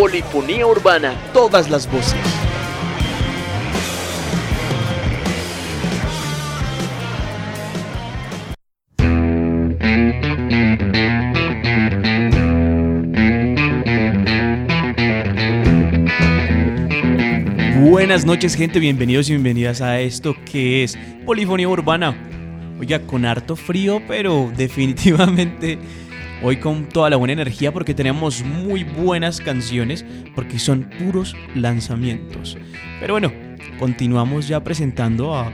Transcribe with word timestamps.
Polifonía 0.00 0.66
Urbana. 0.66 1.14
Todas 1.34 1.68
las 1.68 1.86
voces. 1.86 2.14
Buenas 17.78 18.24
noches 18.24 18.54
gente, 18.54 18.78
bienvenidos 18.78 19.28
y 19.28 19.32
bienvenidas 19.32 19.82
a 19.82 20.00
esto 20.00 20.34
que 20.50 20.82
es 20.82 20.96
Polifonía 21.26 21.68
Urbana. 21.68 22.16
Oiga, 22.80 23.00
con 23.00 23.26
harto 23.26 23.54
frío, 23.54 24.00
pero 24.08 24.50
definitivamente 24.56 25.78
hoy 26.42 26.56
con 26.56 26.86
toda 26.88 27.10
la 27.10 27.16
buena 27.16 27.32
energía 27.32 27.72
porque 27.72 27.94
tenemos 27.94 28.42
muy 28.44 28.84
buenas 28.84 29.40
canciones, 29.40 30.04
porque 30.34 30.58
son 30.58 30.88
puros 30.98 31.36
lanzamientos. 31.54 32.56
Pero 33.00 33.14
bueno, 33.14 33.32
continuamos 33.78 34.48
ya 34.48 34.62
presentando 34.62 35.34
a... 35.34 35.50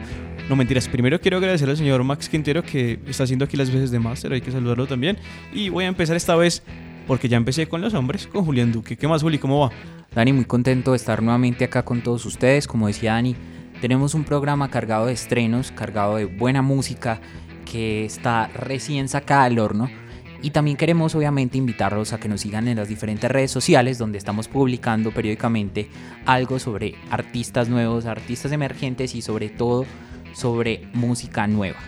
No 0.49 0.55
mentiras, 0.55 0.87
primero 0.87 1.21
quiero 1.21 1.39
agradecer 1.39 1.69
al 1.69 1.77
señor 1.77 2.05
Max 2.05 2.29
Quintero 2.29 2.63
que 2.63 3.01
está 3.09 3.25
haciendo 3.25 3.45
aquí 3.45 3.57
las 3.57 3.71
veces 3.71 3.91
de 3.91 3.99
máster, 3.99 4.33
hay 4.33 4.41
que 4.41 4.53
saludarlo 4.53 4.87
también. 4.87 5.19
Y 5.53 5.71
voy 5.71 5.85
a 5.85 5.89
empezar 5.89 6.17
esta 6.17 6.37
vez, 6.37 6.63
porque 7.07 7.29
ya 7.29 7.37
empecé 7.37 7.67
con 7.67 7.81
los 7.81 7.95
hombres, 7.95 8.29
con 8.29 8.45
Julián 8.45 8.71
Duque. 8.71 8.97
¿Qué 8.97 9.09
más, 9.09 9.23
Juli? 9.23 9.39
¿Cómo 9.39 9.61
va? 9.61 9.71
Dani, 10.15 10.33
muy 10.33 10.45
contento 10.45 10.93
de 10.93 10.99
estar 10.99 11.21
nuevamente 11.21 11.65
acá 11.65 11.85
con 11.85 12.01
todos 12.01 12.25
ustedes. 12.27 12.69
Como 12.69 12.87
decía 12.87 13.15
Dani, 13.15 13.35
tenemos 13.81 14.15
un 14.15 14.23
programa 14.23 14.71
cargado 14.71 15.07
de 15.07 15.13
estrenos, 15.13 15.73
cargado 15.73 16.17
de 16.17 16.27
buena 16.27 16.63
música, 16.63 17.21
que 17.65 18.05
está 18.05 18.47
recién 18.55 19.09
sacada 19.09 19.49
del 19.49 19.59
horno. 19.59 19.91
Y 20.47 20.51
también 20.51 20.77
queremos 20.77 21.13
obviamente 21.17 21.59
invitarlos 21.59 22.13
a 22.13 22.21
que 22.21 22.29
nos 22.29 22.43
sigan 22.43 22.69
en 22.69 22.77
las 22.77 22.87
diferentes 22.87 23.29
redes 23.29 23.51
sociales 23.51 23.99
donde 23.99 24.17
estamos 24.17 24.47
publicando 24.47 25.11
periódicamente 25.11 25.91
algo 26.25 26.61
sobre 26.61 26.95
artistas 27.11 27.69
nuevos, 27.69 28.07
artistas 28.07 28.53
emergentes 28.53 29.17
y 29.17 29.23
sobre 29.23 29.49
todo 29.49 29.87
sobre 30.35 30.89
música 30.93 31.49
nueva. 31.49 31.79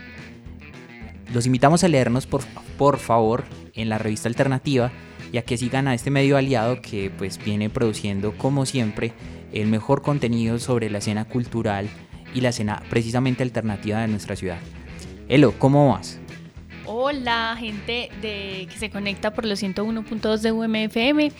Los 1.32 1.46
invitamos 1.46 1.84
a 1.84 1.88
leernos 1.88 2.26
por, 2.26 2.42
por 2.76 2.98
favor 2.98 3.44
en 3.74 3.88
la 3.88 3.98
revista 3.98 4.28
alternativa 4.28 4.90
y 5.30 5.38
a 5.38 5.42
que 5.42 5.56
sigan 5.56 5.86
a 5.86 5.94
este 5.94 6.10
medio 6.10 6.36
aliado 6.36 6.82
que 6.82 7.12
pues 7.16 7.38
viene 7.38 7.70
produciendo 7.70 8.36
como 8.36 8.66
siempre 8.66 9.12
el 9.52 9.68
mejor 9.68 10.02
contenido 10.02 10.58
sobre 10.58 10.90
la 10.90 10.98
escena 10.98 11.26
cultural 11.26 11.88
y 12.34 12.40
la 12.40 12.48
escena 12.48 12.82
precisamente 12.90 13.44
alternativa 13.44 14.00
de 14.00 14.08
nuestra 14.08 14.34
ciudad. 14.34 14.58
Elo, 15.28 15.54
¿cómo 15.60 15.92
vas? 15.92 16.18
Hola, 16.90 17.54
gente 17.58 18.08
de 18.22 18.66
que 18.70 18.78
se 18.78 18.88
conecta 18.88 19.34
por 19.34 19.44
los 19.44 19.62
101.2 19.62 20.38
de 20.38 20.52
UMFM. 20.52 21.32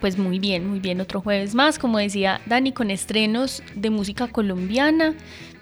Pues 0.00 0.16
muy 0.16 0.38
bien, 0.38 0.66
muy 0.66 0.80
bien, 0.80 1.02
otro 1.02 1.20
jueves 1.20 1.54
más, 1.54 1.78
como 1.78 1.98
decía 1.98 2.40
Dani, 2.46 2.72
con 2.72 2.90
estrenos 2.90 3.62
de 3.74 3.90
música 3.90 4.28
colombiana, 4.28 5.14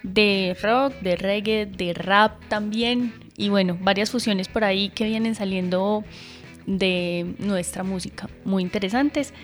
de 0.05 0.57
rock, 0.63 0.93
de 1.01 1.17
reggae, 1.17 1.67
de 1.67 1.93
rap 1.93 2.41
también, 2.47 3.15
y 3.37 3.49
bueno, 3.49 3.77
varias 3.81 4.13
fusiones 4.13 4.47
por 4.47 4.63
ahí 4.63 4.91
que 4.91 5.07
vienen 5.07 5.35
saliendo 5.35 6.05
de 6.67 7.35
nuestra 7.41 7.83
música, 7.83 8.29
muy 8.45 8.63
interesantes. 8.63 9.35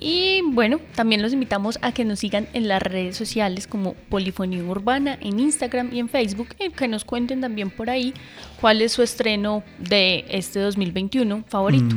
Y 0.00 0.42
bueno, 0.44 0.80
también 0.94 1.22
los 1.22 1.32
invitamos 1.32 1.78
a 1.82 1.92
que 1.92 2.04
nos 2.04 2.20
sigan 2.20 2.48
en 2.52 2.68
las 2.68 2.82
redes 2.82 3.16
sociales 3.16 3.66
como 3.66 3.94
Polifonía 4.08 4.62
Urbana 4.62 5.18
en 5.20 5.40
Instagram 5.40 5.90
y 5.92 5.98
en 5.98 6.08
Facebook 6.08 6.48
y 6.58 6.70
que 6.70 6.88
nos 6.88 7.04
cuenten 7.04 7.40
también 7.40 7.70
por 7.70 7.90
ahí 7.90 8.14
cuál 8.60 8.82
es 8.82 8.92
su 8.92 9.02
estreno 9.02 9.62
de 9.78 10.24
este 10.28 10.60
2021 10.60 11.44
favorito. 11.48 11.96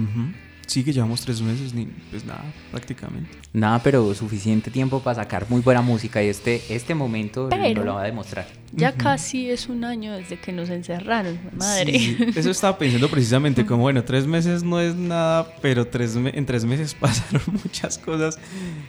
Sí, 0.71 0.85
que 0.85 0.93
llevamos 0.93 1.19
tres 1.19 1.41
meses, 1.41 1.73
ni 1.73 1.85
pues 2.11 2.23
nada, 2.23 2.45
prácticamente. 2.71 3.29
Nada, 3.51 3.83
pero 3.83 4.15
suficiente 4.15 4.71
tiempo 4.71 5.01
para 5.01 5.15
sacar 5.15 5.49
muy 5.49 5.59
buena 5.59 5.81
música 5.81 6.23
y 6.23 6.29
este, 6.29 6.61
este 6.69 6.95
momento 6.95 7.49
pero 7.49 7.83
lo 7.83 7.95
va 7.95 8.03
a 8.03 8.05
demostrar. 8.05 8.47
Ya 8.71 8.93
casi 8.93 9.49
es 9.49 9.67
un 9.67 9.83
año 9.83 10.13
desde 10.13 10.39
que 10.39 10.53
nos 10.53 10.69
encerraron, 10.69 11.37
madre. 11.57 11.99
Sí, 11.99 12.17
eso 12.37 12.51
estaba 12.51 12.77
pensando 12.77 13.09
precisamente, 13.09 13.65
como 13.65 13.81
bueno, 13.81 14.05
tres 14.05 14.25
meses 14.25 14.63
no 14.63 14.79
es 14.79 14.95
nada, 14.95 15.53
pero 15.61 15.85
tres 15.85 16.15
en 16.15 16.45
tres 16.45 16.63
meses 16.63 16.93
pasaron 17.01 17.41
muchas 17.61 17.97
cosas 17.97 18.39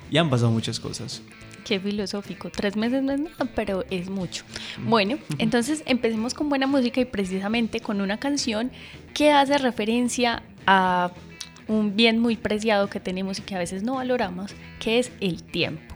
y 0.08 0.18
han 0.18 0.30
pasado 0.30 0.52
muchas 0.52 0.78
cosas. 0.78 1.20
Qué 1.64 1.80
filosófico. 1.80 2.48
Tres 2.50 2.76
meses 2.76 3.02
no 3.02 3.10
es 3.10 3.18
nada, 3.22 3.48
pero 3.56 3.84
es 3.90 4.08
mucho. 4.08 4.44
Bueno, 4.86 5.18
entonces 5.38 5.82
empecemos 5.86 6.32
con 6.32 6.48
buena 6.48 6.68
música 6.68 7.00
y 7.00 7.06
precisamente 7.06 7.80
con 7.80 8.00
una 8.00 8.18
canción 8.18 8.70
que 9.14 9.32
hace 9.32 9.58
referencia 9.58 10.44
a 10.64 11.10
un 11.68 11.96
bien 11.96 12.18
muy 12.18 12.36
preciado 12.36 12.88
que 12.88 13.00
tenemos 13.00 13.38
y 13.38 13.42
que 13.42 13.54
a 13.54 13.58
veces 13.58 13.82
no 13.82 13.94
valoramos, 13.94 14.54
que 14.80 14.98
es 14.98 15.12
el 15.20 15.42
tiempo. 15.42 15.94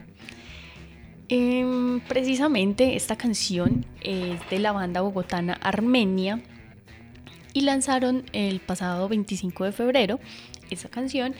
Em, 1.29 1.99
precisamente 2.01 2.95
esta 2.95 3.17
canción 3.17 3.85
es 4.01 4.39
de 4.49 4.59
la 4.59 4.71
banda 4.71 5.01
bogotana 5.01 5.53
Armenia 5.61 6.41
y 7.53 7.61
lanzaron 7.61 8.23
el 8.31 8.61
pasado 8.61 9.09
25 9.09 9.65
de 9.65 9.71
febrero 9.73 10.19
esa 10.69 10.89
canción 10.89 11.35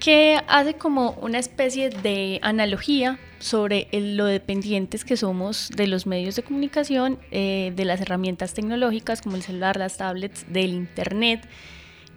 que 0.00 0.40
hace 0.48 0.74
como 0.74 1.12
una 1.22 1.38
especie 1.38 1.90
de 1.90 2.38
analogía 2.42 3.18
sobre 3.38 3.88
lo 3.92 4.26
dependientes 4.26 5.04
que 5.04 5.16
somos 5.16 5.70
de 5.74 5.86
los 5.86 6.06
medios 6.06 6.36
de 6.36 6.42
comunicación, 6.42 7.18
eh, 7.30 7.72
de 7.74 7.84
las 7.84 8.00
herramientas 8.00 8.54
tecnológicas 8.54 9.22
como 9.22 9.36
el 9.36 9.42
celular, 9.42 9.76
las 9.76 9.96
tablets, 9.96 10.50
del 10.52 10.70
internet 10.70 11.46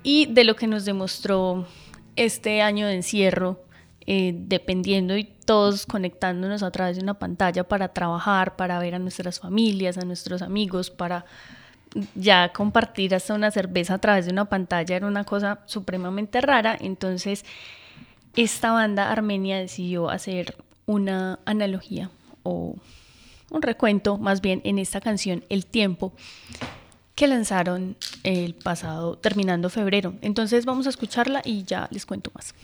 y 0.04 0.28
de 0.28 0.44
lo 0.44 0.56
que 0.56 0.68
nos 0.68 0.86
demostró 0.86 1.68
este 2.16 2.62
año 2.62 2.88
de 2.88 2.96
encierro, 2.96 3.62
eh, 4.06 4.34
dependiendo 4.36 5.16
y 5.18 5.24
todos 5.24 5.86
conectándonos 5.86 6.64
a 6.64 6.72
través 6.72 6.98
de 6.98 7.04
una 7.04 7.20
pantalla 7.20 7.64
para 7.64 7.90
trabajar, 7.90 8.56
para 8.56 8.80
ver 8.80 8.96
a 8.96 9.00
nuestras 9.00 9.40
familias, 9.40 9.98
a 9.98 10.06
nuestros 10.06 10.42
amigos, 10.42 10.90
para 10.90 11.26
ya 12.16 12.52
compartir 12.54 13.16
hasta 13.16 13.34
una 13.34 13.52
cerveza 13.52 13.96
a 13.96 13.98
través 13.98 14.26
de 14.26 14.32
una 14.32 14.46
pantalla 14.46 14.96
era 14.96 15.08
una 15.08 15.24
cosa 15.24 15.60
supremamente 15.66 16.42
rara. 16.42 16.78
Entonces, 16.80 17.46
esta 18.36 18.72
banda 18.72 19.12
armenia 19.12 19.58
decidió 19.58 20.10
hacer 20.10 20.56
una 20.86 21.40
analogía 21.46 22.10
o 22.44 22.76
un 23.52 23.62
recuento 23.62 24.18
más 24.18 24.42
bien 24.42 24.62
en 24.64 24.78
esta 24.78 25.02
canción 25.02 25.44
El 25.50 25.66
tiempo 25.66 26.14
que 27.20 27.28
lanzaron 27.28 27.98
el 28.24 28.56
pasado, 28.56 29.18
terminando 29.18 29.70
febrero. 29.70 30.14
Entonces 30.22 30.64
vamos 30.64 30.88
a 30.88 30.90
escucharla 30.90 31.42
y 31.44 31.66
ya 31.66 31.90
les 31.92 32.06
cuento 32.06 32.32
más. 32.34 32.56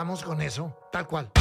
¿Y 0.00 0.02
qué 0.02 0.06
sacamos 0.06 0.22
con 0.22 0.40
eso? 0.40 0.74
Tal 0.90 1.06
cual. 1.06 1.39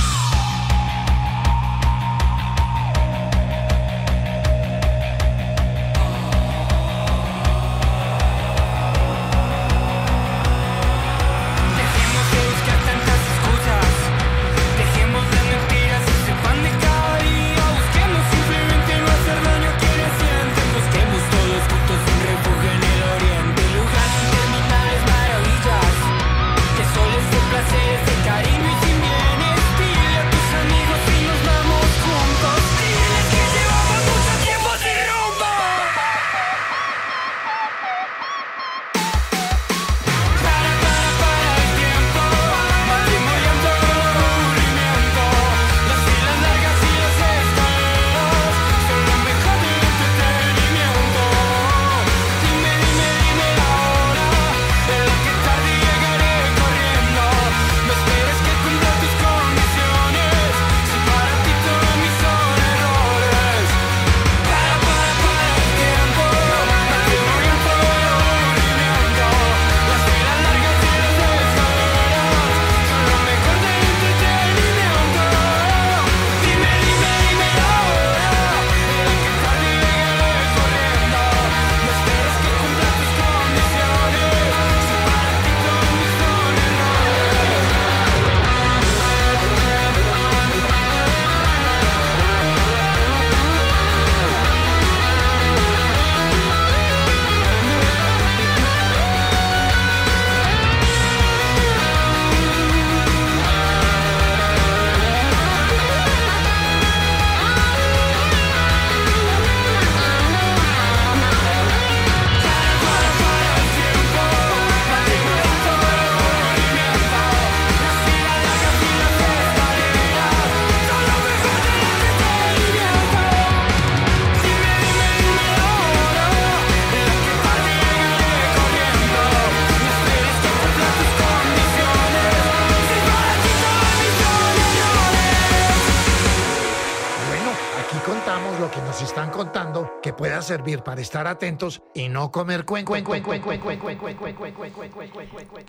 Servir 140.49 140.81
para 140.81 140.99
estar 140.99 141.27
atentos 141.27 141.81
y 141.93 142.09
no 142.09 142.31
comer 142.31 142.65
cuenco. 142.65 142.93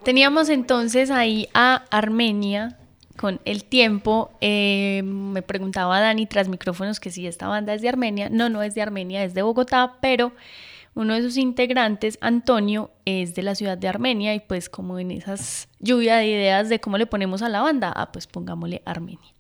Teníamos 0.02 0.48
entonces 0.48 1.10
ahí 1.10 1.48
a 1.54 1.84
Armenia 1.90 2.78
con 3.16 3.40
el 3.44 3.64
tiempo. 3.64 4.30
me 4.40 5.42
preguntaba 5.42 6.00
Dani 6.00 6.26
tras 6.26 6.48
micrófonos 6.48 6.98
que 6.98 7.10
si 7.10 7.26
esta 7.26 7.46
banda 7.46 7.74
es 7.74 7.82
de 7.82 7.88
Armenia. 7.90 8.28
No, 8.30 8.48
no 8.48 8.62
es 8.62 8.74
de 8.74 8.82
Armenia, 8.82 9.22
es 9.22 9.34
de 9.34 9.42
Bogotá, 9.42 9.98
pero 10.00 10.32
uno 10.94 11.14
de 11.14 11.22
sus 11.22 11.36
integrantes, 11.36 12.18
Antonio, 12.20 12.90
es 13.04 13.34
de 13.34 13.42
la 13.42 13.54
ciudad 13.54 13.78
de 13.78 13.88
Armenia 13.88 14.34
y 14.34 14.40
pues 14.40 14.68
como 14.68 14.98
en 14.98 15.10
esas 15.10 15.68
lluvia 15.78 16.16
de 16.16 16.26
ideas 16.26 16.68
de 16.68 16.80
cómo 16.80 16.98
le 16.98 17.06
ponemos 17.06 17.42
a 17.42 17.48
la 17.48 17.60
banda, 17.60 17.92
ah, 17.94 18.10
pues 18.10 18.26
pongámosle 18.26 18.82
Armenia. 18.84 19.34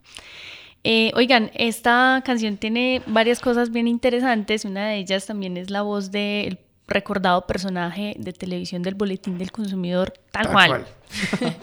Eh, 0.82 1.12
oigan, 1.14 1.50
esta 1.54 2.22
canción 2.24 2.56
tiene 2.56 3.02
varias 3.06 3.40
cosas 3.40 3.70
bien 3.70 3.86
interesantes. 3.86 4.64
Una 4.64 4.88
de 4.88 4.96
ellas 4.96 5.26
también 5.26 5.56
es 5.56 5.70
la 5.70 5.82
voz 5.82 6.10
del 6.10 6.58
recordado 6.88 7.46
personaje 7.46 8.14
de 8.18 8.32
televisión 8.32 8.82
del 8.82 8.94
Boletín 8.94 9.38
del 9.38 9.52
Consumidor, 9.52 10.12
tal, 10.30 10.50
cual. 10.50 10.86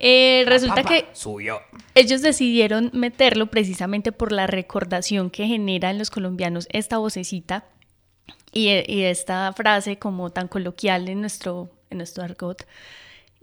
Eh, 0.00 0.44
resulta 0.46 0.84
que 0.84 1.06
ellos 1.96 2.22
decidieron 2.22 2.90
meterlo 2.92 3.48
precisamente 3.48 4.12
por 4.12 4.30
la 4.30 4.46
recordación 4.46 5.28
que 5.28 5.48
genera 5.48 5.90
en 5.90 5.98
los 5.98 6.10
colombianos 6.10 6.68
esta 6.70 6.98
vocecita 6.98 7.64
y, 8.52 8.68
y 8.86 9.02
esta 9.02 9.52
frase 9.54 9.98
como 9.98 10.30
tan 10.30 10.46
coloquial 10.46 11.08
en 11.08 11.20
nuestro, 11.20 11.68
en 11.90 11.98
nuestro 11.98 12.22
argot 12.22 12.64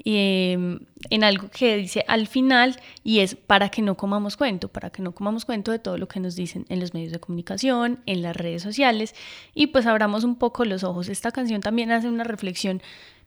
em, 0.03 0.79
en 1.09 1.23
algo 1.23 1.49
que 1.49 1.77
dice 1.77 2.03
al 2.07 2.27
final 2.27 2.79
y 3.03 3.19
es 3.19 3.35
para 3.35 3.69
que 3.69 3.81
no 3.81 3.95
comamos 3.95 4.37
cuento, 4.37 4.67
para 4.67 4.89
que 4.89 5.01
no 5.01 5.13
comamos 5.13 5.45
cuento 5.45 5.71
de 5.71 5.79
todo 5.79 5.97
lo 5.97 6.07
que 6.07 6.19
nos 6.19 6.35
dicen 6.35 6.65
en 6.69 6.79
los 6.79 6.93
medios 6.93 7.11
de 7.11 7.19
comunicación, 7.19 7.99
en 8.05 8.21
las 8.21 8.35
redes 8.35 8.61
sociales 8.61 9.15
y 9.53 9.67
pues 9.67 9.85
abramos 9.85 10.23
un 10.23 10.35
poco 10.35 10.65
los 10.65 10.83
ojos. 10.83 11.09
Esta 11.09 11.31
canción 11.31 11.61
también 11.61 11.91
hace 11.91 12.07
una 12.07 12.23
reflexión 12.23 12.81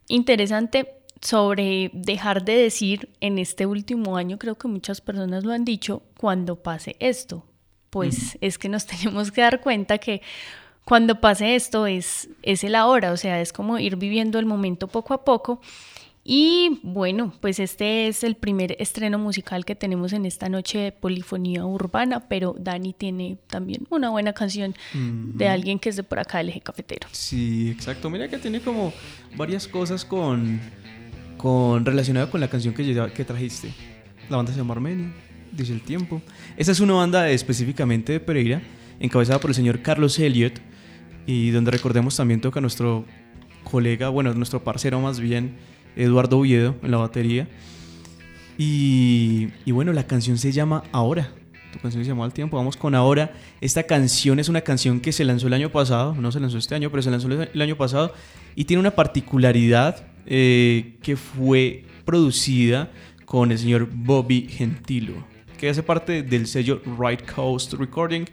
interesante 0.09 0.99
sobre 1.21 1.91
dejar 1.93 2.45
de 2.45 2.57
decir 2.57 3.11
en 3.21 3.39
este 3.39 3.67
último 3.67 4.17
año, 4.17 4.39
creo 4.39 4.57
que 4.57 4.69
muchas 4.69 5.01
personas 5.01 5.45
lo 5.45 5.53
han 5.53 5.65
dicho, 5.65 6.03
cuando 6.17 6.57
pase 6.63 6.97
esto. 7.01 7.45
Pues 7.91 8.39
es 8.41 8.59
que 8.59 8.69
nos 8.69 8.87
tenemos 8.87 9.33
que 9.33 9.41
dar 9.41 9.61
cuenta 9.61 9.99
que 9.99 10.23
cuando 10.85 11.21
pase 11.21 11.55
esto 11.55 11.87
es, 11.87 12.31
es 12.43 12.65
el 12.65 12.75
ahora, 12.75 13.13
o 13.13 13.17
sea, 13.17 13.41
es 13.41 13.53
como 13.53 13.79
ir 13.79 13.97
viviendo 13.97 14.39
el 14.39 14.47
momento 14.47 14.89
poco 14.89 15.13
a 15.13 15.25
poco 15.25 15.61
y 16.31 16.79
bueno, 16.83 17.33
pues 17.41 17.59
este 17.59 18.07
es 18.07 18.23
el 18.23 18.35
primer 18.35 18.77
estreno 18.79 19.19
musical 19.19 19.65
que 19.65 19.75
tenemos 19.75 20.13
en 20.13 20.27
esta 20.27 20.51
noche 20.51 20.79
de 20.79 20.93
polifonía 20.93 21.65
urbana, 21.65 22.29
pero 22.29 22.55
Dani 22.59 22.93
tiene 22.93 23.39
también 23.47 23.87
una 23.89 24.11
buena 24.11 24.35
canción 24.35 24.75
de 24.93 25.49
alguien 25.49 25.79
que 25.79 25.89
es 25.89 25.97
de 25.97 26.03
por 26.03 26.19
acá 26.19 26.37
del 26.37 26.51
eje 26.51 26.61
cafetero. 26.61 27.09
Sí, 27.13 27.71
exacto. 27.71 28.11
Mira 28.11 28.29
que 28.29 28.37
tiene 28.37 28.61
como 28.61 28.93
varias 29.39 29.67
cosas 29.67 30.05
con, 30.05 30.61
con 31.39 31.87
relacionadas 31.87 32.29
con 32.29 32.43
la 32.43 32.49
canción 32.49 32.75
que, 32.75 33.11
que 33.15 33.25
trajiste. 33.25 33.73
La 34.29 34.37
banda 34.37 34.53
se 34.53 34.59
llama 34.59 34.75
Armenia, 34.75 35.11
dice 35.51 35.73
el 35.73 35.81
tiempo. 35.81 36.21
Esta 36.59 36.73
es 36.73 36.81
una 36.81 36.93
banda 36.93 37.31
específicamente 37.31 38.13
de 38.13 38.21
Pereira, 38.21 38.61
encabezada 39.01 39.41
por 39.41 39.53
el 39.53 39.55
señor 39.55 39.81
Carlos 39.81 40.19
Elliot, 40.19 40.61
y 41.27 41.53
donde 41.53 41.71
recordemos 41.71 42.15
también 42.19 42.43
toca 42.43 42.61
nuestro 42.61 43.07
colega, 43.65 44.11
bueno, 44.11 44.35
nuestro 44.35 44.63
parcero 44.63 45.01
más 45.01 45.21
bien, 45.21 45.57
Eduardo 45.97 46.39
Oviedo 46.39 46.77
en 46.83 46.91
la 46.91 46.99
batería. 46.99 47.49
Y, 48.57 49.49
bueno, 49.71 49.93
la 49.93 50.07
canción 50.07 50.37
se 50.37 50.51
llama 50.53 50.83
Ahora. 50.91 51.33
Tu 51.73 51.79
canción 51.79 52.03
se 52.03 52.09
llama 52.09 52.25
Al 52.25 52.33
Tiempo. 52.33 52.57
Vamos 52.57 52.77
con 52.77 52.95
Ahora. 52.95 53.33
Esta 53.61 53.85
canción 53.85 54.41
es 54.41 54.49
una 54.49 54.63
canción 54.63 55.01
que 55.01 55.13
se 55.13 55.25
lanzó 55.25 55.47
el 55.47 55.53
año 55.53 55.71
pasado. 55.71 56.15
No 56.15 56.33
se 56.33 56.41
lanzó 56.41 56.59
este 56.59 56.75
año, 56.75 56.91
pero 56.91 57.03
se 57.03 57.11
lanzó 57.11 57.29
el 57.31 57.63
año 57.63 57.77
pasado. 57.77 58.13
Y 58.57 58.65
tiene 58.65 58.81
una 58.81 58.91
particularidad 58.91 60.05
eh, 60.27 60.97
que 61.03 61.17
fue 61.17 61.85
producida 62.05 62.91
con 63.25 63.53
el 63.53 63.59
señor 63.59 63.89
Bobby 63.93 64.49
Gentilo, 64.49 65.13
que 65.59 65.69
hace 65.69 65.83
parte 65.83 66.23
del 66.23 66.47
sello 66.47 66.81
Right 66.99 67.31
Coast 67.31 67.75
Recording 67.75 68.25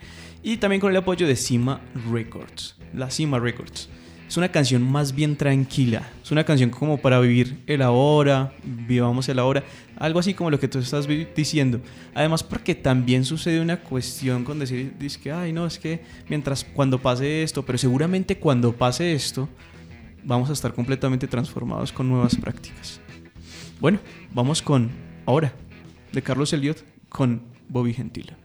y 0.41 0.57
también 0.57 0.79
con 0.79 0.91
el 0.91 0.97
apoyo 0.97 1.27
de 1.27 1.35
Cima 1.35 1.81
Records, 2.11 2.77
la 2.93 3.11
Cima 3.11 3.39
Records. 3.39 3.89
Es 4.27 4.37
una 4.37 4.49
canción 4.49 4.81
más 4.81 5.13
bien 5.13 5.35
tranquila. 5.35 6.09
Es 6.23 6.31
una 6.31 6.43
canción 6.43 6.69
como 6.71 6.97
para 6.97 7.19
vivir 7.19 7.59
el 7.67 7.81
ahora, 7.81 8.53
vivamos 8.63 9.29
el 9.29 9.39
ahora. 9.39 9.63
Algo 9.97 10.19
así 10.19 10.33
como 10.33 10.49
lo 10.49 10.59
que 10.59 10.67
tú 10.67 10.79
estás 10.79 11.07
diciendo. 11.35 11.79
Además 12.13 12.43
porque 12.43 12.73
también 12.73 13.23
sucede 13.23 13.61
una 13.61 13.77
cuestión 13.77 14.43
con 14.43 14.59
decir, 14.59 14.93
dice 14.99 15.19
que, 15.19 15.31
ay 15.31 15.53
no, 15.53 15.65
es 15.65 15.77
que 15.77 16.01
mientras 16.27 16.63
cuando 16.63 16.99
pase 16.99 17.43
esto, 17.43 17.63
pero 17.63 17.77
seguramente 17.77 18.37
cuando 18.37 18.73
pase 18.73 19.13
esto, 19.13 19.47
vamos 20.23 20.49
a 20.49 20.53
estar 20.53 20.73
completamente 20.73 21.27
transformados 21.27 21.91
con 21.91 22.09
nuevas 22.09 22.35
prácticas. 22.35 22.99
Bueno, 23.79 23.99
vamos 24.33 24.61
con 24.61 24.89
ahora 25.25 25.53
de 26.11 26.21
Carlos 26.21 26.51
Elliot 26.51 26.83
con 27.09 27.43
Bobby 27.69 27.93
Gentile. 27.93 28.44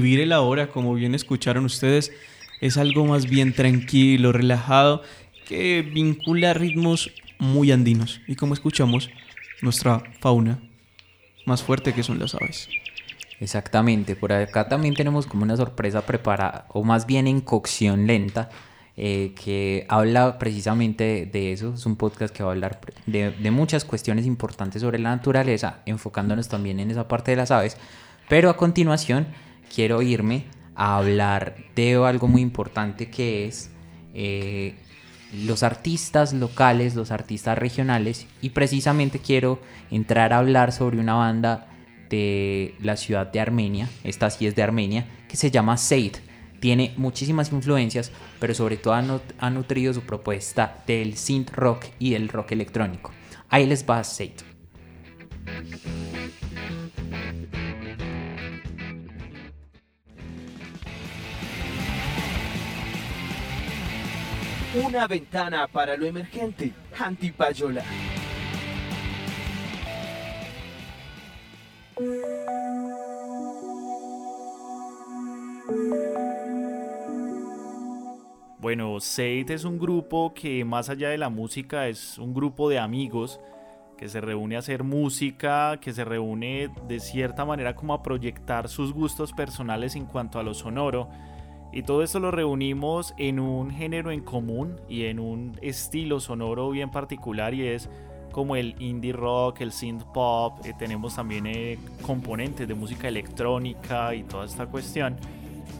vivir 0.00 0.20
el 0.20 0.32
ahora, 0.32 0.68
como 0.68 0.94
bien 0.94 1.14
escucharon 1.14 1.64
ustedes, 1.64 2.12
es 2.60 2.76
algo 2.76 3.06
más 3.06 3.26
bien 3.26 3.52
tranquilo, 3.52 4.32
relajado, 4.32 5.02
que 5.46 5.82
vincula 5.82 6.54
ritmos 6.54 7.10
muy 7.38 7.72
andinos. 7.72 8.20
Y 8.26 8.36
como 8.36 8.54
escuchamos, 8.54 9.10
nuestra 9.62 10.02
fauna 10.20 10.60
más 11.46 11.62
fuerte 11.62 11.92
que 11.92 12.02
son 12.02 12.18
las 12.18 12.34
aves. 12.34 12.68
Exactamente, 13.40 14.16
por 14.16 14.32
acá 14.32 14.68
también 14.68 14.94
tenemos 14.94 15.26
como 15.26 15.42
una 15.42 15.56
sorpresa 15.56 16.04
preparada, 16.06 16.66
o 16.70 16.82
más 16.84 17.06
bien 17.06 17.26
en 17.26 17.40
cocción 17.40 18.06
lenta, 18.06 18.48
eh, 18.98 19.34
que 19.42 19.84
habla 19.88 20.38
precisamente 20.38 21.28
de, 21.30 21.52
eso. 21.52 21.74
Es 21.74 21.84
un 21.84 21.96
podcast 21.96 22.34
que 22.34 22.42
va 22.42 22.48
a 22.50 22.52
hablar 22.52 22.80
de, 23.04 23.30
de 23.30 23.50
muchas 23.50 23.84
cuestiones 23.84 24.24
importantes 24.24 24.80
sobre 24.80 24.98
la 24.98 25.10
naturaleza, 25.10 25.82
enfocándonos 25.84 26.48
también 26.48 26.80
en 26.80 26.90
esa 26.90 27.06
parte 27.06 27.32
de 27.32 27.36
las 27.36 27.50
aves. 27.50 27.76
Pero 28.28 28.48
a 28.50 28.56
continuación 28.56 29.26
quiero 29.74 30.02
irme 30.02 30.44
a 30.74 30.96
hablar 30.96 31.56
de 31.74 31.94
algo 31.94 32.28
muy 32.28 32.42
importante 32.42 33.10
que 33.10 33.46
es 33.46 33.70
eh, 34.14 34.74
los 35.32 35.62
artistas 35.62 36.32
locales, 36.32 36.94
los 36.94 37.10
artistas 37.10 37.58
regionales 37.58 38.26
y 38.40 38.50
precisamente 38.50 39.18
quiero 39.18 39.60
entrar 39.90 40.32
a 40.32 40.38
hablar 40.38 40.72
sobre 40.72 40.98
una 40.98 41.14
banda 41.14 41.68
de 42.08 42.74
la 42.80 42.96
ciudad 42.96 43.26
de 43.26 43.40
Armenia, 43.40 43.88
esta 44.04 44.30
sí 44.30 44.46
es 44.46 44.54
de 44.54 44.62
Armenia, 44.62 45.06
que 45.28 45.36
se 45.36 45.50
llama 45.50 45.76
Seid. 45.76 46.16
Tiene 46.60 46.94
muchísimas 46.96 47.52
influencias, 47.52 48.10
pero 48.40 48.54
sobre 48.54 48.76
todo 48.76 48.94
ha, 48.94 49.50
nutrido 49.50 49.92
su 49.92 50.02
propuesta 50.02 50.82
del 50.86 51.16
synth 51.16 51.50
rock 51.50 51.86
y 51.98 52.10
del 52.10 52.28
rock 52.28 52.52
electrónico. 52.52 53.12
Ahí 53.48 53.66
les 53.66 53.84
va 53.88 54.02
Sate. 54.02 54.44
Una 64.84 65.06
ventana 65.06 65.66
para 65.66 65.96
lo 65.96 66.04
emergente. 66.04 66.70
Antipayola. 66.98 67.82
Bueno, 78.58 79.00
Seid 79.00 79.50
es 79.50 79.64
un 79.64 79.78
grupo 79.78 80.34
que 80.34 80.64
más 80.64 80.90
allá 80.90 81.08
de 81.08 81.16
la 81.16 81.30
música 81.30 81.88
es 81.88 82.18
un 82.18 82.34
grupo 82.34 82.68
de 82.68 82.78
amigos 82.78 83.40
que 83.96 84.08
se 84.08 84.20
reúne 84.20 84.56
a 84.56 84.58
hacer 84.58 84.84
música, 84.84 85.78
que 85.80 85.94
se 85.94 86.04
reúne 86.04 86.68
de 86.86 87.00
cierta 87.00 87.46
manera 87.46 87.74
como 87.74 87.94
a 87.94 88.02
proyectar 88.02 88.68
sus 88.68 88.92
gustos 88.92 89.32
personales 89.32 89.96
en 89.96 90.04
cuanto 90.04 90.38
a 90.38 90.42
lo 90.42 90.52
sonoro 90.52 91.08
y 91.72 91.82
todo 91.82 92.02
esto 92.02 92.20
lo 92.20 92.30
reunimos 92.30 93.14
en 93.18 93.38
un 93.40 93.70
género 93.70 94.10
en 94.10 94.20
común 94.20 94.80
y 94.88 95.04
en 95.04 95.20
un 95.20 95.58
estilo 95.62 96.20
sonoro 96.20 96.70
bien 96.70 96.90
particular 96.90 97.54
y 97.54 97.66
es 97.66 97.88
como 98.32 98.56
el 98.56 98.74
indie 98.80 99.12
rock, 99.12 99.62
el 99.62 99.72
synth 99.72 100.04
pop, 100.12 100.58
eh, 100.64 100.74
tenemos 100.78 101.16
también 101.16 101.46
eh, 101.46 101.78
componentes 102.02 102.68
de 102.68 102.74
música 102.74 103.08
electrónica 103.08 104.14
y 104.14 104.24
toda 104.24 104.44
esta 104.44 104.66
cuestión 104.66 105.16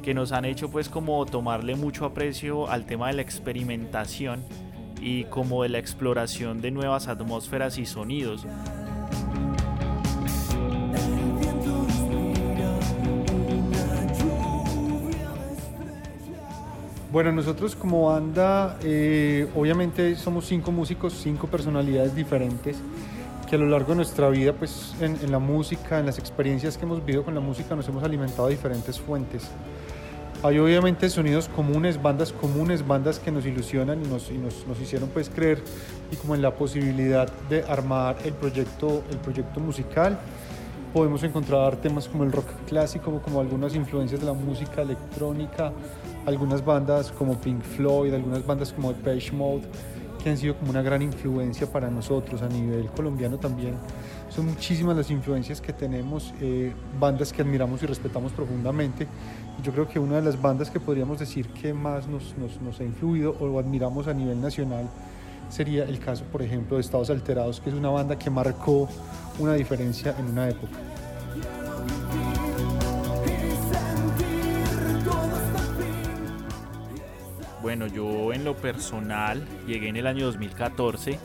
que 0.03 0.15
nos 0.15 0.33
han 0.33 0.45
hecho 0.45 0.71
pues 0.71 0.89
como 0.89 1.25
tomarle 1.27 1.77
mucho 1.77 2.05
aprecio 2.05 2.69
al 2.71 2.87
tema 2.87 3.09
de 3.09 3.15
la 3.15 3.23
experimentación 3.23 4.43
y 5.01 5.25
como 5.25 5.63
de 5.65 5.69
la 5.69 5.79
exploración 5.79 6.61
de 6.61 6.71
nuevas 6.71 7.09
atmósferas 7.09 7.79
y 7.79 7.87
sonidos. 7.87 8.47
Bueno, 17.13 17.31
nosotros 17.31 17.77
como 17.77 18.07
banda, 18.07 18.79
eh, 18.83 19.49
obviamente 19.55 20.17
somos 20.17 20.45
cinco 20.47 20.73
músicos, 20.73 21.15
cinco 21.15 21.47
personalidades 21.47 22.15
diferentes 22.15 22.77
que 23.47 23.55
a 23.55 23.59
lo 23.59 23.67
largo 23.67 23.91
de 23.91 23.97
nuestra 23.97 24.29
vida, 24.29 24.53
pues 24.53 24.95
en, 25.01 25.31
la 25.31 25.39
música, 25.39 26.01
en 26.01 26.07
las 26.07 26.19
experiencias 26.19 26.77
que 26.77 26.85
hemos 26.85 27.05
vivido 27.05 27.25
con 27.25 27.33
la 27.35 27.41
música, 27.41 27.77
nos 27.77 27.89
hemos 27.89 28.03
alimentado 28.03 28.49
de 28.49 28.55
diferentes 28.55 28.99
fuentes. 28.99 29.49
Hay 30.43 30.59
obviamente 30.59 31.09
sonidos 31.09 31.49
comunes, 31.49 32.03
bandas 32.03 32.33
comunes, 32.33 32.87
bandas 32.87 33.21
que 33.21 33.31
nos 33.31 33.47
ilusionan 33.47 34.05
y 34.05 34.09
nos, 34.09 34.31
nos, 34.33 34.81
hicieron 34.81 35.09
pues 35.09 35.31
creer 35.31 35.63
y 36.11 36.17
como 36.17 36.35
en 36.35 36.43
la 36.43 36.55
posibilidad 36.55 37.33
de 37.49 37.63
armar 37.63 38.17
el 38.25 38.33
proyecto, 38.33 39.05
el 39.11 39.19
proyecto 39.19 39.61
musical. 39.61 40.19
Podemos 40.97 41.23
encontrar 41.25 41.77
temas 41.77 42.09
como 42.09 42.25
el 42.25 42.33
rock 42.33 42.47
clásico, 42.67 43.21
como 43.21 43.43
algunas 43.43 43.75
influencias 43.75 44.19
de 44.19 44.25
la 44.25 44.33
música 44.33 44.81
electrónica, 44.81 45.71
algunas 46.25 46.65
bandas 46.65 47.13
como 47.13 47.39
Pink 47.39 47.61
Floyd, 47.61 48.15
algunas 48.15 48.47
bandas 48.47 48.73
como 48.73 48.95
Depeche 48.95 49.31
Mode, 49.33 49.61
que 50.25 50.31
han 50.31 50.39
sido 50.39 50.57
como 50.57 50.71
una 50.71 50.81
gran 50.81 51.03
influencia 51.03 51.71
para 51.71 51.91
nosotros 51.91 52.41
a 52.41 52.49
nivel 52.49 52.87
colombiano 52.93 53.37
también. 53.37 53.75
Son 54.31 54.47
muchísimas 54.47 54.97
las 54.97 55.11
influencias 55.11 55.61
que 55.61 55.75
tenemos, 55.75 56.33
eh, 56.41 56.73
bandas 56.99 57.31
que 57.31 57.43
admiramos 57.43 57.83
y 57.83 57.87
respetamos 57.87 58.33
profundamente. 58.33 59.07
Yo 59.63 59.73
creo 59.73 59.87
que 59.87 59.99
una 59.99 60.17
de 60.17 60.23
las 60.23 60.41
bandas 60.41 60.71
que 60.71 60.81
podríamos 60.81 61.19
decir 61.19 61.47
que 61.49 61.75
más 61.75 62.09
nos, 62.09 62.35
nos, 62.39 62.59
nos 62.63 62.81
ha 62.81 62.85
influido 62.85 63.37
o 63.39 63.59
admiramos 63.59 64.09
a 64.09 64.15
nivel 64.15 64.41
nacional 64.41 64.89
sería 65.49 65.85
el 65.85 65.99
caso, 65.99 66.25
por 66.25 66.43
ejemplo, 66.43 66.77
de 66.77 66.83
Estados 66.83 67.11
Alterados, 67.11 67.61
que 67.61 67.71
es 67.71 67.77
una 67.77 67.91
banda 67.91 68.19
que 68.19 68.31
marcó 68.31 68.89
una 69.39 69.55
diferencia 69.55 70.15
en 70.19 70.27
una 70.27 70.49
época. 70.49 70.77
Bueno, 77.63 77.89
yo 77.89 78.33
en 78.33 78.45
lo 78.45 78.57
personal 78.57 79.45
llegué 79.67 79.89
en 79.89 79.97
el 79.97 80.07
año 80.07 80.27
2014, 80.27 81.19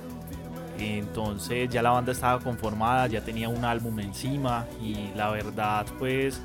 entonces 0.79 1.69
ya 1.69 1.83
la 1.83 1.91
banda 1.91 2.11
estaba 2.11 2.39
conformada, 2.39 3.05
ya 3.07 3.21
tenía 3.21 3.47
un 3.47 3.63
álbum 3.63 3.99
encima 3.99 4.65
y 4.81 5.15
la 5.15 5.29
verdad 5.29 5.85
pues 5.99 6.41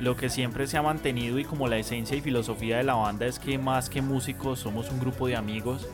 lo 0.00 0.16
que 0.16 0.30
siempre 0.30 0.66
se 0.66 0.78
ha 0.78 0.82
mantenido 0.82 1.38
y 1.38 1.44
como 1.44 1.68
la 1.68 1.76
esencia 1.76 2.16
y 2.16 2.20
filosofía 2.20 2.78
de 2.78 2.84
la 2.84 2.94
banda 2.94 3.26
es 3.26 3.38
que 3.38 3.58
más 3.58 3.90
que 3.90 4.00
músicos 4.00 4.60
somos 4.60 4.90
un 4.90 4.98
grupo 4.98 5.26
de 5.26 5.36
amigos 5.36 5.86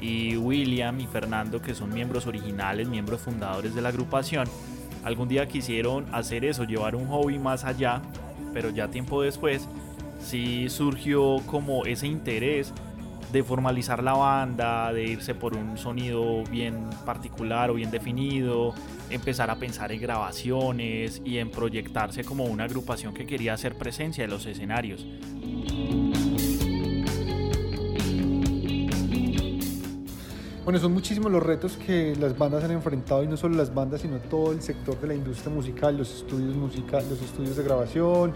y 0.00 0.36
William 0.36 0.98
y 1.00 1.06
Fernando 1.06 1.60
que 1.60 1.74
son 1.74 1.92
miembros 1.92 2.26
originales, 2.26 2.88
miembros 2.88 3.20
fundadores 3.20 3.74
de 3.74 3.82
la 3.82 3.90
agrupación, 3.90 4.48
algún 5.04 5.28
día 5.28 5.46
quisieron 5.46 6.06
hacer 6.12 6.44
eso, 6.44 6.64
llevar 6.64 6.94
un 6.94 7.06
hobby 7.08 7.38
más 7.38 7.64
allá, 7.64 8.02
pero 8.52 8.70
ya 8.70 8.88
tiempo 8.88 9.22
después 9.22 9.68
sí 10.20 10.68
surgió 10.68 11.38
como 11.46 11.84
ese 11.86 12.06
interés 12.06 12.72
de 13.32 13.44
formalizar 13.44 14.02
la 14.02 14.14
banda, 14.14 14.92
de 14.92 15.04
irse 15.04 15.34
por 15.34 15.56
un 15.56 15.78
sonido 15.78 16.42
bien 16.50 16.90
particular 17.06 17.70
o 17.70 17.74
bien 17.74 17.90
definido, 17.90 18.74
empezar 19.08 19.50
a 19.50 19.56
pensar 19.56 19.92
en 19.92 20.00
grabaciones 20.00 21.22
y 21.24 21.38
en 21.38 21.50
proyectarse 21.50 22.24
como 22.24 22.44
una 22.44 22.64
agrupación 22.64 23.14
que 23.14 23.26
quería 23.26 23.54
hacer 23.54 23.76
presencia 23.76 24.24
en 24.24 24.30
los 24.30 24.46
escenarios. 24.46 25.06
Bueno, 30.70 30.82
son 30.82 30.92
muchísimos 30.92 31.32
los 31.32 31.42
retos 31.42 31.76
que 31.84 32.14
las 32.14 32.38
bandas 32.38 32.62
han 32.62 32.70
enfrentado 32.70 33.24
y 33.24 33.26
no 33.26 33.36
solo 33.36 33.56
las 33.56 33.74
bandas, 33.74 34.02
sino 34.02 34.18
todo 34.18 34.52
el 34.52 34.62
sector 34.62 35.00
de 35.00 35.08
la 35.08 35.14
industria 35.16 35.52
musical, 35.52 35.98
los 35.98 36.14
estudios 36.18 36.54
musicales, 36.54 37.10
los 37.10 37.20
estudios 37.22 37.56
de 37.56 37.64
grabación, 37.64 38.32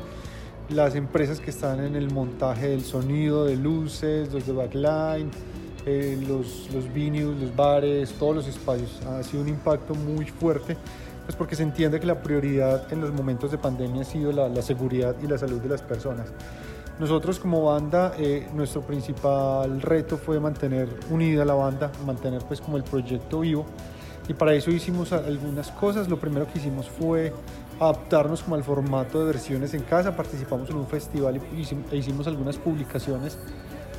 las 0.68 0.96
empresas 0.96 1.38
que 1.38 1.50
están 1.50 1.78
en 1.78 1.94
el 1.94 2.10
montaje 2.10 2.70
del 2.70 2.82
sonido, 2.82 3.44
de 3.44 3.54
luces, 3.54 4.32
los 4.32 4.48
de 4.48 4.52
backline, 4.52 5.30
eh, 5.86 6.20
los, 6.26 6.68
los 6.74 6.92
venues, 6.92 7.40
los 7.40 7.54
bares, 7.54 8.12
todos 8.18 8.34
los 8.34 8.48
espacios. 8.48 9.00
Ha 9.06 9.22
sido 9.22 9.44
un 9.44 9.50
impacto 9.50 9.94
muy 9.94 10.26
fuerte, 10.26 10.76
pues 11.26 11.36
porque 11.36 11.54
se 11.54 11.62
entiende 11.62 12.00
que 12.00 12.06
la 12.06 12.20
prioridad 12.20 12.92
en 12.92 13.00
los 13.00 13.12
momentos 13.12 13.52
de 13.52 13.58
pandemia 13.58 14.02
ha 14.02 14.06
sido 14.06 14.32
la, 14.32 14.48
la 14.48 14.62
seguridad 14.62 15.14
y 15.22 15.28
la 15.28 15.38
salud 15.38 15.60
de 15.60 15.68
las 15.68 15.82
personas. 15.82 16.32
Nosotros 16.98 17.40
como 17.40 17.64
banda, 17.64 18.14
eh, 18.18 18.48
nuestro 18.54 18.82
principal 18.82 19.80
reto 19.82 20.16
fue 20.16 20.38
mantener 20.38 20.88
unida 21.10 21.44
la 21.44 21.54
banda, 21.54 21.90
mantener 22.06 22.42
pues 22.44 22.60
como 22.60 22.76
el 22.76 22.84
proyecto 22.84 23.40
vivo 23.40 23.66
y 24.28 24.34
para 24.34 24.54
eso 24.54 24.70
hicimos 24.70 25.12
algunas 25.12 25.70
cosas. 25.72 26.08
Lo 26.08 26.18
primero 26.18 26.46
que 26.50 26.58
hicimos 26.58 26.88
fue 26.88 27.32
adaptarnos 27.80 28.42
como 28.42 28.54
al 28.56 28.64
formato 28.64 29.20
de 29.20 29.26
versiones 29.26 29.74
en 29.74 29.82
casa. 29.82 30.16
Participamos 30.16 30.70
en 30.70 30.76
un 30.76 30.86
festival 30.86 31.40
y 31.56 31.96
hicimos 31.96 32.26
algunas 32.26 32.56
publicaciones 32.56 33.38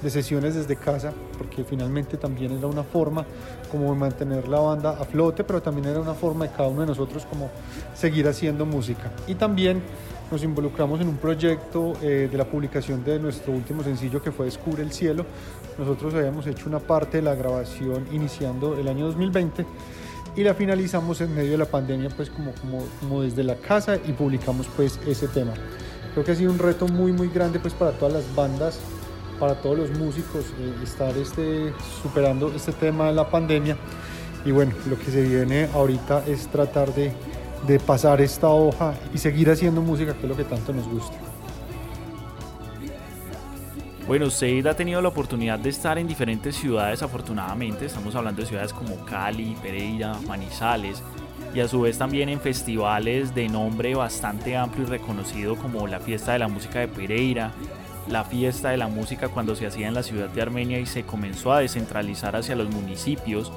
de 0.01 0.09
sesiones 0.09 0.55
desde 0.55 0.75
casa, 0.75 1.13
porque 1.37 1.63
finalmente 1.63 2.17
también 2.17 2.51
era 2.51 2.67
una 2.67 2.83
forma 2.83 3.25
como 3.71 3.91
de 3.91 3.99
mantener 3.99 4.47
la 4.47 4.59
banda 4.59 4.91
a 4.91 5.05
flote, 5.05 5.43
pero 5.43 5.61
también 5.61 5.87
era 5.87 5.99
una 5.99 6.13
forma 6.13 6.45
de 6.45 6.51
cada 6.51 6.69
uno 6.69 6.81
de 6.81 6.87
nosotros 6.87 7.25
como 7.25 7.49
seguir 7.93 8.27
haciendo 8.27 8.65
música. 8.65 9.11
Y 9.27 9.35
también 9.35 9.81
nos 10.31 10.43
involucramos 10.43 10.99
en 11.01 11.07
un 11.07 11.17
proyecto 11.17 11.93
eh, 12.01 12.27
de 12.31 12.37
la 12.37 12.45
publicación 12.45 13.03
de 13.03 13.19
nuestro 13.19 13.53
último 13.53 13.83
sencillo 13.83 14.21
que 14.21 14.31
fue 14.31 14.45
Descubre 14.45 14.83
el 14.83 14.91
Cielo. 14.91 15.25
Nosotros 15.77 16.13
habíamos 16.13 16.47
hecho 16.47 16.67
una 16.67 16.79
parte 16.79 17.17
de 17.17 17.23
la 17.23 17.35
grabación 17.35 18.05
iniciando 18.11 18.77
el 18.77 18.87
año 18.87 19.05
2020 19.07 19.65
y 20.35 20.43
la 20.43 20.53
finalizamos 20.53 21.21
en 21.21 21.33
medio 21.33 21.51
de 21.51 21.57
la 21.57 21.65
pandemia 21.65 22.09
pues 22.09 22.29
como, 22.29 23.21
desde 23.21 23.43
la 23.43 23.55
casa 23.55 23.97
y 23.97 24.11
publicamos 24.13 24.67
pues 24.75 24.99
ese 25.07 25.27
tema. 25.27 25.53
Creo 26.13 26.25
que 26.25 26.31
ha 26.31 26.35
sido 26.35 26.51
un 26.51 26.59
reto 26.59 26.87
muy 26.87 27.11
muy 27.11 27.29
grande 27.29 27.59
pues 27.59 27.73
para 27.73 27.91
todas 27.91 28.13
las 28.13 28.35
bandas, 28.35 28.79
para 29.39 29.55
todos 29.61 29.77
los 29.77 29.91
músicos 29.91 30.45
eh, 30.59 30.73
estar 30.83 31.15
este, 31.17 31.73
superando 32.01 32.51
este 32.55 32.71
tema 32.71 33.07
de 33.07 33.13
la 33.13 33.29
pandemia 33.29 33.77
y 34.45 34.51
bueno, 34.51 34.73
lo 34.87 34.97
que 34.97 35.05
se 35.05 35.23
viene 35.23 35.67
ahorita 35.73 36.23
es 36.27 36.47
tratar 36.47 36.93
de, 36.93 37.11
de 37.65 37.79
pasar 37.79 38.21
esta 38.21 38.47
hoja 38.47 38.93
y 39.13 39.17
seguir 39.17 39.49
haciendo 39.49 39.81
música 39.81 40.13
que 40.13 40.23
es 40.23 40.29
lo 40.29 40.35
que 40.35 40.43
tanto 40.43 40.73
nos 40.73 40.87
gusta. 40.87 41.15
Bueno, 44.07 44.27
usted 44.27 44.65
ha 44.67 44.75
tenido 44.75 45.01
la 45.01 45.09
oportunidad 45.09 45.57
de 45.57 45.69
estar 45.69 45.97
en 45.97 46.07
diferentes 46.07 46.55
ciudades, 46.55 47.01
afortunadamente. 47.01 47.85
Estamos 47.85 48.13
hablando 48.13 48.41
de 48.41 48.47
ciudades 48.47 48.71
como 48.71 49.03
Cali, 49.03 49.57
Pereira, 49.63 50.13
Manizales 50.27 51.01
y 51.55 51.59
a 51.59 51.67
su 51.67 51.81
vez 51.81 51.97
también 51.97 52.29
en 52.29 52.39
festivales 52.39 53.33
de 53.33 53.47
nombre 53.49 53.95
bastante 53.95 54.55
amplio 54.55 54.85
y 54.85 54.89
reconocido 54.89 55.55
como 55.55 55.87
la 55.87 55.99
Fiesta 55.99 56.33
de 56.33 56.39
la 56.39 56.47
Música 56.47 56.79
de 56.79 56.87
Pereira, 56.87 57.51
la 58.07 58.23
Fiesta 58.23 58.69
de 58.69 58.77
la 58.77 58.89
Música 58.89 59.29
cuando 59.29 59.55
se 59.55 59.65
hacía 59.65 59.87
en 59.87 59.95
la 59.95 60.03
ciudad 60.03 60.29
de 60.29 60.41
Armenia 60.41 60.79
y 60.79 60.85
se 60.85 61.03
comenzó 61.03 61.53
a 61.53 61.61
descentralizar 61.61 62.35
hacia 62.35 62.55
los 62.55 62.69
municipios 62.69 63.51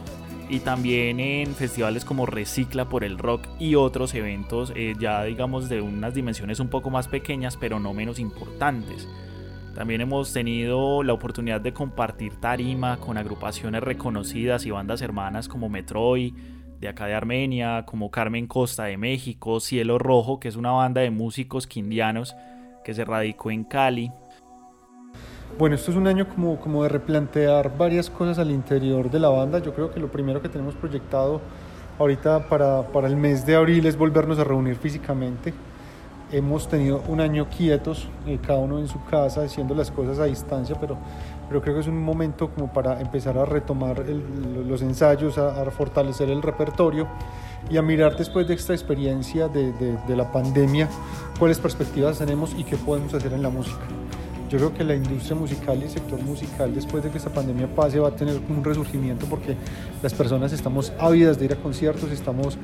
y 0.49 0.61
también 0.61 1.21
en 1.21 1.55
festivales 1.55 2.05
como 2.05 2.27
Recicla 2.27 2.89
por 2.89 3.05
el 3.05 3.19
Rock 3.19 3.47
y 3.59 3.75
otros 3.75 4.15
eventos 4.15 4.73
eh, 4.75 4.95
ya 4.99 5.25
digamos 5.25 5.69
de 5.69 5.81
unas 5.81 6.15
dimensiones 6.15 6.61
un 6.61 6.69
poco 6.69 6.91
más 6.91 7.09
pequeñas 7.09 7.57
pero 7.57 7.81
no 7.81 7.95
menos 7.95 8.19
importantes. 8.19 9.09
También 9.75 10.01
hemos 10.01 10.33
tenido 10.33 11.05
la 11.05 11.13
oportunidad 11.13 11.61
de 11.61 11.73
compartir 11.73 12.35
tarima 12.41 12.97
con 12.97 13.17
agrupaciones 13.17 13.81
reconocidas 13.83 14.67
y 14.67 14.73
bandas 14.73 15.03
hermanas 15.03 15.49
como 15.49 15.69
Metroid, 15.69 16.35
de 16.81 16.89
acá 16.89 17.07
de 17.07 17.15
Armenia, 17.15 17.85
como 17.87 18.11
Carmen 18.11 18.47
Costa 18.47 18.85
de 18.85 18.97
México, 18.97 19.61
Cielo 19.61 19.99
Rojo, 19.99 20.41
que 20.41 20.49
es 20.49 20.57
una 20.57 20.73
banda 20.73 21.01
de 21.01 21.11
músicos 21.11 21.67
quindianos 21.67 22.35
que 22.85 22.95
se 22.95 23.05
radicó 23.05 23.51
en 23.51 23.65
Cali. 23.65 24.11
Bueno, 25.59 25.75
esto 25.75 25.91
es 25.91 25.97
un 25.97 26.07
año 26.07 26.29
como, 26.29 26.61
como 26.61 26.85
de 26.85 26.89
replantear 26.89 27.77
varias 27.77 28.09
cosas 28.09 28.39
al 28.39 28.51
interior 28.51 29.11
de 29.11 29.19
la 29.19 29.29
banda. 29.29 29.59
Yo 29.59 29.75
creo 29.75 29.91
que 29.91 29.99
lo 29.99 30.09
primero 30.09 30.41
que 30.41 30.49
tenemos 30.49 30.75
proyectado 30.75 31.41
ahorita 31.99 32.49
para, 32.49 32.83
para 32.83 33.09
el 33.09 33.17
mes 33.17 33.45
de 33.45 33.57
abril 33.57 33.85
es 33.87 33.97
volvernos 33.97 34.39
a 34.39 34.45
reunir 34.45 34.77
físicamente 34.77 35.53
hemos 36.33 36.69
tenido 36.69 37.03
un 37.09 37.21
año 37.21 37.49
quietos, 37.49 38.07
eh, 38.27 38.39
cada 38.45 38.59
uno 38.59 38.79
en 38.79 38.89
su 38.89 39.03
casa, 39.05 39.43
haciendo 39.43 39.75
las 39.75 39.91
cosas 39.91 40.19
a 40.19 40.25
distancia, 40.25 40.77
pero, 40.79 40.99
pero 41.49 41.63
creo 41.63 41.75
que 41.75 41.81
es 41.81 41.87
un 41.87 42.03
momento 42.03 42.51
como 42.51 42.73
para 42.73 43.01
empezar 43.01 43.39
a 43.39 43.45
retomar 43.45 44.05
los 44.67 44.83
ensayos, 44.83 45.39
a, 45.39 45.65
fortalecer 45.71 46.29
el 46.31 46.43
repertorio 46.43 47.07
y 47.71 47.77
a 47.77 47.83
mirar 47.83 48.17
después 48.17 48.47
de 48.47 48.55
esta 48.55 48.73
experiencia 48.73 49.49
de, 49.49 49.73
de 49.73 50.17
la 50.17 50.31
pandemia 50.31 50.89
cuáles 51.39 51.59
perspectivas 51.59 52.19
tenemos 52.19 52.55
y 52.57 52.65
qué 52.65 52.77
podemos 52.77 53.15
hacer 53.15 53.33
en 53.33 53.43
la 53.43 53.51
música. 53.51 53.85
Yo 54.49 54.57
creo 54.57 54.73
que 54.73 54.83
la 54.83 54.95
industria 54.95 55.37
musical 55.37 55.79
y 55.81 55.85
el 55.85 55.91
sector 55.91 56.23
musical 56.23 56.75
después 56.75 57.05
de 57.05 57.11
que 57.11 57.19
esta 57.19 57.31
pandemia 57.31 57.67
pase 57.75 57.99
va 57.99 58.09
a 58.09 58.17
tener 58.17 58.41
un 58.49 58.65
resurgimiento 58.65 59.27
porque 59.27 59.57
las 60.03 60.15
personas 60.15 60.53
estamos 60.53 60.91
ávidas 60.99 61.39
de 61.39 61.45
ir 61.45 61.53
a 61.53 61.57
conciertos, 61.57 62.11
estamos 62.11 62.57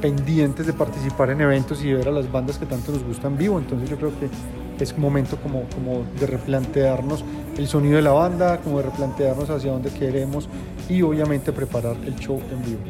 pendientes 0.00 0.66
de 0.66 0.72
participar 0.72 1.30
en 1.30 1.42
eventos 1.42 1.84
y 1.84 1.92
ver 1.92 2.08
a 2.08 2.10
las 2.10 2.30
bandas 2.30 2.58
que 2.58 2.66
tanto 2.66 2.90
nos 2.90 3.04
gustan 3.04 3.38
vivo. 3.38 3.60
Entonces 3.60 3.88
yo 3.88 3.96
creo 3.96 4.10
que 4.18 4.28
es 4.82 4.98
momento 4.98 5.36
como, 5.36 5.64
como 5.74 6.04
de 6.18 6.26
replantearnos 6.26 7.24
el 7.56 7.68
sonido 7.68 7.96
de 7.96 8.02
la 8.02 8.12
banda, 8.12 8.58
como 8.58 8.78
de 8.78 8.84
replantearnos 8.84 9.50
hacia 9.50 9.70
dónde 9.70 9.90
queremos 9.90 10.48
y 10.88 11.02
obviamente 11.02 11.52
preparar 11.52 11.96
el 12.06 12.16
show 12.16 12.40
en 12.50 12.64
vivo. 12.64 12.80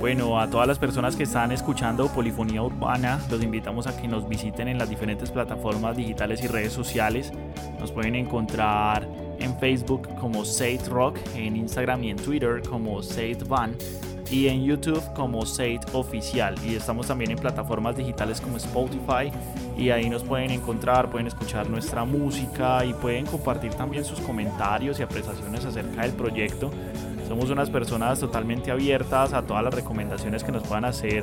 Bueno, 0.00 0.40
a 0.40 0.48
todas 0.48 0.66
las 0.66 0.78
personas 0.78 1.14
que 1.14 1.24
están 1.24 1.52
escuchando 1.52 2.08
Polifonía 2.08 2.62
Urbana, 2.62 3.20
los 3.30 3.42
invitamos 3.42 3.86
a 3.86 3.94
que 3.94 4.08
nos 4.08 4.26
visiten 4.26 4.66
en 4.68 4.78
las 4.78 4.88
diferentes 4.88 5.30
plataformas 5.30 5.94
digitales 5.94 6.42
y 6.42 6.46
redes 6.46 6.72
sociales. 6.72 7.30
Nos 7.78 7.92
pueden 7.92 8.14
encontrar 8.14 9.06
en 9.38 9.54
Facebook 9.58 10.08
como 10.14 10.46
Said 10.46 10.88
Rock, 10.88 11.18
en 11.34 11.54
Instagram 11.54 12.02
y 12.04 12.10
en 12.12 12.16
Twitter 12.16 12.62
como 12.66 13.02
Said 13.02 13.46
Van 13.46 13.76
y 14.30 14.48
en 14.48 14.64
YouTube 14.64 15.02
como 15.12 15.44
Said 15.44 15.80
Oficial. 15.92 16.54
Y 16.64 16.76
estamos 16.76 17.06
también 17.06 17.32
en 17.32 17.36
plataformas 17.36 17.94
digitales 17.94 18.40
como 18.40 18.56
Spotify 18.56 19.30
y 19.76 19.90
ahí 19.90 20.08
nos 20.08 20.24
pueden 20.24 20.50
encontrar, 20.50 21.10
pueden 21.10 21.26
escuchar 21.26 21.68
nuestra 21.68 22.06
música 22.06 22.86
y 22.86 22.94
pueden 22.94 23.26
compartir 23.26 23.74
también 23.74 24.06
sus 24.06 24.20
comentarios 24.20 24.98
y 24.98 25.02
apreciaciones 25.02 25.62
acerca 25.66 26.00
del 26.00 26.12
proyecto. 26.12 26.70
Somos 27.30 27.48
unas 27.48 27.70
personas 27.70 28.18
totalmente 28.18 28.72
abiertas 28.72 29.34
a 29.34 29.42
todas 29.42 29.62
las 29.62 29.72
recomendaciones 29.72 30.42
que 30.42 30.50
nos 30.50 30.64
puedan 30.64 30.84
hacer 30.84 31.22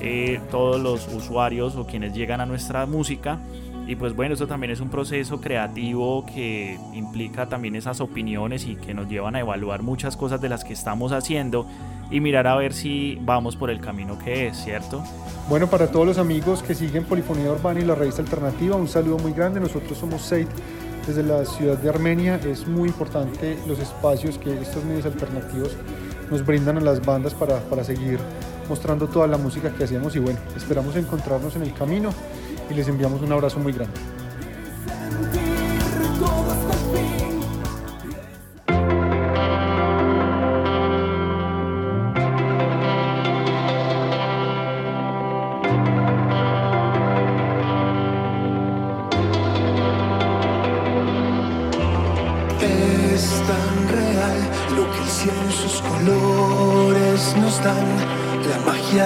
eh, 0.00 0.40
todos 0.50 0.80
los 0.80 1.06
usuarios 1.06 1.76
o 1.76 1.86
quienes 1.86 2.12
llegan 2.12 2.40
a 2.40 2.46
nuestra 2.46 2.86
música. 2.86 3.38
Y 3.86 3.94
pues 3.94 4.16
bueno, 4.16 4.34
eso 4.34 4.48
también 4.48 4.72
es 4.72 4.80
un 4.80 4.88
proceso 4.88 5.40
creativo 5.40 6.26
que 6.26 6.76
implica 6.92 7.46
también 7.48 7.76
esas 7.76 8.00
opiniones 8.00 8.66
y 8.66 8.74
que 8.74 8.94
nos 8.94 9.08
llevan 9.08 9.36
a 9.36 9.40
evaluar 9.40 9.84
muchas 9.84 10.16
cosas 10.16 10.40
de 10.40 10.48
las 10.48 10.64
que 10.64 10.72
estamos 10.72 11.12
haciendo 11.12 11.68
y 12.10 12.18
mirar 12.18 12.48
a 12.48 12.56
ver 12.56 12.72
si 12.72 13.16
vamos 13.22 13.54
por 13.54 13.70
el 13.70 13.78
camino 13.78 14.18
que 14.18 14.48
es, 14.48 14.56
¿cierto? 14.56 15.04
Bueno, 15.48 15.68
para 15.68 15.86
todos 15.86 16.04
los 16.04 16.18
amigos 16.18 16.64
que 16.64 16.74
siguen 16.74 17.04
Polifonía 17.04 17.52
Urbana 17.52 17.78
y 17.78 17.84
la 17.84 17.94
revista 17.94 18.22
alternativa, 18.22 18.74
un 18.74 18.88
saludo 18.88 19.18
muy 19.18 19.32
grande. 19.32 19.60
Nosotros 19.60 19.96
somos 19.96 20.22
Seid 20.22 20.48
desde 21.06 21.22
la 21.22 21.44
ciudad 21.44 21.78
de 21.78 21.88
Armenia. 21.88 22.40
Es 22.44 22.66
muy 22.66 22.88
importante 22.88 23.58
los 23.66 23.78
espacios 23.78 24.38
que 24.38 24.60
estos 24.60 24.84
medios 24.84 25.06
alternativos 25.06 25.76
nos 26.30 26.44
brindan 26.44 26.78
a 26.78 26.80
las 26.80 27.04
bandas 27.04 27.34
para, 27.34 27.60
para 27.60 27.84
seguir 27.84 28.18
mostrando 28.68 29.06
toda 29.06 29.26
la 29.26 29.36
música 29.36 29.70
que 29.70 29.84
hacemos 29.84 30.16
y 30.16 30.18
bueno, 30.18 30.38
esperamos 30.56 30.96
encontrarnos 30.96 31.54
en 31.56 31.62
el 31.62 31.74
camino 31.74 32.10
y 32.70 32.74
les 32.74 32.88
enviamos 32.88 33.20
un 33.22 33.32
abrazo 33.32 33.58
muy 33.58 33.72
grande. 33.72 33.98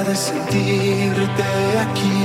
De 0.09 0.17
sentirte 0.17 1.45
aquí 1.85 2.19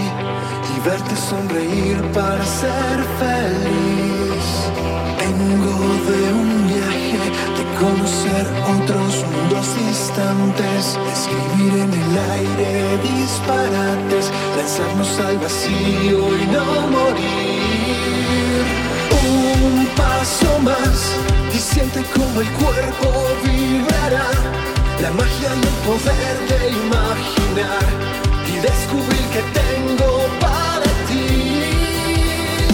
y 0.74 0.88
verte 0.88 1.16
sonreír 1.18 2.02
para 2.14 2.44
ser 2.46 2.98
feliz. 3.20 4.46
Vengo 5.20 5.78
de 6.10 6.34
un 6.34 6.68
viaje, 6.68 7.24
de 7.58 7.64
conocer 7.84 8.46
otros 8.76 9.26
mundos 9.32 9.68
distantes, 9.86 10.98
escribir 11.12 11.74
en 11.84 11.92
el 12.04 12.14
aire 12.32 12.98
disparates, 13.04 14.32
lanzarnos 14.56 15.20
al 15.20 15.38
vacío 15.40 16.20
y 16.42 16.46
no 16.56 16.66
morir. 16.96 18.64
Un 19.26 19.88
paso 19.98 20.60
más 20.60 21.18
y 21.54 21.58
siente 21.58 22.02
como 22.16 22.40
el 22.40 22.50
cuerpo 22.52 23.10
vibrará 23.44 24.53
la 25.02 25.12
magia 25.12 25.50
y 25.56 25.66
el 25.72 25.78
poder 25.88 26.36
de 26.50 26.70
imaginar 26.70 27.88
y 28.48 28.56
descubrir 28.60 29.26
que 29.34 29.42
tengo 29.60 30.10
para 30.40 30.90
ti. 31.08 31.28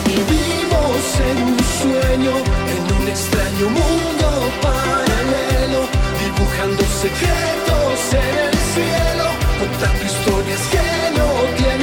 Vivimos 0.06 1.02
en 1.30 1.38
un 1.44 1.60
sueño, 1.82 2.34
en 2.76 2.84
un 2.98 3.08
extraño 3.08 3.70
mundo 3.70 4.28
paralelo, 4.62 5.82
dibujando 6.24 6.82
secretos 7.04 8.00
en 8.24 8.36
el 8.48 8.56
cielo, 8.74 9.26
contando 9.60 10.02
historias 10.06 10.62
que 10.74 10.86
no 11.18 11.28
tienen 11.58 11.79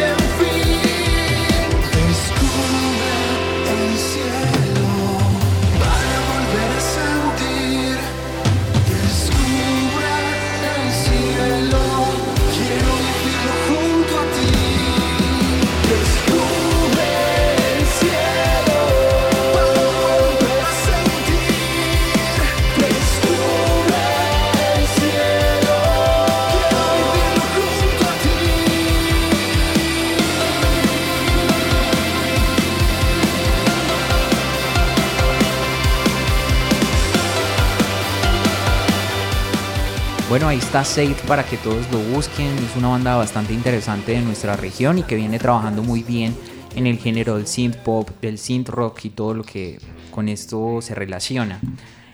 Bueno, 40.37 40.49
ahí 40.49 40.59
está 40.59 40.85
Safe 40.85 41.17
para 41.27 41.45
que 41.45 41.57
todos 41.57 41.91
lo 41.91 41.99
busquen. 42.15 42.49
Es 42.59 42.77
una 42.77 42.89
banda 42.89 43.17
bastante 43.17 43.55
interesante 43.55 44.13
de 44.13 44.21
nuestra 44.21 44.55
región 44.55 44.99
y 44.99 45.03
que 45.03 45.17
viene 45.17 45.39
trabajando 45.39 45.83
muy 45.83 46.03
bien 46.03 46.37
en 46.75 46.87
el 46.87 46.99
género 46.99 47.37
del 47.37 47.47
synth 47.47 47.77
pop, 47.77 48.11
del 48.21 48.37
synth 48.37 48.69
rock 48.69 49.07
y 49.07 49.09
todo 49.09 49.33
lo 49.33 49.43
que 49.43 49.79
con 50.11 50.29
esto 50.29 50.83
se 50.83 50.95
relaciona. 50.95 51.59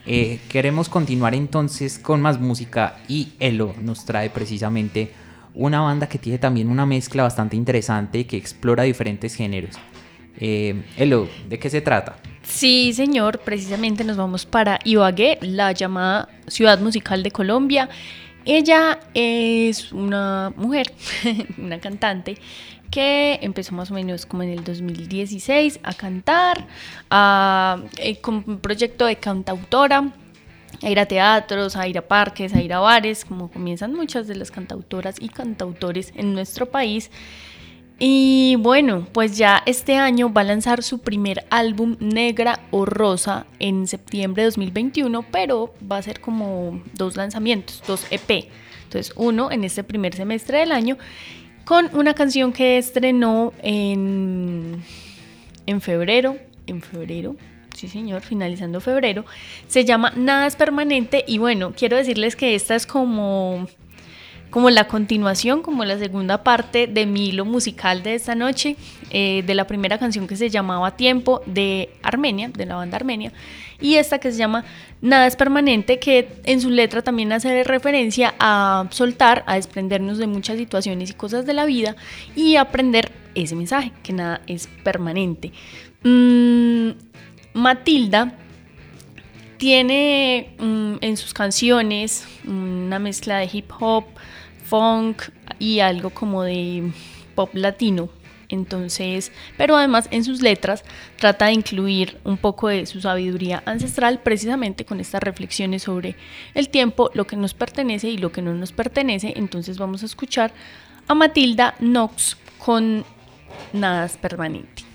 Eh, 0.06 0.38
queremos 0.48 0.88
continuar 0.88 1.34
entonces 1.34 1.98
con 1.98 2.22
más 2.22 2.38
música 2.38 2.98
y 3.08 3.32
Elo 3.40 3.74
nos 3.82 4.04
trae 4.04 4.30
precisamente 4.30 5.10
una 5.52 5.80
banda 5.80 6.08
que 6.08 6.18
tiene 6.18 6.38
también 6.38 6.68
una 6.68 6.86
mezcla 6.86 7.24
bastante 7.24 7.56
interesante 7.56 8.28
que 8.28 8.36
explora 8.36 8.84
diferentes 8.84 9.34
géneros. 9.34 9.74
Eh, 10.38 10.80
Elo, 10.96 11.28
¿de 11.48 11.58
qué 11.58 11.68
se 11.68 11.80
trata? 11.80 12.18
Sí, 12.42 12.92
señor, 12.92 13.38
precisamente 13.38 14.04
nos 14.04 14.16
vamos 14.16 14.46
para 14.46 14.78
Ibagué, 14.84 15.38
la 15.40 15.72
llamada 15.72 16.28
ciudad 16.48 16.80
musical 16.80 17.22
de 17.22 17.30
Colombia. 17.30 17.88
Ella 18.44 18.98
es 19.14 19.92
una 19.92 20.52
mujer, 20.56 20.92
una 21.58 21.78
cantante, 21.78 22.36
que 22.90 23.38
empezó 23.42 23.74
más 23.74 23.90
o 23.90 23.94
menos 23.94 24.26
como 24.26 24.42
en 24.42 24.50
el 24.50 24.64
2016 24.64 25.80
a 25.82 25.94
cantar, 25.94 26.66
eh, 27.98 28.16
con 28.20 28.44
un 28.46 28.58
proyecto 28.58 29.06
de 29.06 29.16
cantautora, 29.16 30.12
a 30.82 30.90
ir 30.90 30.98
a 30.98 31.06
teatros, 31.06 31.76
a 31.76 31.86
ir 31.86 31.96
a 31.96 32.02
parques, 32.02 32.52
a 32.54 32.60
ir 32.60 32.74
a 32.74 32.80
bares, 32.80 33.24
como 33.24 33.50
comienzan 33.50 33.94
muchas 33.94 34.26
de 34.26 34.34
las 34.34 34.50
cantautoras 34.50 35.16
y 35.20 35.28
cantautores 35.28 36.12
en 36.16 36.34
nuestro 36.34 36.66
país. 36.66 37.10
Y 38.04 38.56
bueno, 38.56 39.06
pues 39.12 39.36
ya 39.36 39.62
este 39.64 39.96
año 39.96 40.32
va 40.32 40.40
a 40.40 40.44
lanzar 40.44 40.82
su 40.82 40.98
primer 40.98 41.44
álbum 41.50 41.96
Negra 42.00 42.58
o 42.72 42.84
Rosa 42.84 43.46
en 43.60 43.86
septiembre 43.86 44.42
de 44.42 44.48
2021, 44.48 45.24
pero 45.30 45.72
va 45.88 45.98
a 45.98 46.02
ser 46.02 46.20
como 46.20 46.82
dos 46.94 47.14
lanzamientos, 47.14 47.80
dos 47.86 48.04
EP. 48.10 48.48
Entonces, 48.82 49.12
uno 49.14 49.52
en 49.52 49.62
este 49.62 49.84
primer 49.84 50.16
semestre 50.16 50.58
del 50.58 50.72
año 50.72 50.98
con 51.64 51.90
una 51.92 52.12
canción 52.12 52.52
que 52.52 52.76
estrenó 52.76 53.52
en, 53.62 54.82
en 55.66 55.80
febrero, 55.80 56.38
en 56.66 56.82
febrero, 56.82 57.36
sí 57.76 57.86
señor, 57.86 58.22
finalizando 58.22 58.80
febrero, 58.80 59.24
se 59.68 59.84
llama 59.84 60.12
Nada 60.16 60.48
es 60.48 60.56
permanente 60.56 61.24
y 61.24 61.38
bueno, 61.38 61.72
quiero 61.76 61.96
decirles 61.96 62.34
que 62.34 62.56
esta 62.56 62.74
es 62.74 62.84
como 62.84 63.68
como 64.52 64.68
la 64.68 64.86
continuación, 64.86 65.62
como 65.62 65.84
la 65.86 65.98
segunda 65.98 66.44
parte 66.44 66.86
de 66.86 67.06
mi 67.06 67.30
hilo 67.30 67.46
musical 67.46 68.02
de 68.02 68.14
esta 68.14 68.34
noche, 68.34 68.76
eh, 69.10 69.42
de 69.46 69.54
la 69.54 69.66
primera 69.66 69.98
canción 69.98 70.28
que 70.28 70.36
se 70.36 70.50
llamaba 70.50 70.94
Tiempo 70.94 71.42
de 71.46 71.88
Armenia, 72.02 72.50
de 72.50 72.66
la 72.66 72.76
banda 72.76 72.96
Armenia, 72.96 73.32
y 73.80 73.94
esta 73.94 74.18
que 74.18 74.30
se 74.30 74.36
llama 74.36 74.66
Nada 75.00 75.26
es 75.26 75.36
permanente, 75.36 75.98
que 75.98 76.28
en 76.44 76.60
su 76.60 76.68
letra 76.68 77.00
también 77.00 77.32
hace 77.32 77.64
referencia 77.64 78.34
a 78.38 78.88
soltar, 78.90 79.42
a 79.46 79.54
desprendernos 79.54 80.18
de 80.18 80.26
muchas 80.26 80.58
situaciones 80.58 81.10
y 81.10 81.14
cosas 81.14 81.46
de 81.46 81.54
la 81.54 81.64
vida 81.64 81.96
y 82.36 82.56
aprender 82.56 83.10
ese 83.34 83.56
mensaje, 83.56 83.90
que 84.02 84.12
nada 84.12 84.42
es 84.46 84.68
permanente. 84.84 85.50
Mm, 86.04 86.90
Matilda 87.54 88.34
tiene 89.56 90.54
mm, 90.58 90.96
en 91.00 91.16
sus 91.16 91.32
canciones 91.32 92.26
una 92.46 92.98
mezcla 92.98 93.38
de 93.38 93.48
hip 93.50 93.70
hop, 93.80 94.04
funk 94.72 95.24
y 95.58 95.80
algo 95.80 96.08
como 96.08 96.44
de 96.44 96.90
pop 97.34 97.50
latino. 97.52 98.08
Entonces, 98.48 99.30
pero 99.58 99.76
además 99.76 100.08
en 100.10 100.24
sus 100.24 100.40
letras 100.40 100.82
trata 101.18 101.46
de 101.46 101.52
incluir 101.52 102.18
un 102.24 102.38
poco 102.38 102.68
de 102.68 102.86
su 102.86 103.02
sabiduría 103.02 103.62
ancestral 103.66 104.20
precisamente 104.20 104.86
con 104.86 104.98
estas 104.98 105.22
reflexiones 105.22 105.82
sobre 105.82 106.16
el 106.54 106.70
tiempo, 106.70 107.10
lo 107.12 107.26
que 107.26 107.36
nos 107.36 107.52
pertenece 107.52 108.08
y 108.08 108.16
lo 108.16 108.32
que 108.32 108.40
no 108.40 108.54
nos 108.54 108.72
pertenece. 108.72 109.34
Entonces 109.36 109.76
vamos 109.76 110.02
a 110.02 110.06
escuchar 110.06 110.54
a 111.06 111.14
Matilda 111.14 111.74
Knox 111.78 112.38
con 112.58 113.04
Nada 113.74 114.06
es 114.06 114.16
permanente. 114.16 114.91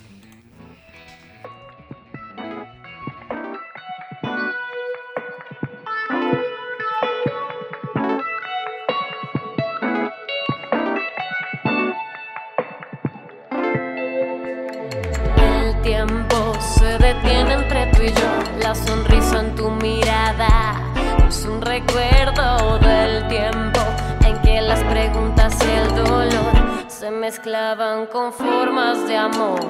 Se 27.07 27.11
mezclaban 27.11 28.05
con 28.07 28.33
formas 28.33 29.07
de 29.07 29.15
amor. 29.15 29.61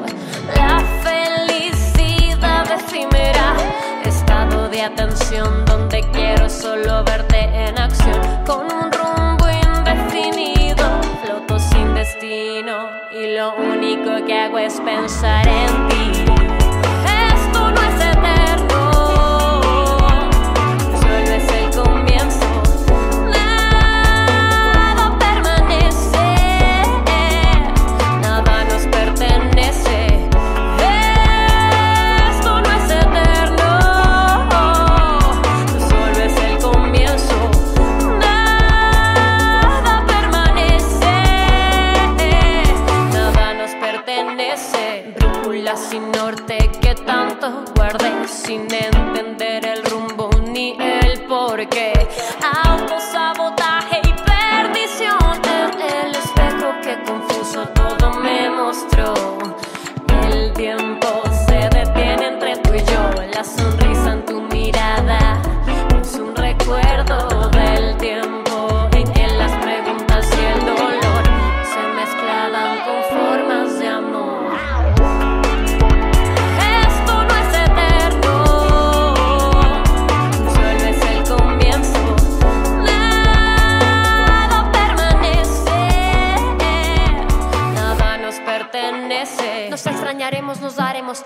La 0.55 0.79
felicidad 1.03 2.65
efímera, 2.71 3.55
estado 4.03 4.67
de 4.69 4.81
atención 4.81 5.63
donde 5.65 6.01
quiero 6.13 6.49
solo 6.49 7.03
verte 7.03 7.37
en 7.37 7.77
acción 7.77 8.21
con 8.43 8.65
un 8.65 8.91
rumbo 8.91 9.45
indefinido, 9.49 10.85
floto 11.23 11.59
sin 11.59 11.93
destino 11.93 12.89
y 13.11 13.35
lo 13.35 13.55
único 13.55 14.25
que 14.25 14.33
hago 14.33 14.57
es 14.57 14.81
pensar 14.81 15.47
en 15.47 15.87
ti. 15.89 16.16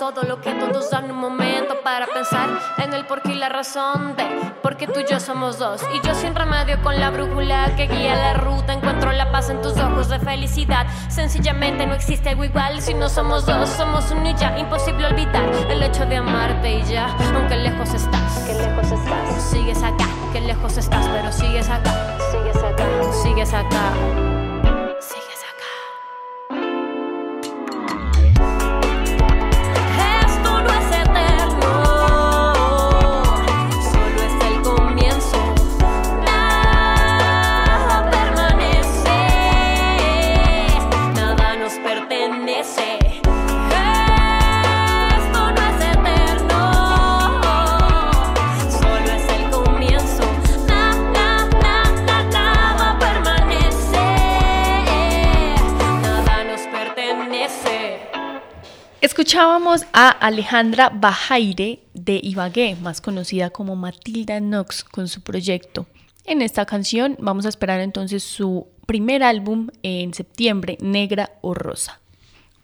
Todo 0.01 0.23
lo 0.23 0.41
que 0.41 0.51
todos 0.53 0.89
dan 0.89 1.11
un 1.11 1.17
momento 1.17 1.75
para 1.83 2.07
pensar 2.07 2.49
en 2.79 2.91
el 2.91 3.05
porqué 3.05 3.33
y 3.33 3.35
la 3.35 3.49
razón 3.49 4.15
de 4.15 4.25
por 4.63 4.75
qué 4.75 4.87
tú 4.87 5.01
y 5.01 5.05
yo 5.07 5.19
somos 5.19 5.59
dos. 5.59 5.83
Y 5.93 6.07
yo 6.07 6.15
sin 6.15 6.33
remedio 6.33 6.81
con 6.81 6.99
la 6.99 7.11
brújula 7.11 7.75
que 7.75 7.85
guía 7.85 8.15
la 8.15 8.33
ruta 8.33 8.73
encuentro 8.73 9.11
la 9.11 9.31
paz 9.31 9.51
en 9.51 9.61
tus 9.61 9.77
ojos 9.77 10.09
de 10.09 10.17
felicidad. 10.17 10.87
Sencillamente 11.07 11.85
no 11.85 11.93
existe 11.93 12.29
algo 12.29 12.43
igual 12.43 12.81
si 12.81 12.95
no 12.95 13.09
somos 13.09 13.45
dos, 13.45 13.69
somos 13.69 14.09
uno 14.09 14.27
y 14.27 14.33
ya. 14.33 14.57
Imposible 14.57 15.05
olvidar 15.05 15.47
el 15.69 15.83
hecho 15.83 16.03
de 16.07 16.15
amarte 16.15 16.79
y 16.79 16.83
ya, 16.83 17.15
aunque 17.35 17.57
lejos 17.57 17.93
estás. 17.93 18.39
Que 18.39 18.55
lejos 18.55 18.91
estás. 18.91 19.51
Sigues 19.51 19.83
acá, 19.83 20.07
que 20.33 20.41
lejos 20.41 20.77
estás, 20.77 21.07
pero 21.09 21.31
sigues 21.31 21.69
acá. 21.69 22.17
Sigues 22.31 22.55
acá. 22.55 22.85
Sigues 23.21 23.53
acá. 23.53 24.40
Escuchábamos 59.31 59.85
a 59.93 60.09
Alejandra 60.09 60.89
Bajaire 60.89 61.79
de 61.93 62.19
Ibagué, 62.21 62.75
más 62.75 62.99
conocida 62.99 63.49
como 63.49 63.77
Matilda 63.77 64.41
Knox, 64.41 64.83
con 64.83 65.07
su 65.07 65.21
proyecto. 65.21 65.87
En 66.25 66.41
esta 66.41 66.65
canción 66.65 67.15
vamos 67.17 67.45
a 67.45 67.47
esperar 67.47 67.79
entonces 67.79 68.23
su 68.23 68.67
primer 68.85 69.23
álbum 69.23 69.69
en 69.83 70.13
septiembre, 70.13 70.77
Negra 70.81 71.31
o 71.39 71.53
Rosa. 71.53 72.01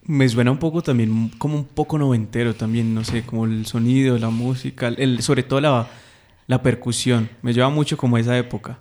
Me 0.04 0.28
suena 0.28 0.52
un 0.52 0.58
poco 0.58 0.82
también, 0.82 1.30
como 1.38 1.56
un 1.56 1.64
poco 1.64 1.98
noventero 1.98 2.54
también, 2.54 2.94
no 2.94 3.06
sé, 3.06 3.24
como 3.24 3.46
el 3.46 3.66
sonido, 3.66 4.18
la 4.18 4.30
música, 4.30 4.94
sobre 5.22 5.44
todo 5.44 5.62
la, 5.62 5.88
la 6.48 6.62
percusión. 6.62 7.30
Me 7.44 7.54
lleva 7.54 7.70
mucho 7.70 7.96
como 7.96 8.18
a 8.18 8.20
esa 8.20 8.38
época. 8.38 8.78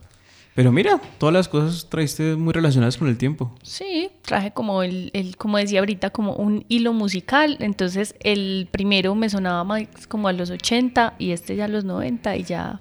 Pero 0.57 0.73
mira, 0.73 0.99
todas 1.19 1.35
las 1.35 1.49
cosas 1.49 1.89
traiste 1.91 2.35
muy 2.35 2.55
relacionadas 2.55 2.97
con 2.97 3.09
el 3.09 3.19
tiempo. 3.19 3.53
Sí, 3.63 4.09
traje 4.23 4.53
como 4.53 4.83
el, 4.83 5.11
el, 5.13 5.37
como 5.37 5.59
decía 5.59 5.81
ahorita, 5.81 6.09
como 6.11 6.33
un 6.33 6.65
hilo 6.69 6.95
musical. 6.95 7.59
Entonces 7.61 8.15
el 8.21 8.67
primero 8.71 9.15
me 9.15 9.29
sonaba 9.29 9.65
más 9.65 9.83
como 10.09 10.29
a 10.29 10.33
los 10.33 10.49
80 10.49 11.17
y 11.19 11.33
este 11.33 11.57
ya 11.57 11.67
a 11.67 11.69
los 11.69 11.85
90 11.85 12.37
y 12.37 12.43
ya 12.45 12.81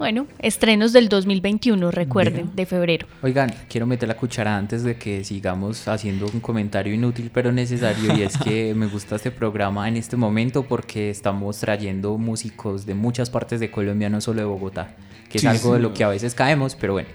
Bueno, 0.00 0.26
estrenos 0.38 0.94
del 0.94 1.10
2021, 1.10 1.90
recuerden, 1.90 2.44
Bien. 2.46 2.56
de 2.56 2.64
febrero. 2.64 3.06
Oigan, 3.20 3.52
quiero 3.68 3.86
meter 3.86 4.08
la 4.08 4.16
cuchara 4.16 4.56
antes 4.56 4.82
de 4.82 4.96
que 4.96 5.24
sigamos 5.24 5.86
haciendo 5.88 6.24
un 6.32 6.40
comentario 6.40 6.94
inútil 6.94 7.30
pero 7.34 7.52
necesario 7.52 8.16
y 8.16 8.22
es 8.22 8.38
que 8.38 8.72
me 8.74 8.86
gusta 8.86 9.16
este 9.16 9.30
programa 9.30 9.86
en 9.88 9.98
este 9.98 10.16
momento 10.16 10.62
porque 10.62 11.10
estamos 11.10 11.58
trayendo 11.58 12.16
músicos 12.16 12.86
de 12.86 12.94
muchas 12.94 13.28
partes 13.28 13.60
de 13.60 13.70
Colombia, 13.70 14.08
no 14.08 14.22
solo 14.22 14.40
de 14.40 14.46
Bogotá, 14.46 14.96
que 15.28 15.36
es 15.36 15.42
Sí, 15.42 15.46
algo 15.46 15.74
de 15.74 15.80
lo 15.80 15.92
que 15.92 16.02
a 16.02 16.08
veces 16.08 16.34
caemos, 16.34 16.76
pero 16.76 16.94
bueno. 16.94 17.10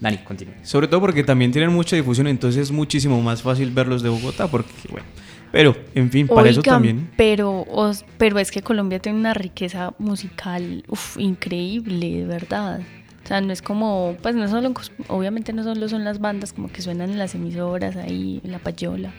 Dani, 0.00 0.16
continúa. 0.24 0.54
Sobre 0.62 0.88
todo 0.88 1.00
porque 1.02 1.22
también 1.22 1.52
tienen 1.52 1.70
mucha 1.74 1.94
difusión, 1.94 2.26
entonces 2.26 2.62
es 2.62 2.70
muchísimo 2.70 3.20
más 3.20 3.42
fácil 3.42 3.70
verlos 3.70 4.02
de 4.02 4.08
Bogotá, 4.08 4.46
porque 4.46 4.72
bueno. 4.90 5.06
Pero, 5.52 5.76
en 5.94 6.10
fin, 6.10 6.28
para 6.28 6.48
eso 6.48 6.62
también. 6.62 7.10
Pero, 7.16 7.62
os- 7.68 8.04
pero 8.18 8.38
es 8.38 8.50
que 8.50 8.62
Colombia 8.62 8.98
tiene 9.00 9.18
una 9.18 9.34
riqueza 9.34 9.94
musical 9.98 10.84
uf, 10.88 11.16
increíble, 11.18 12.18
de 12.18 12.24
verdad. 12.26 12.80
O 13.24 13.26
sea, 13.26 13.40
no 13.40 13.52
es 13.52 13.62
como, 13.62 14.16
pues 14.22 14.34
no 14.34 14.48
solo, 14.48 14.72
obviamente 15.08 15.52
no 15.52 15.62
solo 15.62 15.88
son 15.88 16.04
las 16.04 16.18
bandas 16.20 16.52
como 16.52 16.68
que 16.68 16.82
suenan 16.82 17.10
en 17.10 17.18
las 17.18 17.34
emisoras 17.34 17.96
ahí, 17.96 18.40
en 18.44 18.50
la 18.52 18.58
payola, 18.58 19.12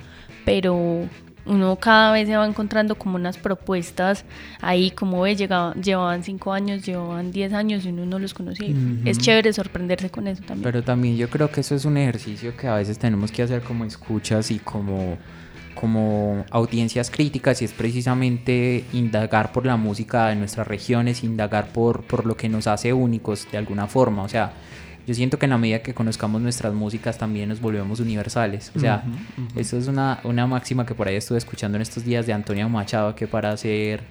pero 0.45 1.07
uno 1.45 1.75
cada 1.77 2.11
vez 2.11 2.27
se 2.27 2.35
va 2.37 2.45
encontrando 2.45 2.95
como 2.95 3.15
unas 3.15 3.37
propuestas 3.37 4.25
ahí, 4.61 4.91
como 4.91 5.21
ve, 5.21 5.35
llegaban, 5.35 5.81
llevaban 5.81 6.23
cinco 6.23 6.53
años, 6.53 6.85
llevaban 6.85 7.31
10 7.31 7.53
años 7.53 7.85
y 7.85 7.89
uno 7.89 8.05
no 8.05 8.19
los 8.19 8.33
conocía. 8.33 8.73
Es 9.05 9.17
chévere 9.17 9.51
sorprenderse 9.53 10.09
con 10.09 10.27
eso 10.27 10.41
también. 10.43 10.63
Pero 10.63 10.83
también 10.83 11.17
yo 11.17 11.29
creo 11.29 11.49
que 11.49 11.61
eso 11.61 11.73
es 11.75 11.85
un 11.85 11.97
ejercicio 11.97 12.55
que 12.55 12.67
a 12.67 12.75
veces 12.75 12.99
tenemos 12.99 13.31
que 13.31 13.41
hacer 13.43 13.61
como 13.61 13.85
escuchas 13.85 14.51
y 14.51 14.59
como, 14.59 15.17
como 15.75 16.45
audiencias 16.51 17.09
críticas 17.09 17.61
y 17.61 17.65
es 17.65 17.71
precisamente 17.73 18.83
indagar 18.93 19.51
por 19.51 19.65
la 19.65 19.77
música 19.77 20.27
de 20.27 20.35
nuestras 20.35 20.67
regiones, 20.67 21.23
indagar 21.23 21.67
por, 21.71 22.03
por 22.03 22.25
lo 22.25 22.35
que 22.35 22.49
nos 22.49 22.67
hace 22.67 22.93
únicos 22.93 23.47
de 23.51 23.57
alguna 23.57 23.87
forma. 23.87 24.23
O 24.23 24.29
sea, 24.29 24.53
yo 25.07 25.15
siento 25.15 25.39
que 25.39 25.45
en 25.45 25.51
la 25.51 25.57
medida 25.57 25.81
que 25.81 25.93
conozcamos 25.93 26.41
nuestras 26.41 26.73
músicas 26.73 27.17
también 27.17 27.49
nos 27.49 27.59
volvemos 27.59 27.99
universales. 27.99 28.71
O 28.75 28.79
sea, 28.79 29.03
Ujú, 29.37 29.45
ujú. 29.47 29.59
eso 29.59 29.77
es 29.77 29.87
una, 29.87 30.19
una 30.23 30.45
máxima 30.45 30.85
que 30.85 30.93
por 30.93 31.07
ahí 31.07 31.15
estuve 31.15 31.37
escuchando 31.37 31.77
en 31.77 31.81
estos 31.81 32.03
días 32.03 32.25
de 32.27 32.33
Antonio 32.33 32.69
Machado, 32.69 33.15
que 33.15 33.27
para 33.27 33.55
ser, 33.57 34.01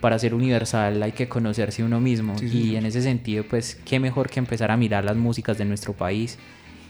para 0.00 0.18
ser 0.18 0.34
universal 0.34 1.02
hay 1.02 1.12
que 1.12 1.28
conocerse 1.28 1.82
uno 1.82 2.00
mismo. 2.00 2.36
Sí, 2.38 2.44
y 2.46 2.50
señor. 2.50 2.76
en 2.76 2.86
ese 2.86 3.02
sentido, 3.02 3.44
pues, 3.48 3.76
qué 3.84 3.98
mejor 4.00 4.28
que 4.28 4.38
empezar 4.38 4.70
a 4.70 4.76
mirar 4.76 5.04
las 5.04 5.16
músicas 5.16 5.56
de 5.58 5.64
nuestro 5.64 5.94
país 5.94 6.38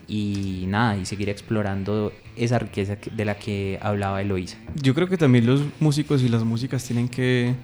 y 0.09 0.65
nada, 0.67 0.97
y 0.97 1.05
seguir 1.05 1.29
explorando 1.29 2.13
esa 2.35 2.59
riqueza 2.59 2.97
que- 2.97 3.11
de 3.11 3.25
la 3.27 3.37
que 3.39 3.79
hablaba 3.83 4.23
Eloísa. 4.23 4.57
Yo 4.83 4.95
creo 4.95 5.07
que 5.09 5.19
también 5.19 5.47
los 5.47 5.61
músicos 5.81 6.23
y 6.23 6.29
las 6.29 6.43
músicas 6.45 6.83
tienen 6.85 7.09
que 7.09 7.55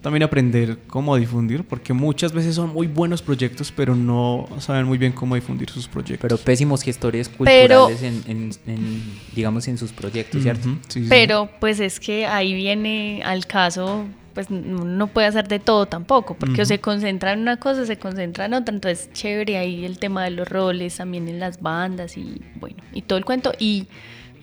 también 0.00 0.22
aprender 0.22 0.78
cómo 0.86 1.16
difundir, 1.16 1.64
porque 1.64 1.92
muchas 1.92 2.32
veces 2.32 2.54
son 2.54 2.72
muy 2.72 2.86
buenos 2.86 3.22
proyectos, 3.22 3.72
pero 3.74 3.96
no 3.96 4.46
saben 4.60 4.86
muy 4.86 4.98
bien 4.98 5.10
cómo 5.12 5.34
difundir 5.34 5.68
sus 5.68 5.88
proyectos. 5.88 6.20
Pero 6.22 6.38
pésimos 6.38 6.82
gestores 6.82 7.28
Pero- 7.28 7.86
culturales 7.88 8.02
en, 8.02 8.22
en- 8.30 8.50
en, 8.72 9.02
digamos, 9.34 9.66
en 9.66 9.76
sus 9.78 9.90
proyectos, 9.92 10.42
¿cierto? 10.42 10.68
Sí, 10.88 11.02
sí. 11.02 11.06
Pero 11.08 11.50
pues 11.60 11.80
es 11.80 11.98
que 11.98 12.24
ahí 12.24 12.54
viene 12.54 13.20
al 13.24 13.46
caso, 13.46 14.04
pues 14.36 14.50
no 14.50 15.06
puede 15.06 15.28
hacer 15.28 15.48
de 15.48 15.58
todo 15.58 15.86
tampoco, 15.86 16.36
porque 16.38 16.60
o 16.60 16.66
se 16.66 16.78
concentra 16.78 17.32
en 17.32 17.40
una 17.40 17.56
cosa, 17.56 17.86
se 17.86 17.96
concentra 17.96 18.44
en 18.44 18.52
otra, 18.52 18.74
entonces 18.74 19.10
chévere 19.14 19.56
ahí 19.56 19.86
el 19.86 19.98
tema 19.98 20.24
de 20.24 20.30
los 20.30 20.46
roles, 20.46 20.94
también 20.98 21.26
en 21.26 21.40
las 21.40 21.62
bandas 21.62 22.18
y 22.18 22.42
bueno, 22.60 22.76
y 22.92 23.00
todo 23.00 23.18
el 23.18 23.24
cuento. 23.24 23.52
Y 23.58 23.86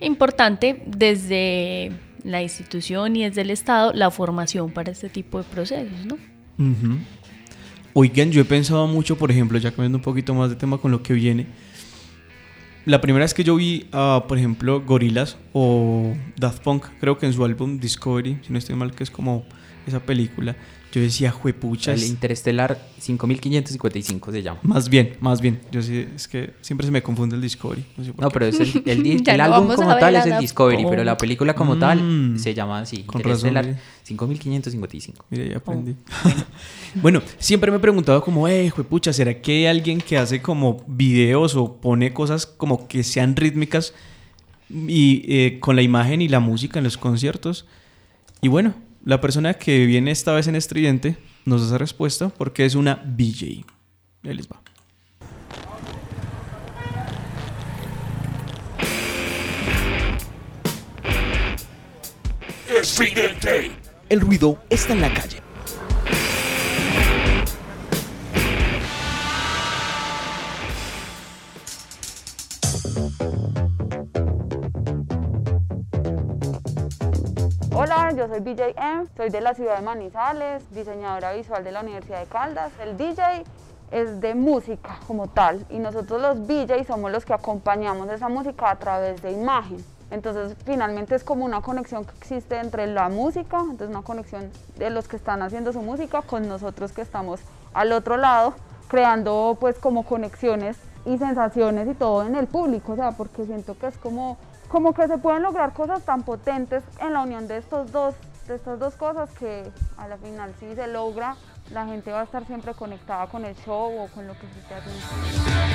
importante 0.00 0.82
desde 0.84 1.92
la 2.24 2.42
institución 2.42 3.14
y 3.14 3.22
desde 3.22 3.42
el 3.42 3.50
Estado 3.50 3.92
la 3.92 4.10
formación 4.10 4.72
para 4.72 4.90
este 4.90 5.08
tipo 5.08 5.38
de 5.38 5.44
procesos, 5.44 6.04
¿no? 6.06 6.18
Oigan, 7.92 8.32
yo 8.32 8.40
he 8.40 8.44
pensado 8.44 8.88
mucho, 8.88 9.16
por 9.16 9.30
ejemplo, 9.30 9.58
ya 9.58 9.70
cambiando 9.70 9.98
un 9.98 10.02
poquito 10.02 10.34
más 10.34 10.50
de 10.50 10.56
tema 10.56 10.78
con 10.78 10.90
lo 10.90 11.04
que 11.04 11.14
viene. 11.14 11.46
La 12.84 13.00
primera 13.00 13.24
vez 13.24 13.32
que 13.32 13.44
yo 13.44 13.54
vi, 13.54 13.86
a, 13.92 14.24
por 14.26 14.38
ejemplo, 14.38 14.82
Gorillaz 14.84 15.36
o 15.52 16.14
Daft 16.36 16.64
Punk, 16.64 16.86
creo 16.98 17.16
que 17.16 17.26
en 17.26 17.32
su 17.32 17.44
álbum 17.44 17.78
Discovery, 17.78 18.40
si 18.42 18.52
no 18.52 18.58
estoy 18.58 18.74
mal, 18.74 18.92
que 18.92 19.04
es 19.04 19.10
como 19.12 19.44
esa 19.86 20.00
película, 20.00 20.56
yo 20.92 21.00
decía, 21.00 21.30
juepuchas. 21.32 22.00
El 22.00 22.08
Interestelar 22.08 22.78
5555 23.00 24.30
se 24.32 24.42
llama. 24.42 24.60
Más 24.62 24.88
bien, 24.88 25.16
más 25.20 25.40
bien. 25.40 25.60
Yo 25.72 25.82
sí, 25.82 26.06
es 26.14 26.28
que 26.28 26.52
siempre 26.60 26.86
se 26.86 26.92
me 26.92 27.02
confunde 27.02 27.34
el 27.34 27.42
Discovery. 27.42 27.84
No, 27.96 28.04
sé 28.04 28.12
por 28.12 28.22
No, 28.24 28.28
qué. 28.30 28.32
pero 28.34 28.46
es 28.46 28.60
el, 28.60 28.82
el, 28.86 29.22
el 29.28 29.40
álbum 29.40 29.74
como 29.74 29.96
tal 29.96 30.14
es 30.16 30.26
el 30.26 30.38
Discovery, 30.38 30.84
pero 30.88 31.02
la 31.04 31.16
película 31.16 31.54
como 31.54 31.74
Mm. 31.74 31.80
tal 31.80 32.34
se 32.38 32.54
llama 32.54 32.78
así, 32.80 33.02
Con 33.02 33.20
Interestelar 33.20 33.64
razón, 33.66 33.80
5555. 34.04 35.26
Mira, 35.30 35.44
ya 35.46 35.56
aprendí. 35.56 35.96
bueno, 37.02 37.22
siempre 37.38 37.70
me 37.72 37.78
he 37.78 37.80
preguntado 37.80 38.22
como, 38.22 38.46
eh, 38.48 38.72
pucha, 38.88 39.12
¿será 39.12 39.40
que 39.40 39.52
hay 39.52 39.66
alguien 39.66 40.00
que 40.00 40.16
hace 40.16 40.40
como 40.40 40.84
videos 40.86 41.56
o 41.56 41.76
pone 41.80 42.12
cosas 42.12 42.46
como 42.46 42.86
que 42.86 43.02
sean 43.02 43.34
rítmicas 43.34 43.94
y 44.70 45.24
eh, 45.28 45.58
con 45.60 45.74
la 45.76 45.82
imagen 45.82 46.22
y 46.22 46.28
la 46.28 46.40
música 46.40 46.78
en 46.78 46.84
los 46.84 46.96
conciertos? 46.96 47.66
Y 48.40 48.48
bueno, 48.48 48.74
la 49.04 49.20
persona 49.20 49.54
que 49.54 49.84
viene 49.86 50.10
esta 50.10 50.32
vez 50.32 50.48
en 50.48 50.56
Estridente 50.56 51.16
nos 51.44 51.60
da 51.60 51.66
esa 51.68 51.78
respuesta 51.78 52.30
porque 52.30 52.64
es 52.64 52.74
una 52.74 53.02
BJ. 53.04 53.64
Ahí 54.24 54.34
les 54.34 54.48
va. 54.48 54.60
El 64.08 64.20
ruido 64.20 64.58
está 64.70 64.92
en 64.94 65.00
la 65.00 65.12
calle. 65.12 65.44
Hola, 77.76 78.12
yo 78.12 78.28
soy 78.28 78.38
BJM, 78.38 79.08
soy 79.16 79.30
de 79.30 79.40
la 79.40 79.52
ciudad 79.52 79.76
de 79.76 79.82
Manizales, 79.82 80.62
diseñadora 80.72 81.32
visual 81.32 81.64
de 81.64 81.72
la 81.72 81.80
Universidad 81.80 82.20
de 82.20 82.26
Caldas. 82.26 82.70
El 82.80 82.96
DJ 82.96 83.42
es 83.90 84.20
de 84.20 84.36
música 84.36 85.00
como 85.08 85.26
tal 85.26 85.66
y 85.68 85.80
nosotros 85.80 86.22
los 86.22 86.46
DJ 86.46 86.84
somos 86.84 87.10
los 87.10 87.24
que 87.24 87.34
acompañamos 87.34 88.08
esa 88.10 88.28
música 88.28 88.70
a 88.70 88.76
través 88.76 89.20
de 89.22 89.32
imagen. 89.32 89.84
Entonces 90.12 90.56
finalmente 90.64 91.16
es 91.16 91.24
como 91.24 91.44
una 91.44 91.62
conexión 91.62 92.04
que 92.04 92.16
existe 92.16 92.60
entre 92.60 92.86
la 92.86 93.08
música, 93.08 93.58
entonces 93.58 93.88
una 93.88 94.02
conexión 94.02 94.52
de 94.76 94.90
los 94.90 95.08
que 95.08 95.16
están 95.16 95.42
haciendo 95.42 95.72
su 95.72 95.82
música 95.82 96.22
con 96.22 96.46
nosotros 96.46 96.92
que 96.92 97.02
estamos 97.02 97.40
al 97.72 97.90
otro 97.90 98.16
lado, 98.16 98.54
creando 98.86 99.56
pues 99.58 99.80
como 99.80 100.04
conexiones 100.04 100.76
y 101.06 101.18
sensaciones 101.18 101.88
y 101.88 101.94
todo 101.94 102.22
en 102.22 102.36
el 102.36 102.46
público, 102.46 102.92
o 102.92 102.96
sea, 102.96 103.12
porque 103.12 103.44
siento 103.44 103.76
que 103.76 103.88
es 103.88 103.98
como, 103.98 104.38
como 104.74 104.92
que 104.92 105.06
se 105.06 105.18
pueden 105.18 105.44
lograr 105.44 105.72
cosas 105.72 106.02
tan 106.02 106.24
potentes 106.24 106.82
en 107.00 107.12
la 107.12 107.20
unión 107.20 107.46
de 107.46 107.58
estos 107.58 107.92
dos, 107.92 108.16
de 108.48 108.56
estas 108.56 108.80
dos 108.80 108.96
cosas 108.96 109.30
que 109.38 109.70
a 109.96 110.08
la 110.08 110.16
final 110.16 110.52
si 110.58 110.74
se 110.74 110.88
logra, 110.88 111.36
la 111.70 111.86
gente 111.86 112.10
va 112.10 112.22
a 112.22 112.24
estar 112.24 112.44
siempre 112.44 112.74
conectada 112.74 113.28
con 113.28 113.44
el 113.44 113.54
show 113.54 113.96
o 113.96 114.08
con 114.08 114.26
lo 114.26 114.32
que 114.34 114.48
se 114.48 114.58
esté 114.58 114.74
haciendo. 114.74 115.73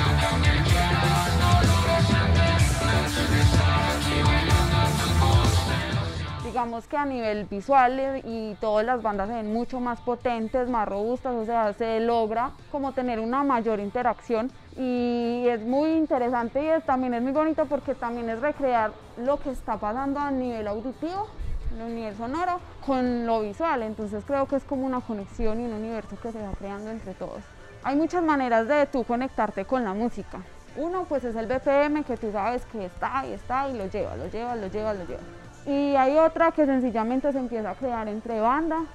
Que 6.87 6.97
a 6.97 7.05
nivel 7.05 7.45
visual 7.45 7.99
eh, 7.99 8.21
y 8.25 8.55
todas 8.55 8.85
las 8.85 9.01
bandas 9.01 9.29
se 9.29 9.35
ven 9.35 9.53
mucho 9.53 9.79
más 9.79 9.99
potentes, 10.01 10.69
más 10.69 10.87
robustas, 10.87 11.33
o 11.33 11.45
sea, 11.45 11.73
se 11.73 11.99
logra 11.99 12.51
como 12.71 12.91
tener 12.91 13.19
una 13.19 13.43
mayor 13.43 13.79
interacción 13.79 14.51
y 14.77 15.45
es 15.47 15.61
muy 15.61 15.91
interesante 15.91 16.61
y 16.63 16.81
también 16.81 17.13
es 17.13 17.21
muy 17.21 17.31
bonito 17.31 17.65
porque 17.65 17.95
también 17.95 18.29
es 18.29 18.39
recrear 18.39 18.91
lo 19.17 19.37
que 19.39 19.51
está 19.51 19.77
pasando 19.77 20.19
a 20.19 20.31
nivel 20.31 20.67
auditivo, 20.67 21.27
el 21.79 21.95
nivel 21.95 22.15
sonoro, 22.15 22.59
con 22.85 23.25
lo 23.25 23.41
visual, 23.41 23.83
entonces 23.83 24.23
creo 24.25 24.47
que 24.47 24.55
es 24.55 24.63
como 24.63 24.85
una 24.85 25.01
conexión 25.01 25.59
y 25.59 25.65
un 25.65 25.73
universo 25.73 26.17
que 26.21 26.31
se 26.31 26.41
va 26.41 26.51
creando 26.57 26.89
entre 26.89 27.13
todos. 27.13 27.43
Hay 27.83 27.95
muchas 27.95 28.23
maneras 28.23 28.67
de 28.67 28.85
tú 28.87 29.03
conectarte 29.03 29.65
con 29.65 29.83
la 29.83 29.93
música. 29.93 30.39
Uno 30.75 31.05
pues 31.05 31.23
es 31.23 31.35
el 31.35 31.47
BPM 31.47 32.03
que 32.03 32.17
tú 32.17 32.31
sabes 32.31 32.65
que 32.65 32.85
está 32.85 33.25
y 33.25 33.33
está 33.33 33.69
y 33.69 33.77
lo 33.77 33.87
lleva, 33.87 34.15
lo 34.15 34.27
lleva, 34.27 34.55
lo 34.55 34.67
lleva, 34.67 34.93
lo 34.93 35.05
lleva. 35.05 35.21
Y 35.69 35.95
hay 35.95 36.17
otra 36.17 36.51
que 36.51 36.65
sencillamente 36.65 37.31
se 37.31 37.37
empieza 37.37 37.69
a 37.69 37.75
crear 37.75 38.07
entre 38.07 38.41
banda 38.41 38.85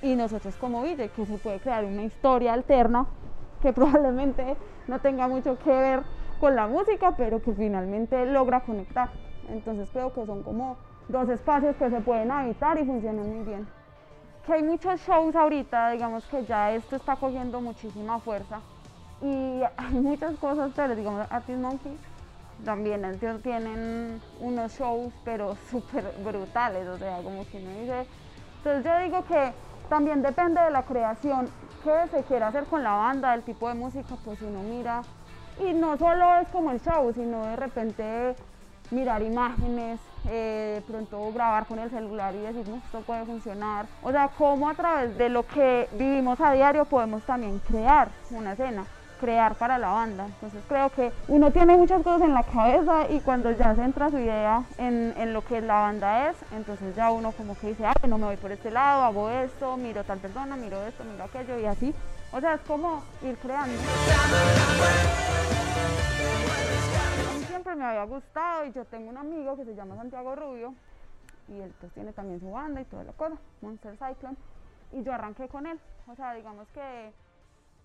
y 0.00 0.16
nosotros 0.16 0.56
como 0.56 0.82
DJ, 0.82 1.10
que 1.10 1.26
se 1.26 1.36
puede 1.36 1.60
crear 1.60 1.84
una 1.84 2.02
historia 2.02 2.54
alterna 2.54 3.04
que 3.60 3.72
probablemente 3.74 4.56
no 4.86 4.98
tenga 5.00 5.28
mucho 5.28 5.58
que 5.58 5.68
ver 5.68 6.00
con 6.40 6.56
la 6.56 6.66
música, 6.66 7.12
pero 7.14 7.42
que 7.42 7.52
finalmente 7.52 8.24
logra 8.24 8.60
conectar. 8.60 9.10
Entonces 9.50 9.90
creo 9.92 10.14
que 10.14 10.24
son 10.24 10.42
como 10.42 10.78
dos 11.08 11.28
espacios 11.28 11.76
que 11.76 11.90
se 11.90 12.00
pueden 12.00 12.30
habitar 12.30 12.78
y 12.78 12.86
funcionan 12.86 13.28
muy 13.28 13.44
bien. 13.44 13.66
Que 14.46 14.54
hay 14.54 14.62
muchos 14.62 15.02
shows 15.02 15.36
ahorita, 15.36 15.90
digamos 15.90 16.24
que 16.24 16.42
ya 16.46 16.72
esto 16.72 16.96
está 16.96 17.16
cogiendo 17.16 17.60
muchísima 17.60 18.18
fuerza 18.18 18.60
y 19.20 19.60
hay 19.76 19.92
muchas 19.92 20.36
cosas, 20.36 20.72
pero 20.74 20.96
digamos 20.96 21.26
Artist 21.30 21.60
Monkey 21.60 21.98
también 22.64 23.04
ellos 23.04 23.42
tienen 23.42 24.20
unos 24.40 24.72
shows 24.78 25.12
pero 25.24 25.56
súper 25.70 26.04
brutales, 26.24 26.86
o 26.88 26.98
sea, 26.98 27.18
como 27.18 27.46
que 27.46 27.58
uno 27.58 27.70
dice... 27.80 28.06
Entonces 28.58 28.84
yo 28.84 28.98
digo 29.00 29.24
que 29.26 29.52
también 29.88 30.22
depende 30.22 30.60
de 30.60 30.70
la 30.70 30.82
creación 30.84 31.48
que 31.82 32.08
se 32.10 32.22
quiere 32.24 32.46
hacer 32.46 32.64
con 32.64 32.82
la 32.82 32.92
banda, 32.92 33.34
el 33.34 33.42
tipo 33.42 33.68
de 33.68 33.74
música, 33.74 34.16
pues 34.24 34.40
uno 34.40 34.62
mira. 34.62 35.02
Y 35.60 35.74
no 35.74 35.98
solo 35.98 36.36
es 36.36 36.48
como 36.48 36.70
el 36.70 36.80
show, 36.80 37.12
sino 37.12 37.44
de 37.44 37.56
repente 37.56 38.34
mirar 38.90 39.22
imágenes, 39.22 40.00
eh, 40.26 40.76
de 40.76 40.80
pronto 40.80 41.30
grabar 41.32 41.66
con 41.66 41.78
el 41.78 41.90
celular 41.90 42.34
y 42.34 42.38
decir, 42.38 42.66
no, 42.66 42.76
esto 42.76 43.02
puede 43.02 43.26
funcionar. 43.26 43.86
O 44.02 44.10
sea, 44.10 44.30
cómo 44.38 44.68
a 44.68 44.74
través 44.74 45.16
de 45.18 45.28
lo 45.28 45.46
que 45.46 45.88
vivimos 45.92 46.40
a 46.40 46.52
diario 46.52 46.86
podemos 46.86 47.22
también 47.24 47.58
crear 47.58 48.08
una 48.30 48.52
escena 48.52 48.86
crear 49.24 49.54
para 49.54 49.78
la 49.78 49.88
banda. 49.88 50.26
Entonces 50.26 50.62
creo 50.68 50.90
que 50.90 51.10
uno 51.28 51.50
tiene 51.50 51.78
muchas 51.78 52.02
cosas 52.02 52.28
en 52.28 52.34
la 52.34 52.42
cabeza 52.42 53.10
y 53.10 53.20
cuando 53.20 53.50
ya 53.52 53.74
se 53.74 53.82
entra 53.82 54.10
su 54.10 54.18
idea 54.18 54.64
en, 54.76 55.14
en, 55.16 55.32
lo 55.32 55.42
que 55.42 55.62
la 55.62 55.80
banda 55.80 56.28
es, 56.28 56.36
entonces 56.52 56.94
ya 56.94 57.10
uno 57.10 57.32
como 57.32 57.56
que 57.56 57.68
dice, 57.68 57.86
ah, 57.86 57.94
no 58.06 58.18
me 58.18 58.26
voy 58.26 58.36
por 58.36 58.52
este 58.52 58.70
lado, 58.70 59.02
hago 59.02 59.30
esto, 59.30 59.78
miro 59.78 60.04
tal 60.04 60.18
persona, 60.18 60.56
miro 60.56 60.84
esto, 60.86 61.04
miro 61.04 61.24
aquello 61.24 61.58
y 61.58 61.64
así. 61.64 61.94
O 62.32 62.40
sea, 62.40 62.54
es 62.54 62.60
como 62.62 63.02
ir 63.22 63.38
creando. 63.38 63.80
A 67.30 67.32
mí 67.32 67.44
siempre 67.46 67.74
me 67.76 67.84
había 67.84 68.04
gustado 68.04 68.66
y 68.66 68.72
yo 68.72 68.84
tengo 68.84 69.08
un 69.08 69.16
amigo 69.16 69.56
que 69.56 69.64
se 69.64 69.74
llama 69.74 69.96
Santiago 69.96 70.36
Rubio 70.36 70.74
y 71.48 71.60
él 71.60 71.72
pues 71.80 71.92
tiene 71.92 72.12
también 72.12 72.40
su 72.40 72.50
banda 72.50 72.82
y 72.82 72.84
toda 72.84 73.04
la 73.04 73.12
cosa, 73.12 73.36
Monster 73.62 73.96
Cyclone, 73.96 74.36
y 74.92 75.02
yo 75.02 75.14
arranqué 75.14 75.48
con 75.48 75.66
él. 75.66 75.80
O 76.08 76.14
sea, 76.14 76.34
digamos 76.34 76.68
que 76.74 77.10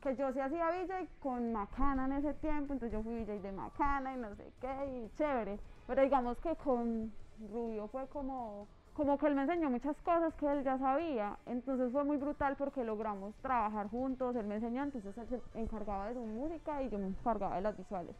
que 0.02 0.16
yo 0.16 0.32
sí 0.32 0.40
hacía 0.40 0.70
VJ 0.70 1.08
con 1.20 1.52
Macana 1.52 2.06
en 2.06 2.14
ese 2.14 2.34
tiempo, 2.36 2.74
entonces 2.74 2.92
yo 2.92 3.04
fui 3.04 3.24
VJ 3.24 3.42
de 3.42 3.52
Macana 3.52 4.14
y 4.14 4.18
no 4.18 4.34
sé 4.36 4.52
qué, 4.62 4.86
y 4.86 5.10
chévere. 5.18 5.60
Pero 5.88 6.02
digamos 6.02 6.38
que 6.40 6.56
con 6.56 7.12
Rubio 7.52 7.88
fue 7.88 8.08
como, 8.08 8.68
como 8.94 9.18
que 9.18 9.28
él 9.28 9.36
me 9.36 9.42
enseñó 9.42 9.70
muchas 9.70 9.98
cosas 10.02 10.34
que 10.36 10.50
él 10.50 10.64
ya 10.64 10.78
sabía, 10.78 11.38
entonces 11.46 11.92
fue 11.92 12.04
muy 12.04 12.18
brutal 12.18 12.56
porque 12.58 12.84
logramos 12.84 13.36
trabajar 13.42 13.90
juntos, 13.90 14.36
él 14.36 14.48
me 14.48 14.56
enseñó, 14.56 14.84
entonces 14.84 15.18
él 15.18 15.28
se 15.28 15.60
encargaba 15.60 16.08
de 16.08 16.14
su 16.14 16.22
música 16.22 16.82
y 16.82 16.90
yo 16.90 16.98
me 16.98 17.08
encargaba 17.08 17.56
de 17.56 17.62
las 17.62 17.78
visuales. 17.78 18.16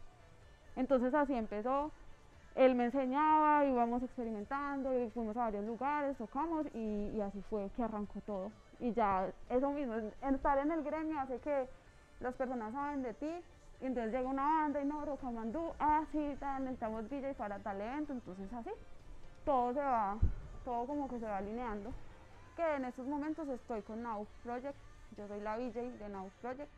Entonces 0.76 1.14
así 1.14 1.34
empezó, 1.34 1.92
él 2.56 2.74
me 2.74 2.86
enseñaba, 2.86 3.64
íbamos 3.64 4.02
experimentando, 4.02 4.90
fuimos 5.14 5.36
a 5.36 5.44
varios 5.44 5.64
lugares, 5.64 6.16
tocamos 6.18 6.66
y, 6.74 7.10
y 7.14 7.20
así 7.22 7.40
fue 7.48 7.70
que 7.74 7.82
arrancó 7.82 8.20
todo 8.26 8.50
y 8.80 8.92
ya 8.94 9.30
eso 9.48 9.70
mismo, 9.70 9.94
estar 10.22 10.58
en 10.58 10.72
el 10.72 10.82
gremio 10.82 11.20
hace 11.20 11.38
que 11.38 11.68
las 12.20 12.34
personas 12.34 12.72
saben 12.72 13.02
de 13.02 13.14
ti 13.14 13.30
y 13.80 13.86
entonces 13.86 14.12
llega 14.12 14.28
una 14.28 14.44
banda 14.44 14.82
y 14.82 14.86
no, 14.86 15.04
Rocamandú, 15.04 15.72
ah 15.78 16.04
sí, 16.12 16.36
necesitamos 16.60 17.08
DJ 17.08 17.34
para 17.34 17.58
tal 17.58 17.80
evento, 17.80 18.12
entonces 18.12 18.52
así, 18.52 18.70
todo 19.44 19.72
se 19.72 19.80
va, 19.80 20.16
todo 20.64 20.86
como 20.86 21.08
que 21.08 21.18
se 21.18 21.26
va 21.26 21.38
alineando, 21.38 21.92
que 22.56 22.76
en 22.76 22.84
estos 22.86 23.06
momentos 23.06 23.48
estoy 23.48 23.82
con 23.82 24.02
Now 24.02 24.26
Project, 24.42 24.76
yo 25.16 25.28
soy 25.28 25.40
la 25.40 25.56
DJ 25.56 25.92
de 25.92 26.08
Now 26.08 26.30
Project 26.40 26.70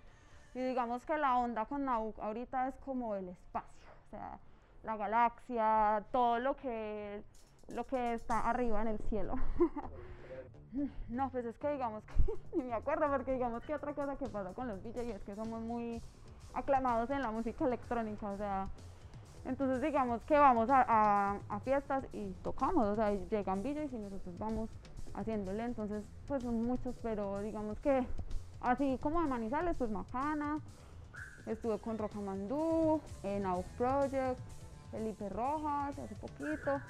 y 0.54 0.60
digamos 0.60 1.04
que 1.06 1.16
la 1.16 1.38
onda 1.38 1.64
con 1.66 1.84
Now 1.84 2.14
ahorita 2.20 2.68
es 2.68 2.74
como 2.84 3.14
el 3.14 3.28
espacio, 3.28 3.90
o 4.06 4.10
sea, 4.10 4.38
la 4.82 4.96
galaxia, 4.96 6.04
todo 6.10 6.38
lo 6.40 6.56
que, 6.56 7.22
lo 7.68 7.86
que 7.86 8.14
está 8.14 8.48
arriba 8.48 8.82
en 8.82 8.88
el 8.88 8.98
cielo. 9.08 9.34
No, 11.08 11.28
pues 11.30 11.44
es 11.44 11.56
que 11.58 11.70
digamos 11.70 12.02
que 12.04 12.32
ni 12.56 12.64
me 12.64 12.74
acuerdo 12.74 13.08
porque 13.10 13.32
digamos 13.32 13.62
que 13.64 13.74
otra 13.74 13.92
cosa 13.92 14.16
que 14.16 14.28
pasa 14.28 14.52
con 14.54 14.68
los 14.68 14.82
DJs 14.82 15.16
es 15.16 15.22
que 15.22 15.34
somos 15.34 15.60
muy 15.60 16.00
aclamados 16.54 17.10
en 17.10 17.22
la 17.22 17.30
música 17.30 17.64
electrónica, 17.64 18.30
o 18.30 18.36
sea, 18.36 18.68
entonces 19.44 19.80
digamos 19.82 20.22
que 20.24 20.38
vamos 20.38 20.68
a, 20.70 21.38
fiestas 21.64 22.04
y 22.12 22.30
tocamos, 22.42 22.86
o 22.86 22.96
sea, 22.96 23.12
llegan 23.12 23.62
DJs 23.62 23.92
y 23.92 23.98
nosotros 23.98 24.38
vamos 24.38 24.70
haciéndole, 25.14 25.64
entonces 25.64 26.04
pues 26.26 26.42
son 26.42 26.62
muchos, 26.62 26.94
pero 27.02 27.40
digamos 27.40 27.78
que 27.80 28.06
así 28.60 28.98
como 29.02 29.20
de 29.20 29.28
Manizales, 29.28 29.76
pues 29.76 29.90
Macana, 29.90 30.58
estuve 31.46 31.78
con 31.78 31.98
Rocamandú, 31.98 33.00
en 33.22 33.46
Out 33.46 33.66
Project, 33.76 34.40
Felipe 34.90 35.28
Rojas 35.28 35.98
hace 35.98 36.14
poquito, 36.14 36.80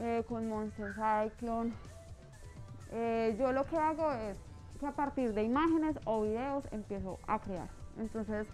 eh, 0.00 0.24
con 0.28 0.48
Monster 0.48 0.92
Cyclone, 0.94 1.72
eh, 2.96 3.36
yo 3.38 3.50
lo 3.50 3.64
que 3.66 3.76
hago 3.76 4.12
es 4.12 4.36
que 4.78 4.86
a 4.86 4.92
partir 4.92 5.34
de 5.34 5.42
imágenes 5.42 5.98
o 6.04 6.22
videos 6.22 6.64
empiezo 6.70 7.18
a 7.26 7.40
crear. 7.40 7.68
Entonces, 7.98 8.46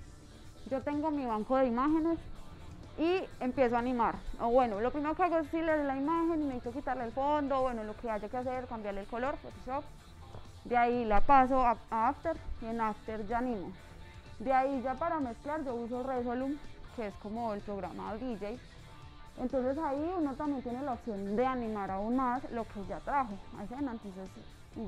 yo 0.71 0.81
tengo 0.83 1.11
mi 1.11 1.27
banco 1.27 1.57
de 1.59 1.67
imágenes 1.67 2.19
y 2.99 3.23
empiezo 3.41 3.77
a 3.77 3.81
animar. 3.81 4.15
O 4.41 4.49
bueno, 4.49 4.81
lo 4.81 4.91
primero 4.91 5.15
que 5.15 5.23
hago 5.23 5.37
es 5.37 5.45
decirle 5.45 5.85
la 5.85 5.97
imagen 5.97 6.43
y 6.43 6.45
necesito 6.47 6.73
quitarle 6.73 7.05
el 7.05 7.13
fondo, 7.13 7.61
bueno, 7.61 7.85
lo 7.85 7.95
que 7.97 8.11
haya 8.11 8.29
que 8.29 8.37
hacer, 8.37 8.67
cambiarle 8.67 9.03
el 9.03 9.07
color, 9.07 9.37
Photoshop. 9.37 9.85
De 10.65 10.77
ahí 10.77 11.05
la 11.05 11.21
paso 11.21 11.61
a, 11.61 11.77
After 11.91 12.37
y 12.63 12.67
en 12.67 12.81
After 12.81 13.27
ya 13.27 13.39
animo. 13.39 13.73
De 14.39 14.53
ahí 14.55 14.81
ya 14.83 14.95
para 14.95 15.21
mezclar 15.21 15.65
yo 15.65 15.75
uso 15.75 16.03
Resolum, 16.03 16.57
que 16.97 17.09
es 17.09 17.15
como 17.17 17.53
el 17.53 17.61
programa 17.61 18.15
DJ 18.15 18.59
entonces 19.39 19.79
ahí 19.79 20.13
uno 20.19 20.35
también 20.35 20.63
tiene 20.63 20.83
la 20.83 20.93
opción 20.93 21.37
de 21.37 21.47
animar 21.47 21.91
aún 21.91 22.17
más 22.17 22.43
lo 22.51 22.65
que 22.65 22.85
ya 22.89 23.01
trajo 23.01 23.35
a 23.59 23.65
escena, 23.65 23.93
entonces 23.93 24.29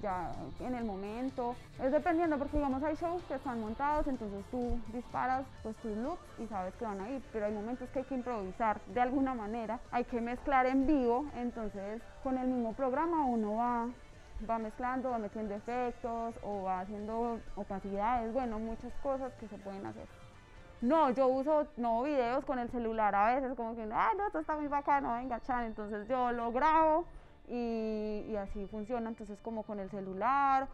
ya 0.01 0.33
en 0.61 0.75
el 0.75 0.85
momento, 0.85 1.57
es 1.83 1.91
dependiendo 1.91 2.39
porque 2.39 2.57
digamos 2.57 2.83
hay 2.83 2.95
shows 2.95 3.23
que 3.25 3.35
están 3.35 3.61
montados, 3.61 4.07
entonces 4.07 4.45
tú 4.51 4.79
disparas 4.93 5.45
pues 5.63 5.77
tus 5.77 5.97
looks 5.97 6.23
y 6.39 6.47
sabes 6.47 6.75
que 6.75 6.85
van 6.85 7.01
a 7.01 7.11
ir, 7.11 7.23
pero 7.33 7.47
hay 7.47 7.53
momentos 7.53 7.89
que 7.91 8.01
hay 8.01 8.05
que 8.05 8.15
improvisar 8.15 8.81
de 8.87 9.01
alguna 9.01 9.35
manera, 9.35 9.81
hay 9.91 10.05
que 10.05 10.21
mezclar 10.21 10.67
en 10.67 10.87
vivo, 10.87 11.27
entonces 11.37 12.01
con 12.23 12.39
el 12.39 12.49
mismo 12.49 12.73
programa 12.75 13.27
uno 13.27 13.57
va 13.57 13.89
va 14.49 14.59
mezclando, 14.59 15.11
va 15.11 15.19
metiendo 15.19 15.55
efectos 15.55 16.35
o 16.43 16.63
va 16.63 16.81
haciendo 16.81 17.39
opacidades, 17.55 18.33
bueno, 18.33 18.59
muchas 18.59 18.93
cosas 19.03 19.33
que 19.35 19.47
se 19.49 19.57
pueden 19.59 19.87
hacer. 19.87 20.22
No, 20.83 21.11
yo 21.11 21.29
uso 21.29 21.69
no 21.77 22.03
videos 22.03 22.45
con 22.45 22.59
el 22.59 22.69
celular 22.71 23.15
a 23.15 23.37
veces, 23.37 23.55
como 23.57 23.77
que, 23.77 23.89
ah, 23.93 24.11
no, 24.17 24.27
esto 24.27 24.41
está 24.41 24.57
muy 24.57 24.67
bacano, 24.67 25.15
venga, 25.15 25.41
chan. 25.41 25.65
Entonces 25.65 26.09
yo 26.09 26.33
lo 26.33 26.51
grabo 26.51 27.05
y, 27.49 28.35
así 28.37 28.67
funciona. 28.67 29.09
Entonces, 29.09 29.39
como 29.43 29.63
con 29.63 29.79
el 29.79 29.89
celular, 29.91 30.67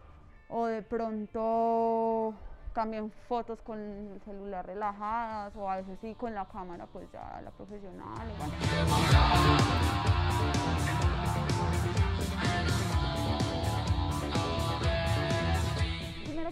o 0.49 0.65
de 0.65 0.81
pronto 0.81 2.33
también 2.73 3.13
fotos 3.29 3.61
con 3.61 3.79
el 3.79 4.21
celular 4.25 4.65
relajadas, 4.65 5.55
o 5.57 5.71
a 5.71 5.77
veces 5.77 5.99
sí 6.01 6.15
con 6.15 6.35
la 6.35 6.47
cámara, 6.47 6.87
pues 6.91 7.07
ya 7.13 7.43
la 7.43 7.51
profesional. 7.51 8.29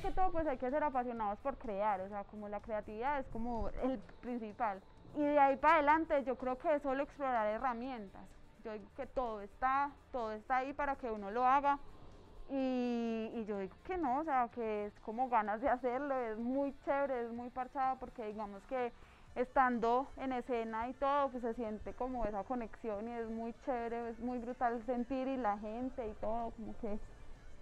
Que 0.01 0.11
todo 0.11 0.31
pues 0.33 0.47
hay 0.47 0.59
que 0.59 0.71
ser 0.71 0.83
apasionados 0.83 1.39
por 1.41 1.57
crear, 1.57 2.01
o 2.01 2.09
sea, 2.09 2.25
como 2.25 2.49
la 2.49 2.61
creatividad 2.61 3.21
es 3.21 3.27
como 3.29 3.69
el 3.83 3.99
principal. 4.21 4.81
Y 5.15 5.23
de 5.23 5.39
ahí 5.39 5.57
para 5.57 5.75
adelante 5.75 6.25
yo 6.25 6.37
creo 6.37 6.59
que 6.59 6.75
es 6.75 6.83
solo 6.83 7.03
explorar 7.03 7.47
herramientas. 7.47 8.23
Yo 8.65 8.73
digo 8.73 8.87
que 8.97 9.07
todo 9.07 9.41
está, 9.41 9.91
todo 10.13 10.33
está 10.33 10.59
ahí 10.59 10.73
para 10.73 10.97
que 10.97 11.11
uno 11.11 11.31
lo 11.31 11.45
haga. 11.47 11.79
Y, 12.51 13.31
y, 13.35 13.45
yo 13.47 13.59
digo 13.59 13.75
que 13.85 13.97
no, 13.97 14.21
o 14.21 14.25
sea, 14.25 14.49
que 14.55 14.87
es 14.87 15.01
como 15.01 15.29
ganas 15.29 15.61
de 15.61 15.69
hacerlo, 15.69 16.15
es 16.15 16.39
muy 16.39 16.73
chévere, 16.85 17.25
es 17.25 17.33
muy 17.33 17.51
parchado 17.51 17.99
porque 17.99 18.25
digamos 18.27 18.63
que 18.69 18.93
estando 19.35 20.07
en 20.17 20.33
escena 20.33 20.89
y 20.89 20.95
todo, 20.95 21.29
pues 21.31 21.43
se 21.43 21.55
siente 21.55 21.93
como 21.95 22.25
esa 22.25 22.45
conexión 22.45 23.09
y 23.09 23.13
es 23.13 23.29
muy 23.29 23.53
chévere, 23.65 24.11
es 24.11 24.19
muy 24.21 24.39
brutal 24.39 24.81
sentir 24.87 25.27
y 25.27 25.37
la 25.37 25.59
gente 25.59 26.07
y 26.09 26.13
todo, 26.15 26.53
como 26.53 26.77
que 26.79 27.01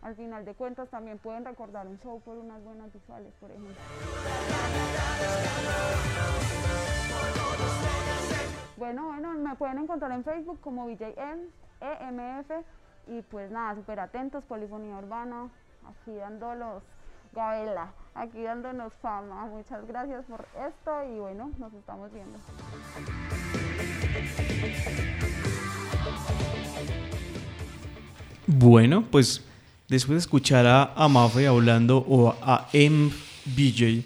al 0.05 0.15
final 0.15 0.45
de 0.45 0.55
cuentas 0.55 0.89
también 0.91 1.19
pueden 1.19 1.47
recordar 1.47 1.87
un 1.87 1.99
show 2.01 2.21
por 2.21 2.37
unas 2.37 2.63
buenas 2.63 2.93
visuales, 2.93 3.33
por 3.41 3.51
ejemplo. 3.51 3.75
Bueno, 8.77 9.07
bueno, 9.07 9.33
me 9.33 9.55
pueden 9.57 9.79
encontrar 9.79 10.13
en 10.13 10.23
Facebook 10.23 10.61
como 10.61 10.85
VJM, 10.87 11.49
EMF 11.81 12.51
y 13.07 13.23
pues 13.23 13.51
nada, 13.51 13.75
súper 13.77 13.99
atentos, 13.99 14.45
Polifonía 14.45 14.99
Urbana, 14.99 15.49
aquí 15.89 16.15
dándolos, 16.15 16.83
Gabela, 17.33 17.95
aquí 18.15 18.43
dándonos 18.43 18.93
fama. 19.01 19.47
Muchas 19.47 19.87
gracias 19.87 20.27
por 20.27 20.47
esto 20.69 21.05
y 21.05 21.19
bueno, 21.19 21.51
nos 21.59 21.73
estamos 21.73 22.13
viendo. 22.13 22.39
Bueno, 28.47 29.05
pues 29.11 29.43
después 29.89 30.17
de 30.17 30.21
escuchar 30.21 30.67
a, 30.67 30.93
a 30.95 31.09
Mafe 31.09 31.47
hablando 31.47 31.99
o 32.09 32.35
a 32.43 32.69
MBJ, 32.73 34.05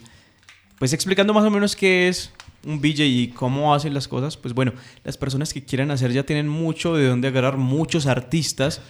pues 0.79 0.93
explicando 0.93 1.35
más 1.35 1.45
o 1.45 1.51
menos 1.51 1.77
qué 1.77 2.09
es 2.09 2.33
un 2.65 2.81
BJ 2.81 3.05
y 3.05 3.29
cómo 3.29 3.75
hacen 3.75 3.95
las 3.95 4.09
cosas, 4.09 4.37
pues 4.37 4.55
bueno, 4.55 4.73
las 5.05 5.17
personas 5.17 5.53
que 5.53 5.65
quieran 5.65 5.91
hacer 5.91 6.13
ya 6.13 6.25
tienen 6.25 6.49
mucho 6.49 6.95
de 6.95 7.07
dónde 7.07 7.29
agarrar 7.29 7.57
muchos 7.57 8.07
artistas, 8.07 8.81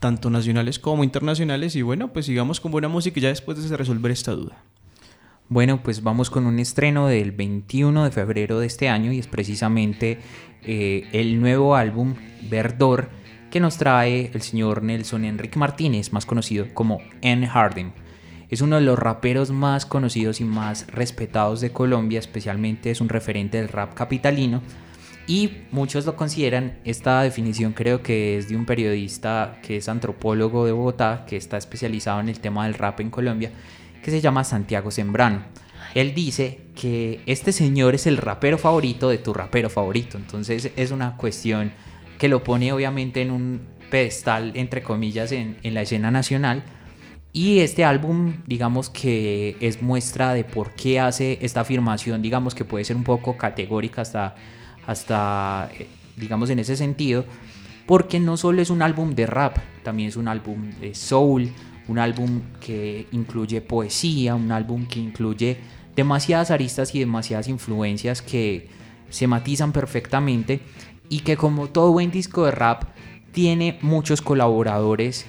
tanto 0.00 0.30
nacionales 0.30 0.78
como 0.78 1.04
internacionales, 1.04 1.76
y 1.76 1.82
bueno, 1.82 2.12
pues 2.12 2.26
sigamos 2.26 2.60
con 2.60 2.72
buena 2.72 2.88
música 2.88 3.20
ya 3.20 3.28
después 3.28 3.68
de 3.68 3.76
resolver 3.76 4.10
esta 4.10 4.32
duda. 4.32 4.56
Bueno, 5.48 5.80
pues 5.82 6.02
vamos 6.02 6.28
con 6.28 6.46
un 6.46 6.58
estreno 6.58 7.06
del 7.06 7.30
21 7.30 8.04
de 8.04 8.10
febrero 8.10 8.58
de 8.58 8.66
este 8.66 8.88
año 8.88 9.12
y 9.12 9.20
es 9.20 9.28
precisamente 9.28 10.18
eh, 10.64 11.08
el 11.12 11.40
nuevo 11.40 11.76
álbum 11.76 12.16
Verdor 12.50 13.08
que 13.50 13.60
nos 13.60 13.78
trae 13.78 14.30
el 14.32 14.42
señor 14.42 14.82
Nelson 14.82 15.24
Enrique 15.24 15.58
Martínez, 15.58 16.12
más 16.12 16.26
conocido 16.26 16.66
como 16.74 17.00
N. 17.22 17.46
Harding. 17.46 17.92
Es 18.48 18.60
uno 18.60 18.76
de 18.76 18.82
los 18.82 18.98
raperos 18.98 19.50
más 19.50 19.86
conocidos 19.86 20.40
y 20.40 20.44
más 20.44 20.86
respetados 20.88 21.60
de 21.60 21.70
Colombia, 21.70 22.18
especialmente 22.18 22.90
es 22.90 23.00
un 23.00 23.08
referente 23.08 23.58
del 23.58 23.68
rap 23.68 23.94
capitalino. 23.94 24.62
Y 25.26 25.50
muchos 25.72 26.06
lo 26.06 26.14
consideran, 26.14 26.78
esta 26.84 27.22
definición 27.22 27.72
creo 27.72 28.00
que 28.02 28.38
es 28.38 28.48
de 28.48 28.56
un 28.56 28.64
periodista 28.64 29.58
que 29.62 29.78
es 29.78 29.88
antropólogo 29.88 30.64
de 30.64 30.72
Bogotá, 30.72 31.24
que 31.26 31.36
está 31.36 31.56
especializado 31.56 32.20
en 32.20 32.28
el 32.28 32.38
tema 32.38 32.64
del 32.64 32.74
rap 32.74 33.00
en 33.00 33.10
Colombia, 33.10 33.50
que 34.02 34.12
se 34.12 34.20
llama 34.20 34.44
Santiago 34.44 34.92
Sembrano. 34.92 35.42
Él 35.96 36.14
dice 36.14 36.60
que 36.76 37.22
este 37.26 37.50
señor 37.50 37.94
es 37.96 38.06
el 38.06 38.18
rapero 38.18 38.58
favorito 38.58 39.08
de 39.08 39.18
tu 39.18 39.32
rapero 39.32 39.68
favorito. 39.68 40.18
Entonces 40.18 40.70
es 40.76 40.90
una 40.92 41.16
cuestión 41.16 41.72
que 42.18 42.28
lo 42.28 42.42
pone 42.42 42.72
obviamente 42.72 43.22
en 43.22 43.30
un 43.30 43.60
pedestal, 43.90 44.52
entre 44.54 44.82
comillas, 44.82 45.32
en, 45.32 45.56
en 45.62 45.74
la 45.74 45.82
escena 45.82 46.10
nacional. 46.10 46.64
Y 47.32 47.58
este 47.58 47.84
álbum, 47.84 48.36
digamos 48.46 48.88
que 48.88 49.56
es 49.60 49.82
muestra 49.82 50.32
de 50.32 50.44
por 50.44 50.74
qué 50.74 51.00
hace 51.00 51.38
esta 51.42 51.60
afirmación, 51.60 52.22
digamos 52.22 52.54
que 52.54 52.64
puede 52.64 52.84
ser 52.84 52.96
un 52.96 53.04
poco 53.04 53.36
categórica 53.36 54.02
hasta 54.02 54.34
hasta, 54.86 55.68
eh, 55.78 55.88
digamos, 56.16 56.50
en 56.50 56.58
ese 56.58 56.76
sentido, 56.76 57.24
porque 57.86 58.20
no 58.20 58.36
solo 58.36 58.62
es 58.62 58.70
un 58.70 58.82
álbum 58.82 59.14
de 59.14 59.26
rap, 59.26 59.58
también 59.82 60.08
es 60.08 60.16
un 60.16 60.28
álbum 60.28 60.70
de 60.80 60.94
soul, 60.94 61.50
un 61.88 61.98
álbum 61.98 62.40
que 62.60 63.06
incluye 63.12 63.60
poesía, 63.60 64.34
un 64.34 64.50
álbum 64.50 64.86
que 64.86 65.00
incluye 65.00 65.58
demasiadas 65.94 66.50
aristas 66.50 66.94
y 66.94 67.00
demasiadas 67.00 67.48
influencias 67.48 68.22
que 68.22 68.68
se 69.08 69.26
matizan 69.26 69.72
perfectamente 69.72 70.60
y 71.08 71.20
que 71.20 71.36
como 71.36 71.68
todo 71.68 71.92
buen 71.92 72.10
disco 72.10 72.44
de 72.44 72.50
rap 72.50 72.84
tiene 73.32 73.78
muchos 73.82 74.22
colaboradores 74.22 75.26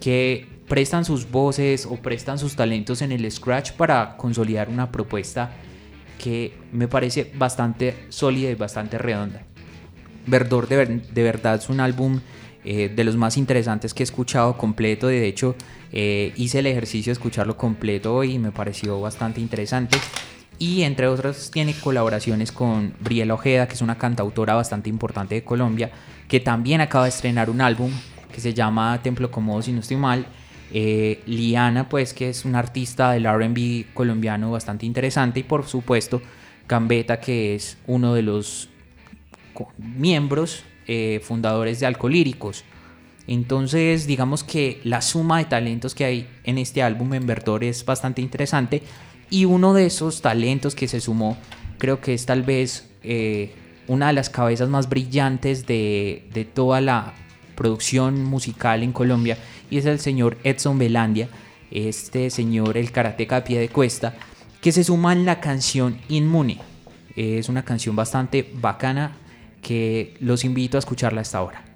que 0.00 0.46
prestan 0.68 1.04
sus 1.04 1.30
voces 1.30 1.86
o 1.86 1.96
prestan 1.96 2.38
sus 2.38 2.54
talentos 2.54 3.02
en 3.02 3.10
el 3.10 3.30
scratch 3.30 3.72
para 3.72 4.16
consolidar 4.16 4.68
una 4.68 4.92
propuesta 4.92 5.50
que 6.18 6.52
me 6.72 6.88
parece 6.88 7.32
bastante 7.34 7.94
sólida 8.10 8.50
y 8.50 8.54
bastante 8.54 8.98
redonda. 8.98 9.42
Verdor 10.26 10.68
de, 10.68 11.22
verdad 11.22 11.54
es 11.54 11.70
un 11.70 11.80
álbum 11.80 12.20
eh, 12.64 12.92
de 12.94 13.04
los 13.04 13.16
más 13.16 13.36
interesantes 13.38 13.94
que 13.94 14.02
he 14.02 14.04
escuchado 14.04 14.58
completo. 14.58 15.06
De 15.06 15.26
hecho, 15.26 15.54
eh, 15.90 16.32
hice 16.36 16.58
el 16.58 16.66
ejercicio 16.66 17.10
de 17.10 17.14
escucharlo 17.14 17.56
completo 17.56 18.22
y 18.24 18.38
me 18.38 18.52
pareció 18.52 19.00
bastante 19.00 19.40
interesante. 19.40 19.98
Y 20.58 20.82
entre 20.82 21.06
otras 21.06 21.50
tiene 21.52 21.72
colaboraciones 21.74 22.50
con 22.50 22.94
Briela 23.00 23.34
Ojeda, 23.34 23.68
que 23.68 23.74
es 23.74 23.82
una 23.82 23.96
cantautora 23.96 24.54
bastante 24.54 24.90
importante 24.90 25.36
de 25.36 25.44
Colombia, 25.44 25.90
que 26.26 26.40
también 26.40 26.80
acaba 26.80 27.04
de 27.04 27.10
estrenar 27.10 27.48
un 27.48 27.60
álbum 27.60 27.92
que 28.32 28.40
se 28.40 28.54
llama 28.54 29.00
Templo 29.02 29.30
Comodo, 29.30 29.62
si 29.62 29.72
no 29.72 29.80
estoy 29.80 29.96
mal, 29.96 30.26
eh, 30.72 31.22
Liana, 31.26 31.88
pues 31.88 32.12
que 32.12 32.28
es 32.28 32.44
un 32.44 32.54
artista 32.54 33.12
del 33.12 33.26
RB 33.26 33.94
colombiano 33.94 34.50
bastante 34.50 34.84
interesante. 34.84 35.40
Y 35.40 35.42
por 35.44 35.66
supuesto, 35.66 36.20
Gambetta, 36.68 37.20
que 37.20 37.54
es 37.54 37.78
uno 37.86 38.14
de 38.14 38.22
los 38.22 38.68
miembros 39.78 40.64
eh, 40.86 41.20
fundadores 41.22 41.80
de 41.80 41.86
Alcolíricos. 41.86 42.64
Entonces, 43.26 44.06
digamos 44.06 44.42
que 44.42 44.80
la 44.84 45.02
suma 45.02 45.38
de 45.38 45.44
talentos 45.44 45.94
que 45.94 46.04
hay 46.04 46.28
en 46.44 46.58
este 46.58 46.82
álbum 46.82 47.12
en 47.14 47.26
Verdor 47.26 47.62
es 47.62 47.84
bastante 47.84 48.22
interesante. 48.22 48.82
Y 49.30 49.44
uno 49.44 49.74
de 49.74 49.86
esos 49.86 50.22
talentos 50.22 50.74
que 50.74 50.88
se 50.88 51.00
sumó, 51.00 51.36
creo 51.78 52.00
que 52.00 52.14
es 52.14 52.26
tal 52.26 52.42
vez 52.42 52.88
eh, 53.02 53.54
una 53.86 54.08
de 54.08 54.12
las 54.14 54.30
cabezas 54.30 54.68
más 54.68 54.88
brillantes 54.88 55.66
de, 55.66 56.28
de 56.32 56.44
toda 56.44 56.80
la 56.80 57.14
producción 57.54 58.24
musical 58.24 58.82
en 58.82 58.92
Colombia 58.92 59.36
y 59.70 59.78
es 59.78 59.86
el 59.86 59.98
señor 59.98 60.38
Edson 60.44 60.78
Belandia, 60.78 61.28
este 61.70 62.30
señor 62.30 62.76
el 62.76 62.92
karateca 62.92 63.38
a 63.38 63.44
pie 63.44 63.58
de 63.58 63.68
cuesta, 63.68 64.14
que 64.60 64.72
se 64.72 64.84
suma 64.84 65.12
en 65.12 65.24
la 65.24 65.40
canción 65.40 65.98
Inmune. 66.08 66.60
Es 67.16 67.48
una 67.48 67.64
canción 67.64 67.96
bastante 67.96 68.48
bacana 68.54 69.16
que 69.60 70.16
los 70.20 70.44
invito 70.44 70.78
a 70.78 70.80
escucharla 70.80 71.20
hasta 71.20 71.38
ahora. 71.38 71.67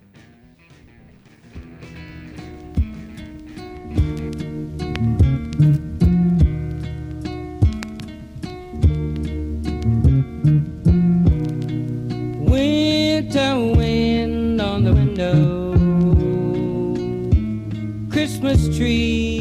Christmas 18.42 18.76
tree. 18.76 19.31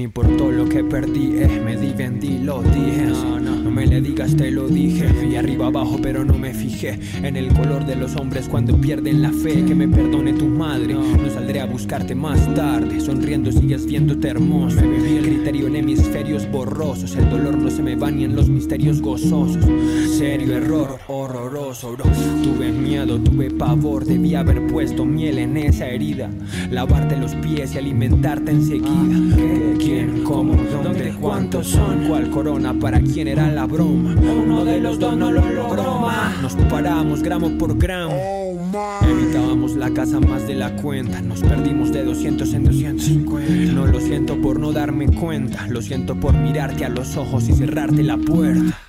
Ni 0.00 0.08
por 0.08 0.34
todo 0.38 0.50
lo 0.50 0.66
que 0.66 0.82
perdí, 0.82 1.42
eh, 1.42 1.60
me 1.62 1.76
di, 1.76 1.92
vendí, 1.92 2.38
lo 2.38 2.62
dije. 2.62 3.04
No, 3.04 3.38
no, 3.38 3.56
no 3.56 3.70
me 3.70 3.86
le 3.86 4.00
digas, 4.00 4.34
te 4.34 4.50
lo 4.50 4.66
dije. 4.66 5.06
Y 5.30 5.36
arriba 5.36 5.66
abajo, 5.66 5.98
pero 6.00 6.24
no 6.24 6.38
me 6.38 6.54
fijé 6.54 6.98
en 7.22 7.36
el 7.36 7.52
color 7.52 7.84
de 7.84 7.96
los 7.96 8.16
hombres 8.16 8.48
cuando 8.48 8.80
pierden 8.80 9.20
la 9.20 9.30
fe. 9.30 9.62
Que 9.62 9.74
me 9.74 9.86
perdone 9.86 10.32
tu 10.32 10.46
madre, 10.46 10.94
no 10.94 11.30
saldré 11.30 11.60
a 11.60 11.66
buscarte 11.66 12.14
más 12.14 12.54
tarde. 12.54 12.98
Sonriendo 12.98 13.52
sigues 13.52 13.84
viéndote 13.84 14.28
hermoso. 14.28 14.80
Me 14.80 14.88
viví 14.88 15.18
el 15.18 15.26
criterio 15.26 15.66
en 15.66 15.76
hemisferios 15.76 16.50
borrosos. 16.50 17.14
El 17.16 17.28
dolor 17.28 17.58
no 17.58 17.68
se 17.68 17.82
me 17.82 17.94
va 17.94 18.10
ni 18.10 18.24
en 18.24 18.34
los 18.34 18.48
misterios 18.48 19.02
gozosos. 19.02 19.62
Serio 20.16 20.56
error, 20.56 20.98
horroroso, 21.08 21.92
bro. 21.92 22.06
Tuve 22.42 22.72
miedo, 22.72 23.20
tuve 23.20 23.50
pavor. 23.50 24.06
Debí 24.06 24.34
haber 24.34 24.66
puesto 24.66 25.04
miel 25.04 25.36
en 25.36 25.58
esa 25.58 25.88
herida. 25.88 26.30
Lavarte 26.70 27.18
los 27.18 27.34
pies 27.34 27.74
y 27.74 27.78
alimentarte 27.78 28.50
enseguida. 28.50 29.89
¿Cómo? 30.24 30.54
¿Dónde? 30.54 31.12
¿Cuántos 31.20 31.68
son? 31.68 32.06
¿Cuál 32.06 32.30
corona? 32.30 32.72
¿Para 32.74 33.00
quién 33.00 33.26
era 33.26 33.50
la 33.50 33.66
broma? 33.66 34.14
Uno 34.14 34.64
de 34.64 34.78
los 34.80 34.98
dos 34.98 35.16
no 35.16 35.32
lo 35.32 35.48
logró 35.50 36.08
Nos 36.42 36.54
paramos 36.70 37.22
gramo 37.22 37.58
por 37.58 37.76
gramo 37.76 38.14
Evitábamos 39.02 39.74
la 39.74 39.90
casa 39.90 40.20
más 40.20 40.46
de 40.46 40.54
la 40.54 40.76
cuenta 40.76 41.20
Nos 41.20 41.40
perdimos 41.40 41.92
de 41.92 42.04
200 42.04 42.54
en 42.54 42.64
250 42.64 43.72
No 43.72 43.86
lo 43.86 44.00
siento 44.00 44.40
por 44.40 44.60
no 44.60 44.72
darme 44.72 45.06
cuenta 45.08 45.66
Lo 45.66 45.82
siento 45.82 46.14
por 46.14 46.34
mirarte 46.34 46.84
a 46.84 46.88
los 46.88 47.16
ojos 47.16 47.48
y 47.48 47.52
cerrarte 47.52 48.04
la 48.04 48.16
puerta 48.16 48.79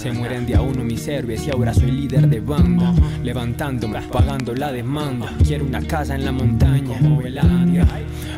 Se 0.00 0.10
mueren 0.12 0.46
de 0.46 0.54
a 0.54 0.62
uno 0.62 0.82
mis 0.82 1.06
héroes 1.08 1.46
y 1.46 1.50
ahora 1.50 1.74
soy 1.74 1.90
líder 1.90 2.26
de 2.26 2.40
banda. 2.40 2.94
Levantándome, 3.22 4.00
pagando 4.10 4.54
la 4.54 4.72
demanda. 4.72 5.30
Quiero 5.46 5.66
una 5.66 5.82
casa 5.82 6.14
en 6.14 6.24
la 6.24 6.32
montaña, 6.32 6.98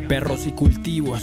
Perros 0.09 0.45
y 0.49 0.51
cultivos, 0.51 1.23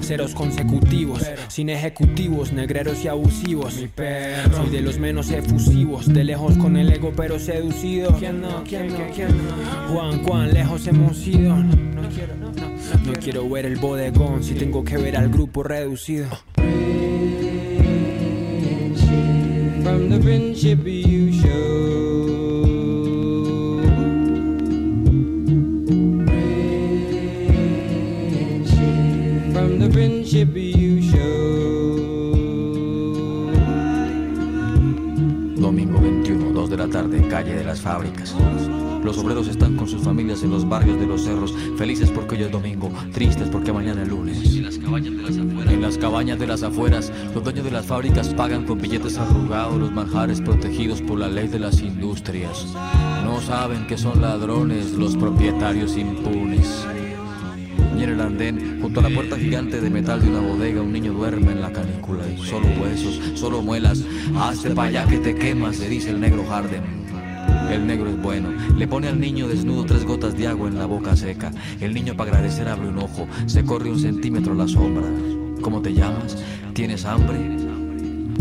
ceros 0.00 0.34
consecutivos, 0.34 1.22
sin 1.48 1.68
ejecutivos, 1.68 2.54
negreros 2.54 3.04
y 3.04 3.08
abusivos. 3.08 3.74
Soy 3.74 4.70
de 4.70 4.80
los 4.80 4.98
menos 4.98 5.30
efusivos, 5.30 6.10
de 6.10 6.24
lejos 6.24 6.56
con 6.56 6.78
el 6.78 6.90
ego 6.90 7.12
pero 7.14 7.38
seducido. 7.38 8.16
¿Quién 8.18 8.40
no? 8.40 8.64
¿Quién 8.64 8.88
no? 8.88 8.94
¿Quién 9.14 9.28
no? 9.28 9.92
Juan, 9.92 10.20
cuán 10.20 10.54
lejos 10.54 10.86
hemos 10.86 11.26
ido. 11.26 11.54
No, 11.56 12.08
quiero, 12.08 12.34
no, 12.36 12.52
no. 12.52 12.70
No 13.04 13.12
quiero 13.20 13.46
ver 13.50 13.66
el 13.66 13.76
bodegón 13.76 14.42
si 14.42 14.54
tengo 14.54 14.82
que 14.82 14.96
ver 14.96 15.18
al 15.18 15.28
grupo 15.28 15.62
reducido. 15.62 16.26
From 20.06 20.18
the 20.18 20.22
friendship 20.22 20.78
you 20.84 21.32
show. 21.32 21.42
from 29.52 29.78
the 29.80 29.90
friendship 29.90 30.54
you 30.54 31.02
show. 31.02 31.16
Domingo 35.60 35.98
21, 35.98 36.54
2 36.54 36.68
de 36.68 36.76
la 36.76 36.86
tarde, 36.88 37.28
calle 37.28 37.56
de 37.56 37.64
las 37.64 37.80
fábricas. 37.80 38.32
Los 39.06 39.18
obreros 39.18 39.46
están 39.46 39.76
con 39.76 39.86
sus 39.86 40.02
familias 40.02 40.42
en 40.42 40.50
los 40.50 40.68
barrios 40.68 40.98
de 40.98 41.06
los 41.06 41.22
cerros, 41.22 41.54
felices 41.78 42.10
porque 42.10 42.34
hoy 42.34 42.42
es 42.42 42.50
domingo, 42.50 42.90
tristes 43.12 43.48
porque 43.48 43.72
mañana 43.72 44.02
es 44.02 44.08
lunes. 44.08 44.56
En 44.56 44.64
las 44.64 44.78
cabañas 44.78 45.14
de 45.14 45.22
las 45.22 45.38
afueras, 45.38 45.72
en 45.72 45.80
las 45.80 45.98
cabañas 45.98 46.38
de 46.40 46.46
las 46.48 46.62
afueras 46.64 47.12
los 47.32 47.44
dueños 47.44 47.64
de 47.64 47.70
las 47.70 47.86
fábricas 47.86 48.34
pagan 48.34 48.64
con 48.64 48.80
billetes 48.80 49.16
arrugados 49.16 49.78
los 49.78 49.92
manjares 49.92 50.40
protegidos 50.40 51.02
por 51.02 51.20
la 51.20 51.28
ley 51.28 51.46
de 51.46 51.60
las 51.60 51.80
industrias. 51.82 52.66
No 53.22 53.40
saben 53.40 53.86
que 53.86 53.96
son 53.96 54.20
ladrones 54.20 54.90
los 54.94 55.16
propietarios 55.16 55.96
impunes. 55.96 56.84
Y 57.96 58.02
en 58.02 58.10
el 58.10 58.20
andén, 58.20 58.80
junto 58.82 58.98
a 58.98 59.04
la 59.04 59.14
puerta 59.14 59.38
gigante 59.38 59.80
de 59.80 59.88
metal 59.88 60.20
de 60.20 60.30
una 60.30 60.40
bodega, 60.40 60.82
un 60.82 60.92
niño 60.92 61.12
duerme 61.12 61.52
en 61.52 61.60
la 61.60 61.72
canícula 61.72 62.24
y 62.28 62.44
solo 62.44 62.66
huesos, 62.82 63.20
solo 63.34 63.62
muelas. 63.62 64.02
Hazte 64.36 64.70
para 64.70 64.88
allá 64.88 65.06
que 65.06 65.18
te 65.18 65.36
quemas, 65.36 65.78
le 65.78 65.88
dice 65.88 66.10
el 66.10 66.20
negro 66.20 66.44
Harden. 66.44 67.05
El 67.70 67.86
negro 67.86 68.10
es 68.10 68.20
bueno, 68.20 68.50
le 68.76 68.86
pone 68.86 69.08
al 69.08 69.20
niño 69.20 69.48
desnudo 69.48 69.84
tres 69.84 70.04
gotas 70.04 70.36
de 70.36 70.46
agua 70.46 70.68
en 70.68 70.78
la 70.78 70.86
boca 70.86 71.16
seca. 71.16 71.52
El 71.80 71.94
niño 71.94 72.16
para 72.16 72.30
agradecer 72.30 72.68
abre 72.68 72.88
un 72.88 72.98
ojo, 72.98 73.26
se 73.46 73.64
corre 73.64 73.90
un 73.90 73.98
centímetro 73.98 74.54
la 74.54 74.68
sombra. 74.68 75.06
¿Cómo 75.60 75.82
te 75.82 75.92
llamas? 75.92 76.42
¿Tienes 76.74 77.04
hambre? 77.04 77.38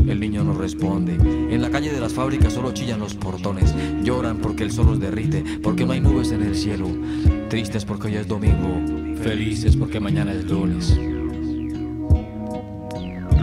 El 0.08 0.20
niño 0.20 0.44
no 0.44 0.54
responde. 0.54 1.16
En 1.16 1.62
la 1.62 1.72
calle 1.72 1.92
de 1.92 2.00
las 2.00 2.14
fábricas 2.14 2.54
solo 2.54 2.72
chillan 2.72 3.00
los 3.00 3.16
portones. 3.16 3.74
Lloran 4.04 4.38
porque 4.38 4.64
el 4.64 4.72
sol 4.72 4.88
los 4.88 5.00
derrite, 5.00 5.44
porque 5.64 5.86
no 5.86 5.94
hay 5.94 6.02
nubes 6.02 6.32
en 6.32 6.44
el 6.44 6.56
cielo. 6.56 6.88
Tristes 7.50 7.86
porque 7.86 8.08
hoy 8.08 8.16
es 8.16 8.28
domingo, 8.28 8.80
felices 9.22 9.76
porque 9.76 10.00
mañana 10.00 10.34
es 10.34 10.46
lunes. 10.46 10.96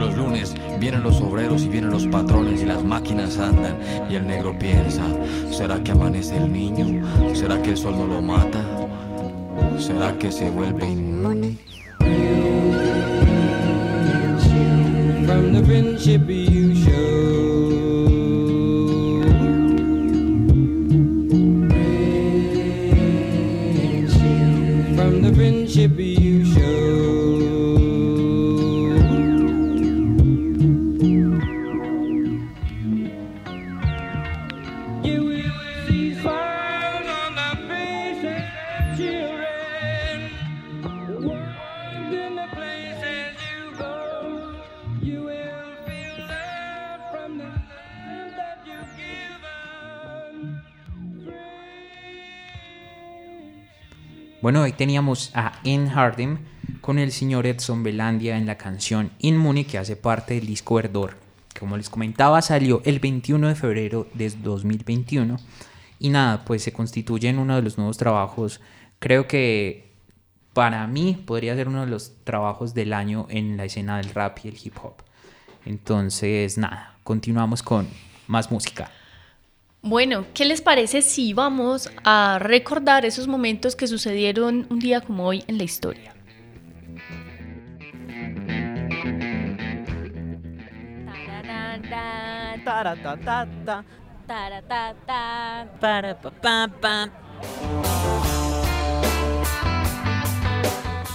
Los 0.02 0.16
lunes 0.16 0.54
vienen 0.80 1.04
los 1.04 1.20
obreros 1.20 1.62
y 1.62 1.68
vienen 1.68 1.90
los 1.90 2.08
patrones 2.08 2.60
y 2.60 2.66
las 2.66 2.82
máquinas 2.82 3.38
andan 3.38 3.78
y 4.10 4.16
el 4.16 4.26
negro 4.26 4.58
piensa, 4.58 5.04
¿será 5.52 5.80
que 5.84 5.92
amanece 5.92 6.36
el 6.38 6.52
niño? 6.52 7.06
¿Será 7.36 7.62
que 7.62 7.70
el 7.70 7.76
sol 7.76 7.96
no 7.96 8.08
lo 8.08 8.20
mata? 8.20 8.64
¿Será 9.78 10.18
que 10.18 10.32
se 10.32 10.50
vuelve 10.50 10.88
inmune? 10.88 11.56
Bueno, 54.52 54.64
hoy 54.64 54.72
teníamos 54.72 55.30
a 55.32 55.58
In 55.64 55.88
Harding 55.88 56.36
con 56.82 56.98
el 56.98 57.10
señor 57.10 57.46
Edson 57.46 57.82
Belandia 57.82 58.36
en 58.36 58.44
la 58.44 58.58
canción 58.58 59.10
Inmune 59.18 59.64
que 59.64 59.78
hace 59.78 59.96
parte 59.96 60.34
del 60.34 60.44
disco 60.44 60.74
Verdor. 60.74 61.16
Como 61.58 61.78
les 61.78 61.88
comentaba, 61.88 62.42
salió 62.42 62.82
el 62.84 63.00
21 63.00 63.48
de 63.48 63.54
febrero 63.54 64.08
de 64.12 64.28
2021 64.28 65.38
y 66.00 66.10
nada, 66.10 66.44
pues 66.44 66.62
se 66.62 66.70
constituye 66.70 67.30
en 67.30 67.38
uno 67.38 67.56
de 67.56 67.62
los 67.62 67.78
nuevos 67.78 67.96
trabajos. 67.96 68.60
Creo 68.98 69.26
que 69.26 69.90
para 70.52 70.86
mí 70.86 71.14
podría 71.26 71.56
ser 71.56 71.68
uno 71.68 71.80
de 71.80 71.90
los 71.90 72.12
trabajos 72.22 72.74
del 72.74 72.92
año 72.92 73.26
en 73.30 73.56
la 73.56 73.64
escena 73.64 73.96
del 73.96 74.10
rap 74.10 74.36
y 74.44 74.48
el 74.48 74.58
hip 74.62 74.76
hop. 74.82 74.96
Entonces, 75.64 76.58
nada, 76.58 76.98
continuamos 77.04 77.62
con 77.62 77.88
más 78.26 78.50
música. 78.50 78.90
Bueno, 79.84 80.26
¿qué 80.32 80.44
les 80.44 80.60
parece 80.60 81.02
si 81.02 81.32
vamos 81.32 81.90
a 82.04 82.38
recordar 82.38 83.04
esos 83.04 83.26
momentos 83.26 83.74
que 83.74 83.88
sucedieron 83.88 84.64
un 84.70 84.78
día 84.78 85.00
como 85.00 85.26
hoy 85.26 85.42
en 85.48 85.58
la 85.58 85.64
historia? 85.64 86.14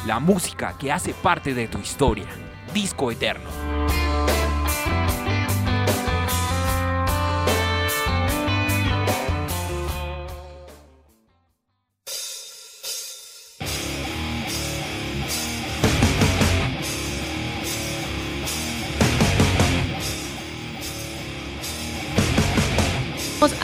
La 0.06 0.20
música 0.20 0.76
que 0.78 0.92
hace 0.92 1.14
parte 1.14 1.54
de 1.54 1.70
tu 1.70 1.78
historia. 1.78 2.28
Disco 2.74 3.12
Eterno. 3.12 3.50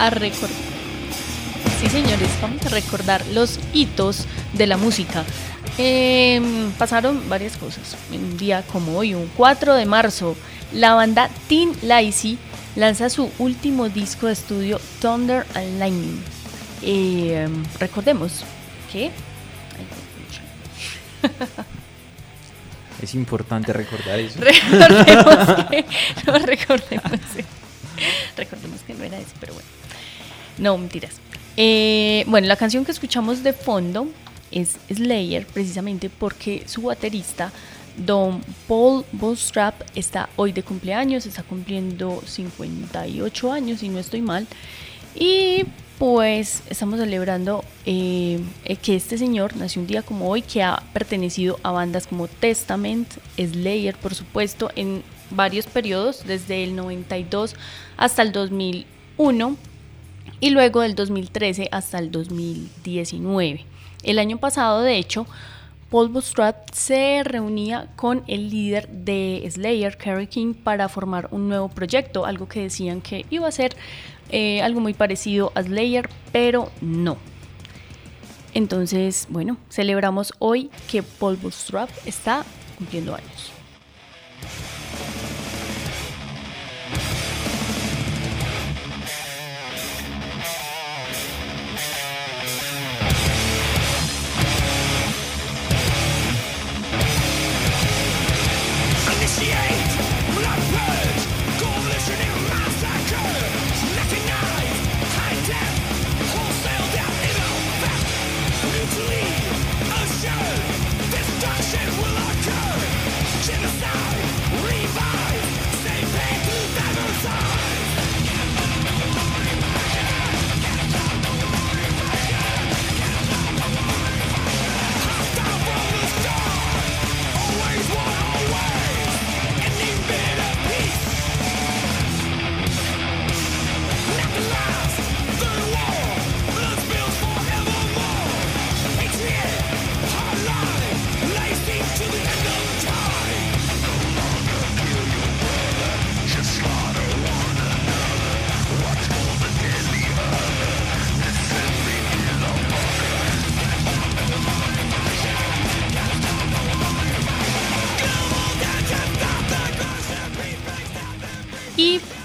A 0.06 0.10
recordar. 0.10 0.58
Sí, 1.80 1.89
señores, 1.89 2.30
vamos 2.41 2.66
a 2.66 2.70
recordar 2.70 3.26
los 3.28 3.60
hitos 3.74 4.26
de 4.54 4.68
la 4.68 4.78
música. 4.78 5.24
Em, 5.78 6.72
pasaron 6.72 7.28
varias 7.30 7.58
cosas. 7.58 7.95
Un 8.12 8.38
día 8.38 8.64
como 8.72 8.97
hoy, 8.97 9.14
un 9.16 9.30
4 9.36 9.74
de 9.76 9.86
marzo, 9.86 10.36
la 10.72 10.93
banda 10.93 11.30
Teen 11.47 11.72
Lacey 11.82 12.38
lanza 12.76 13.10
su 13.10 13.30
último 13.39 13.89
disco 13.89 14.28
de 14.28 14.34
estudio 14.34 14.80
Thunder 15.01 15.45
and 15.56 15.80
Lightning. 15.80 16.24
Em, 16.84 17.64
recordemos 17.80 18.43
que 18.91 19.12
Es 23.01 23.16
importante 23.16 23.74
recordar 23.74 24.20
eso. 24.20 24.39
recordemos 24.39 25.66
que 25.70 25.86
no 26.26 26.38
recordemos 26.39 27.12
recordemos 28.38 28.82
que 28.88 28.93
no 28.93 29.04
era 29.04 29.18
eso 29.20 29.32
pero 29.39 29.54
bueno 29.54 29.68
no 30.58 30.78
mentiras. 30.78 31.16
Eh, 31.56 32.24
bueno 32.28 32.47
la 32.47 32.56
canción 32.56 32.84
que 32.84 32.91
escuchamos 32.91 33.43
de 33.43 33.54
fondo 33.54 34.08
es 34.51 34.78
Slayer 34.91 35.45
precisamente 35.45 36.10
porque 36.10 36.64
su 36.66 36.82
baterista 36.82 37.51
Don 37.97 38.41
Paul 38.68 39.06
Bostrap 39.12 39.76
está 39.93 40.30
hoy 40.36 40.51
de 40.51 40.64
cumpleaños 40.64 41.26
está 41.26 41.43
cumpliendo 41.43 42.24
58 42.26 43.51
años 43.51 43.80
si 43.80 43.89
no 43.89 43.99
estoy 43.99 44.22
mal. 44.22 44.47
Y 45.16 45.66
pues 45.99 46.64
estamos 46.70 46.99
celebrando 46.99 47.64
eh, 47.86 48.39
eh, 48.66 48.76
que 48.78 48.95
este 48.95 49.18
señor 49.18 49.56
nació 49.56 49.82
un 49.82 49.88
día 49.88 50.01
como 50.01 50.28
hoy, 50.28 50.41
que 50.41 50.64
ha 50.64 50.82
pertenecido 50.91 51.60
a 51.62 51.72
bandas 51.72 52.08
como 52.08 52.28
Testament, 52.28 53.08
Slayer, 53.38 53.95
por 53.95 54.16
supuesto, 54.16 54.72
en 54.76 55.04
varios 55.30 55.68
periodos, 55.68 56.26
desde 56.26 56.64
el 56.64 56.76
92 56.76 57.56
hasta 57.95 58.22
el 58.24 58.32
2001 58.32 59.56
y 60.43 60.49
luego 60.49 60.81
del 60.81 60.93
2013 60.93 61.69
hasta 61.71 61.99
el 61.99 62.11
2019. 62.11 63.65
El 64.03 64.19
año 64.19 64.39
pasado, 64.39 64.81
de 64.81 64.97
hecho, 64.97 65.25
Paul 65.89 66.09
Bostrap 66.09 66.69
se 66.73 67.21
reunía 67.23 67.87
con 67.95 68.25
el 68.27 68.49
líder 68.49 68.89
de 68.89 69.49
Slayer, 69.49 69.97
Kerry 69.97 70.27
King, 70.27 70.53
para 70.53 70.89
formar 70.89 71.29
un 71.31 71.47
nuevo 71.47 71.69
proyecto, 71.69 72.25
algo 72.25 72.49
que 72.49 72.63
decían 72.63 72.99
que 72.99 73.25
iba 73.29 73.47
a 73.47 73.53
ser 73.53 73.77
eh, 74.31 74.61
algo 74.61 74.81
muy 74.81 74.93
parecido 74.93 75.53
a 75.55 75.63
Slayer, 75.63 76.09
pero 76.33 76.69
no. 76.81 77.15
Entonces, 78.53 79.27
bueno, 79.29 79.55
celebramos 79.69 80.33
hoy 80.39 80.69
que 80.91 81.03
Paul 81.03 81.37
Bostrap 81.37 81.89
está 82.05 82.43
cumpliendo 82.77 83.15
años. 83.15 83.53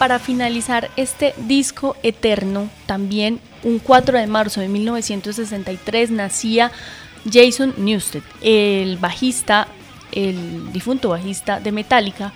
Para 0.08 0.20
finalizar 0.20 0.90
este 0.96 1.34
disco 1.36 1.94
eterno, 2.02 2.70
también 2.86 3.40
un 3.62 3.78
4 3.78 4.18
de 4.18 4.26
marzo 4.26 4.62
de 4.62 4.68
1963 4.68 6.10
nacía 6.12 6.72
Jason 7.30 7.74
Newsted, 7.76 8.22
el 8.40 8.96
bajista, 8.96 9.68
el 10.12 10.72
difunto 10.72 11.10
bajista 11.10 11.60
de 11.60 11.72
Metallica. 11.72 12.32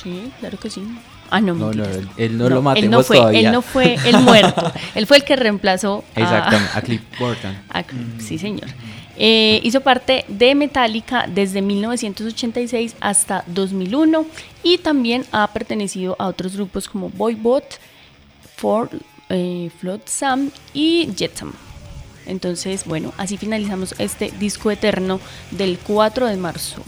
Sí, 0.00 0.30
claro 0.38 0.56
que 0.56 0.70
sí. 0.70 0.86
Ah, 1.30 1.40
no, 1.40 1.54
No, 1.54 1.70
él, 1.70 2.08
él 2.16 2.38
no, 2.38 2.48
lo 2.48 2.56
él 2.58 2.62
matemos 2.62 2.90
no 2.90 3.02
fue, 3.02 3.16
todavía. 3.16 3.40
él 3.40 3.52
no 3.52 3.62
fue 3.62 3.94
el 4.06 4.18
muerto. 4.20 4.72
él 4.94 5.06
fue 5.06 5.16
el 5.18 5.24
que 5.24 5.36
reemplazó 5.36 6.04
a, 6.14 6.20
Exactamente, 6.20 6.70
a 6.78 6.80
Cliff 6.82 7.02
Burton. 7.18 7.56
a- 7.70 7.84
sí, 8.18 8.38
señor. 8.38 8.68
Eh, 9.16 9.60
hizo 9.62 9.80
parte 9.80 10.24
de 10.28 10.54
Metallica 10.56 11.26
desde 11.28 11.62
1986 11.62 12.96
hasta 13.00 13.44
2001 13.46 14.26
y 14.64 14.78
también 14.78 15.24
ha 15.32 15.46
pertenecido 15.52 16.16
a 16.18 16.26
otros 16.26 16.56
grupos 16.56 16.88
como 16.88 17.10
Boybot, 17.10 17.64
For, 18.56 18.90
eh, 19.28 19.70
Flotsam 19.80 20.50
y 20.72 21.10
Jetsam. 21.16 21.52
Entonces, 22.26 22.84
bueno, 22.86 23.12
así 23.18 23.36
finalizamos 23.36 23.94
este 23.98 24.32
disco 24.38 24.70
eterno 24.70 25.20
del 25.50 25.78
4 25.78 26.26
de 26.26 26.36
marzo. 26.36 26.82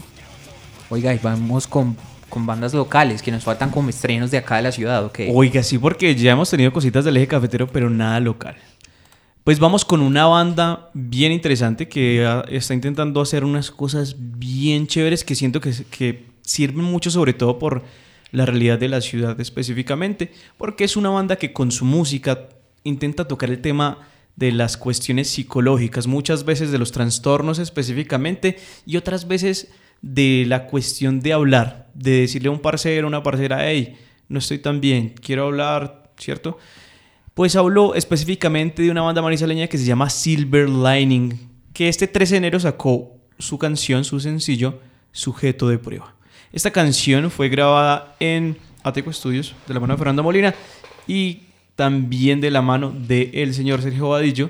Oiga, 0.89 1.13
y 1.13 1.19
vamos 1.19 1.67
con, 1.67 1.95
con 2.29 2.45
bandas 2.45 2.73
locales 2.73 3.21
que 3.21 3.31
nos 3.31 3.43
faltan 3.43 3.69
como 3.69 3.89
estrenos 3.89 4.31
de 4.31 4.37
acá 4.37 4.57
de 4.57 4.63
la 4.63 4.71
ciudad, 4.71 5.03
¿ok? 5.05 5.19
Oiga, 5.33 5.63
sí, 5.63 5.77
porque 5.77 6.15
ya 6.15 6.31
hemos 6.31 6.49
tenido 6.49 6.71
cositas 6.71 7.05
del 7.05 7.17
eje 7.17 7.27
cafetero, 7.27 7.67
pero 7.67 7.89
nada 7.89 8.19
local. 8.19 8.55
Pues 9.43 9.59
vamos 9.59 9.85
con 9.85 10.01
una 10.01 10.25
banda 10.25 10.89
bien 10.93 11.31
interesante 11.31 11.87
que 11.87 12.25
ah, 12.25 12.43
está 12.49 12.73
intentando 12.73 13.21
hacer 13.21 13.45
unas 13.45 13.71
cosas 13.71 14.15
bien 14.17 14.87
chéveres 14.87 15.23
que 15.23 15.35
siento 15.35 15.61
que, 15.61 15.71
que 15.89 16.25
sirven 16.41 16.83
mucho 16.83 17.09
sobre 17.11 17.33
todo 17.33 17.57
por 17.57 17.83
la 18.31 18.45
realidad 18.45 18.77
de 18.77 18.89
la 18.89 18.99
ciudad 18.99 19.39
específicamente, 19.39 20.33
porque 20.57 20.83
es 20.83 20.97
una 20.97 21.09
banda 21.09 21.37
que 21.37 21.53
con 21.53 21.71
su 21.71 21.85
música 21.85 22.49
intenta 22.83 23.25
tocar 23.25 23.49
el 23.49 23.61
tema 23.61 23.99
de 24.35 24.51
las 24.51 24.77
cuestiones 24.77 25.29
psicológicas, 25.29 26.07
muchas 26.07 26.45
veces 26.45 26.71
de 26.71 26.77
los 26.77 26.91
trastornos 26.91 27.57
específicamente 27.59 28.57
y 28.85 28.97
otras 28.97 29.27
veces 29.27 29.69
de 30.01 30.45
la 30.47 30.67
cuestión 30.67 31.19
de 31.19 31.33
hablar, 31.33 31.89
de 31.93 32.21
decirle 32.21 32.49
a 32.49 32.51
un 32.51 32.59
parcero, 32.59 33.07
una 33.07 33.23
parcera, 33.23 33.69
hey, 33.69 33.97
no 34.29 34.39
estoy 34.39 34.59
tan 34.59 34.81
bien, 34.81 35.13
quiero 35.21 35.45
hablar, 35.45 36.11
¿cierto? 36.17 36.57
Pues 37.33 37.55
habló 37.55 37.95
específicamente 37.95 38.81
de 38.81 38.91
una 38.91 39.01
banda 39.01 39.21
manizaleña 39.21 39.67
que 39.67 39.77
se 39.77 39.85
llama 39.85 40.09
Silver 40.09 40.69
Lining, 40.69 41.49
que 41.73 41.87
este 41.87 42.07
13 42.07 42.33
de 42.33 42.37
enero 42.37 42.59
sacó 42.59 43.17
su 43.39 43.57
canción, 43.57 44.03
su 44.03 44.19
sencillo, 44.19 44.79
Sujeto 45.11 45.67
de 45.67 45.77
Prueba. 45.77 46.15
Esta 46.51 46.71
canción 46.71 47.29
fue 47.29 47.49
grabada 47.49 48.15
en 48.19 48.57
Ateco 48.83 49.11
Studios, 49.11 49.55
de 49.67 49.73
la 49.73 49.79
mano 49.79 49.93
de 49.93 49.97
Fernando 49.97 50.23
Molina, 50.23 50.55
y 51.07 51.41
también 51.75 52.41
de 52.41 52.51
la 52.51 52.61
mano 52.61 52.91
del 52.91 53.53
señor 53.53 53.81
Sergio 53.81 54.09
Vadillo. 54.09 54.49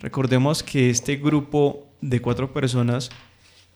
Recordemos 0.00 0.62
que 0.62 0.90
este 0.90 1.16
grupo 1.16 1.86
de 2.00 2.20
cuatro 2.20 2.52
personas, 2.52 3.10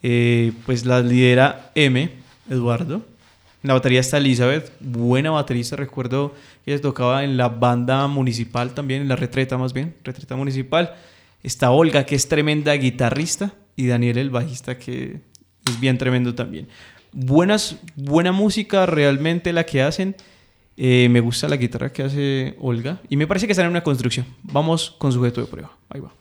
eh, 0.02 0.52
pues 0.66 0.84
la 0.84 1.00
lidera 1.00 1.70
M, 1.74 2.10
Eduardo. 2.48 3.02
En 3.62 3.68
la 3.68 3.74
batería 3.74 4.00
está 4.00 4.18
Elizabeth, 4.18 4.72
buena 4.80 5.30
baterista. 5.30 5.76
Recuerdo 5.76 6.34
que 6.64 6.72
ella 6.72 6.80
tocaba 6.80 7.24
en 7.24 7.36
la 7.36 7.48
banda 7.48 8.06
municipal 8.06 8.72
también, 8.72 9.02
en 9.02 9.08
la 9.08 9.16
retreta 9.16 9.58
más 9.58 9.72
bien, 9.72 9.96
retreta 10.04 10.36
municipal. 10.36 10.94
Está 11.42 11.70
Olga, 11.70 12.06
que 12.06 12.14
es 12.14 12.28
tremenda 12.28 12.72
guitarrista, 12.74 13.54
y 13.76 13.86
Daniel, 13.86 14.18
el 14.18 14.30
bajista, 14.30 14.76
que 14.76 15.20
es 15.66 15.80
bien 15.80 15.98
tremendo 15.98 16.34
también. 16.34 16.68
Buenas, 17.12 17.76
buena 17.94 18.32
música 18.32 18.86
realmente 18.86 19.52
la 19.52 19.64
que 19.64 19.82
hacen. 19.82 20.16
Eh, 20.76 21.08
me 21.10 21.20
gusta 21.20 21.48
la 21.48 21.56
guitarra 21.56 21.92
que 21.92 22.04
hace 22.04 22.56
Olga 22.60 23.00
y 23.08 23.16
me 23.16 23.26
parece 23.26 23.46
que 23.46 23.52
están 23.52 23.66
en 23.66 23.72
una 23.72 23.82
construcción. 23.82 24.26
Vamos 24.42 24.94
con 24.98 25.12
sujeto 25.12 25.40
de 25.40 25.46
prueba. 25.46 25.72
Ahí 25.88 26.00
va. 26.00 26.12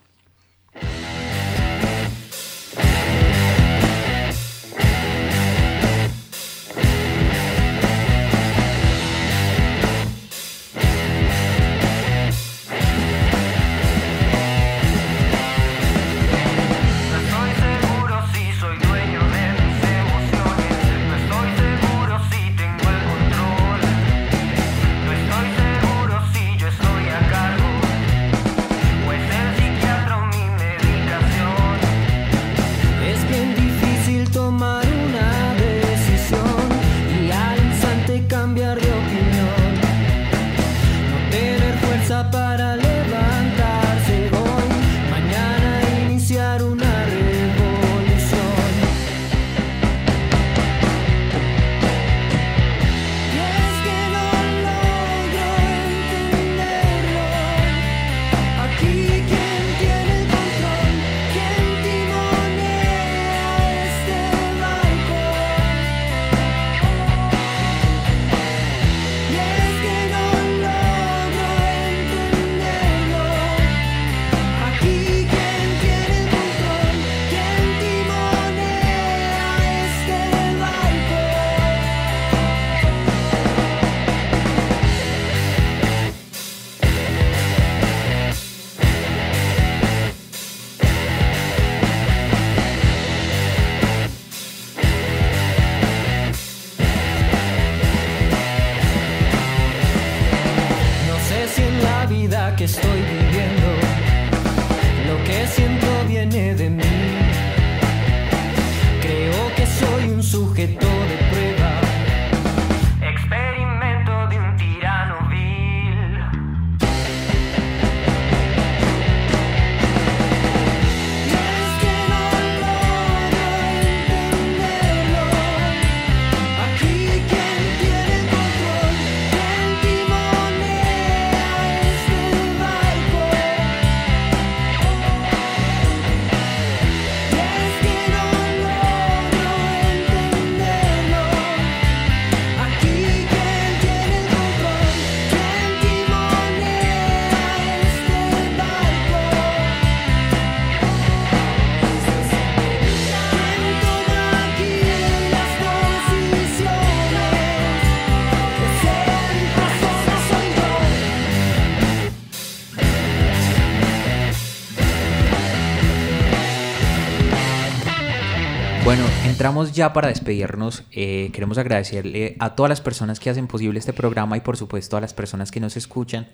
Ya 169.72 169.92
para 169.92 170.08
despedirnos. 170.08 170.84
Eh, 170.92 171.30
queremos 171.32 171.58
agradecerle 171.58 172.36
a 172.38 172.54
todas 172.54 172.70
las 172.70 172.80
personas 172.80 173.20
que 173.20 173.30
hacen 173.30 173.46
posible 173.46 173.78
este 173.78 173.92
programa 173.92 174.36
y 174.36 174.40
por 174.40 174.56
supuesto 174.56 174.96
a 174.96 175.00
las 175.00 175.14
personas 175.14 175.50
que 175.50 175.60
nos 175.60 175.76
escuchan. 175.76 176.28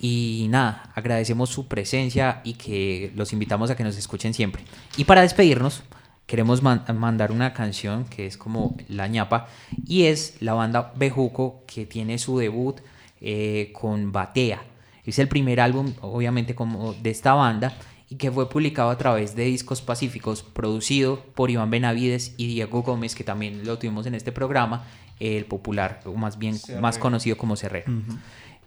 Y 0.00 0.46
nada, 0.50 0.90
agradecemos 0.94 1.50
su 1.50 1.68
presencia 1.68 2.40
y 2.44 2.54
que 2.54 3.12
los 3.14 3.32
invitamos 3.32 3.70
a 3.70 3.76
que 3.76 3.84
nos 3.84 3.96
escuchen 3.96 4.34
siempre. 4.34 4.64
Y 4.96 5.04
para 5.04 5.20
despedirnos, 5.22 5.82
queremos 6.26 6.62
man- 6.62 6.84
mandar 6.94 7.30
una 7.30 7.52
canción 7.52 8.04
que 8.04 8.26
es 8.26 8.36
como 8.36 8.76
la 8.88 9.06
ñapa 9.06 9.46
y 9.86 10.04
es 10.04 10.36
la 10.40 10.54
banda 10.54 10.92
Bejuco 10.96 11.62
que 11.66 11.86
tiene 11.86 12.18
su 12.18 12.38
debut 12.38 12.80
eh, 13.20 13.72
con 13.78 14.10
Batea. 14.10 14.62
Es 15.04 15.18
el 15.18 15.28
primer 15.28 15.60
álbum, 15.60 15.92
obviamente, 16.00 16.54
como 16.54 16.94
de 16.94 17.10
esta 17.10 17.34
banda 17.34 17.72
y 18.12 18.16
que 18.16 18.30
fue 18.30 18.46
publicado 18.50 18.90
a 18.90 18.98
través 18.98 19.34
de 19.34 19.44
Discos 19.44 19.80
Pacíficos, 19.80 20.42
producido 20.42 21.24
por 21.34 21.50
Iván 21.50 21.70
Benavides 21.70 22.34
y 22.36 22.46
Diego 22.46 22.82
Gómez, 22.82 23.14
que 23.14 23.24
también 23.24 23.64
lo 23.64 23.78
tuvimos 23.78 24.04
en 24.04 24.14
este 24.14 24.32
programa, 24.32 24.84
el 25.18 25.46
popular, 25.46 26.00
o 26.04 26.12
más 26.12 26.36
bien 26.36 26.56
más 26.80 26.98
conocido 26.98 27.38
como 27.38 27.56
Cerrero. 27.56 27.90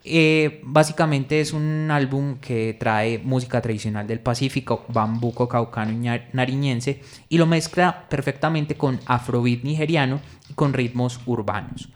Eh, 0.03 0.61
básicamente 0.63 1.41
es 1.41 1.53
un 1.53 1.89
álbum 1.91 2.37
que 2.39 2.75
trae 2.79 3.19
música 3.19 3.61
tradicional 3.61 4.07
del 4.07 4.19
Pacífico, 4.19 4.85
bambuco 4.87 5.47
caucano 5.47 5.91
y 5.91 6.21
nariñense, 6.33 7.01
y 7.29 7.37
lo 7.37 7.45
mezcla 7.45 8.07
perfectamente 8.09 8.75
con 8.75 8.99
afrobeat 9.05 9.61
nigeriano 9.63 10.19
y 10.49 10.53
con 10.53 10.73
ritmos 10.73 11.19
urbanos. 11.27 11.89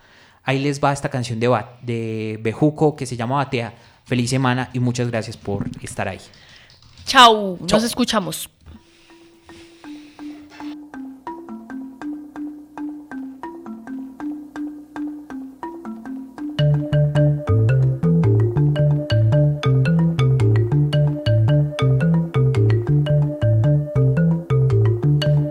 Ahí 0.44 0.60
les 0.60 0.80
va 0.84 0.94
esta 0.94 1.10
canción 1.10 1.40
de, 1.40 1.48
Ba- 1.48 1.80
de 1.82 2.40
Bejuco 2.44 2.96
que 2.96 3.06
se 3.08 3.16
llama 3.16 3.38
Batea. 3.38 3.74
Feliz 4.06 4.30
semana 4.30 4.70
y 4.74 4.80
muchas 4.80 5.08
gracias 5.12 5.38
por 5.38 5.70
estar 5.84 6.08
ahí. 6.08 6.20
Chao, 7.06 7.58
nos 7.72 7.84
escuchamos. 7.84 8.50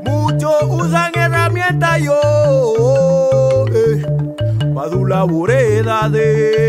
Muchos 0.05 0.62
usan 0.70 1.12
herramientas, 1.14 2.01
yo 2.03 3.64
eh, 3.72 4.03
adulto 4.76 5.07
la 5.09 5.22
bureira 5.24 6.09
de. 6.09 6.67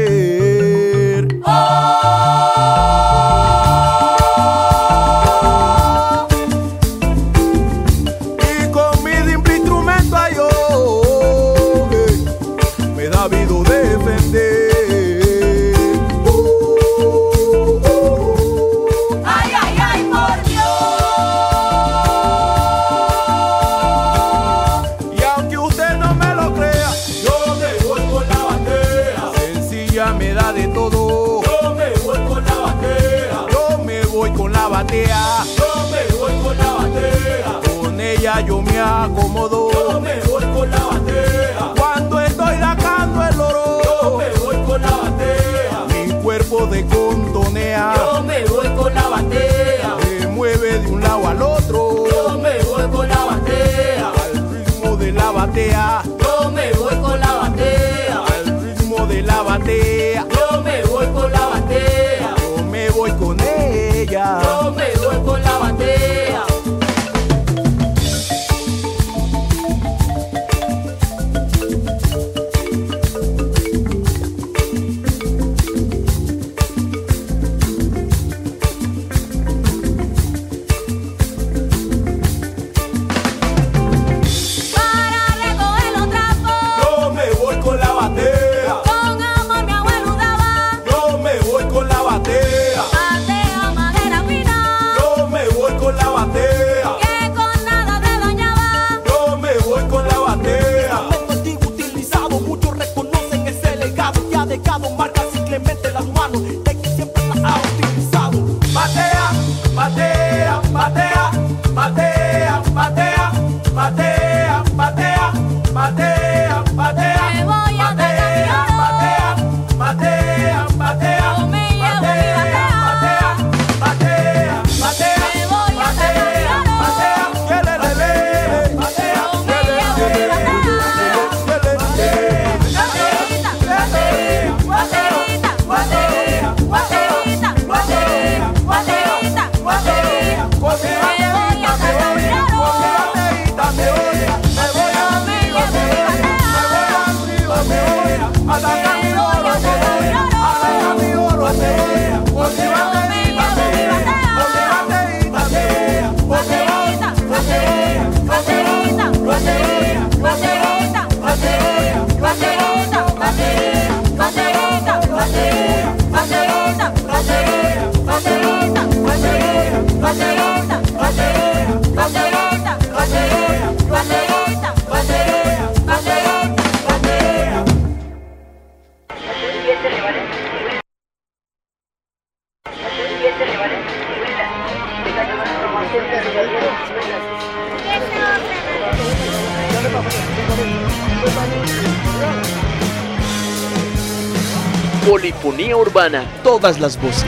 Las 196.90 197.02
voces. 197.04 197.26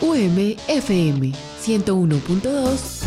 UMFM 0.00 1.32
101.2 1.64 2.97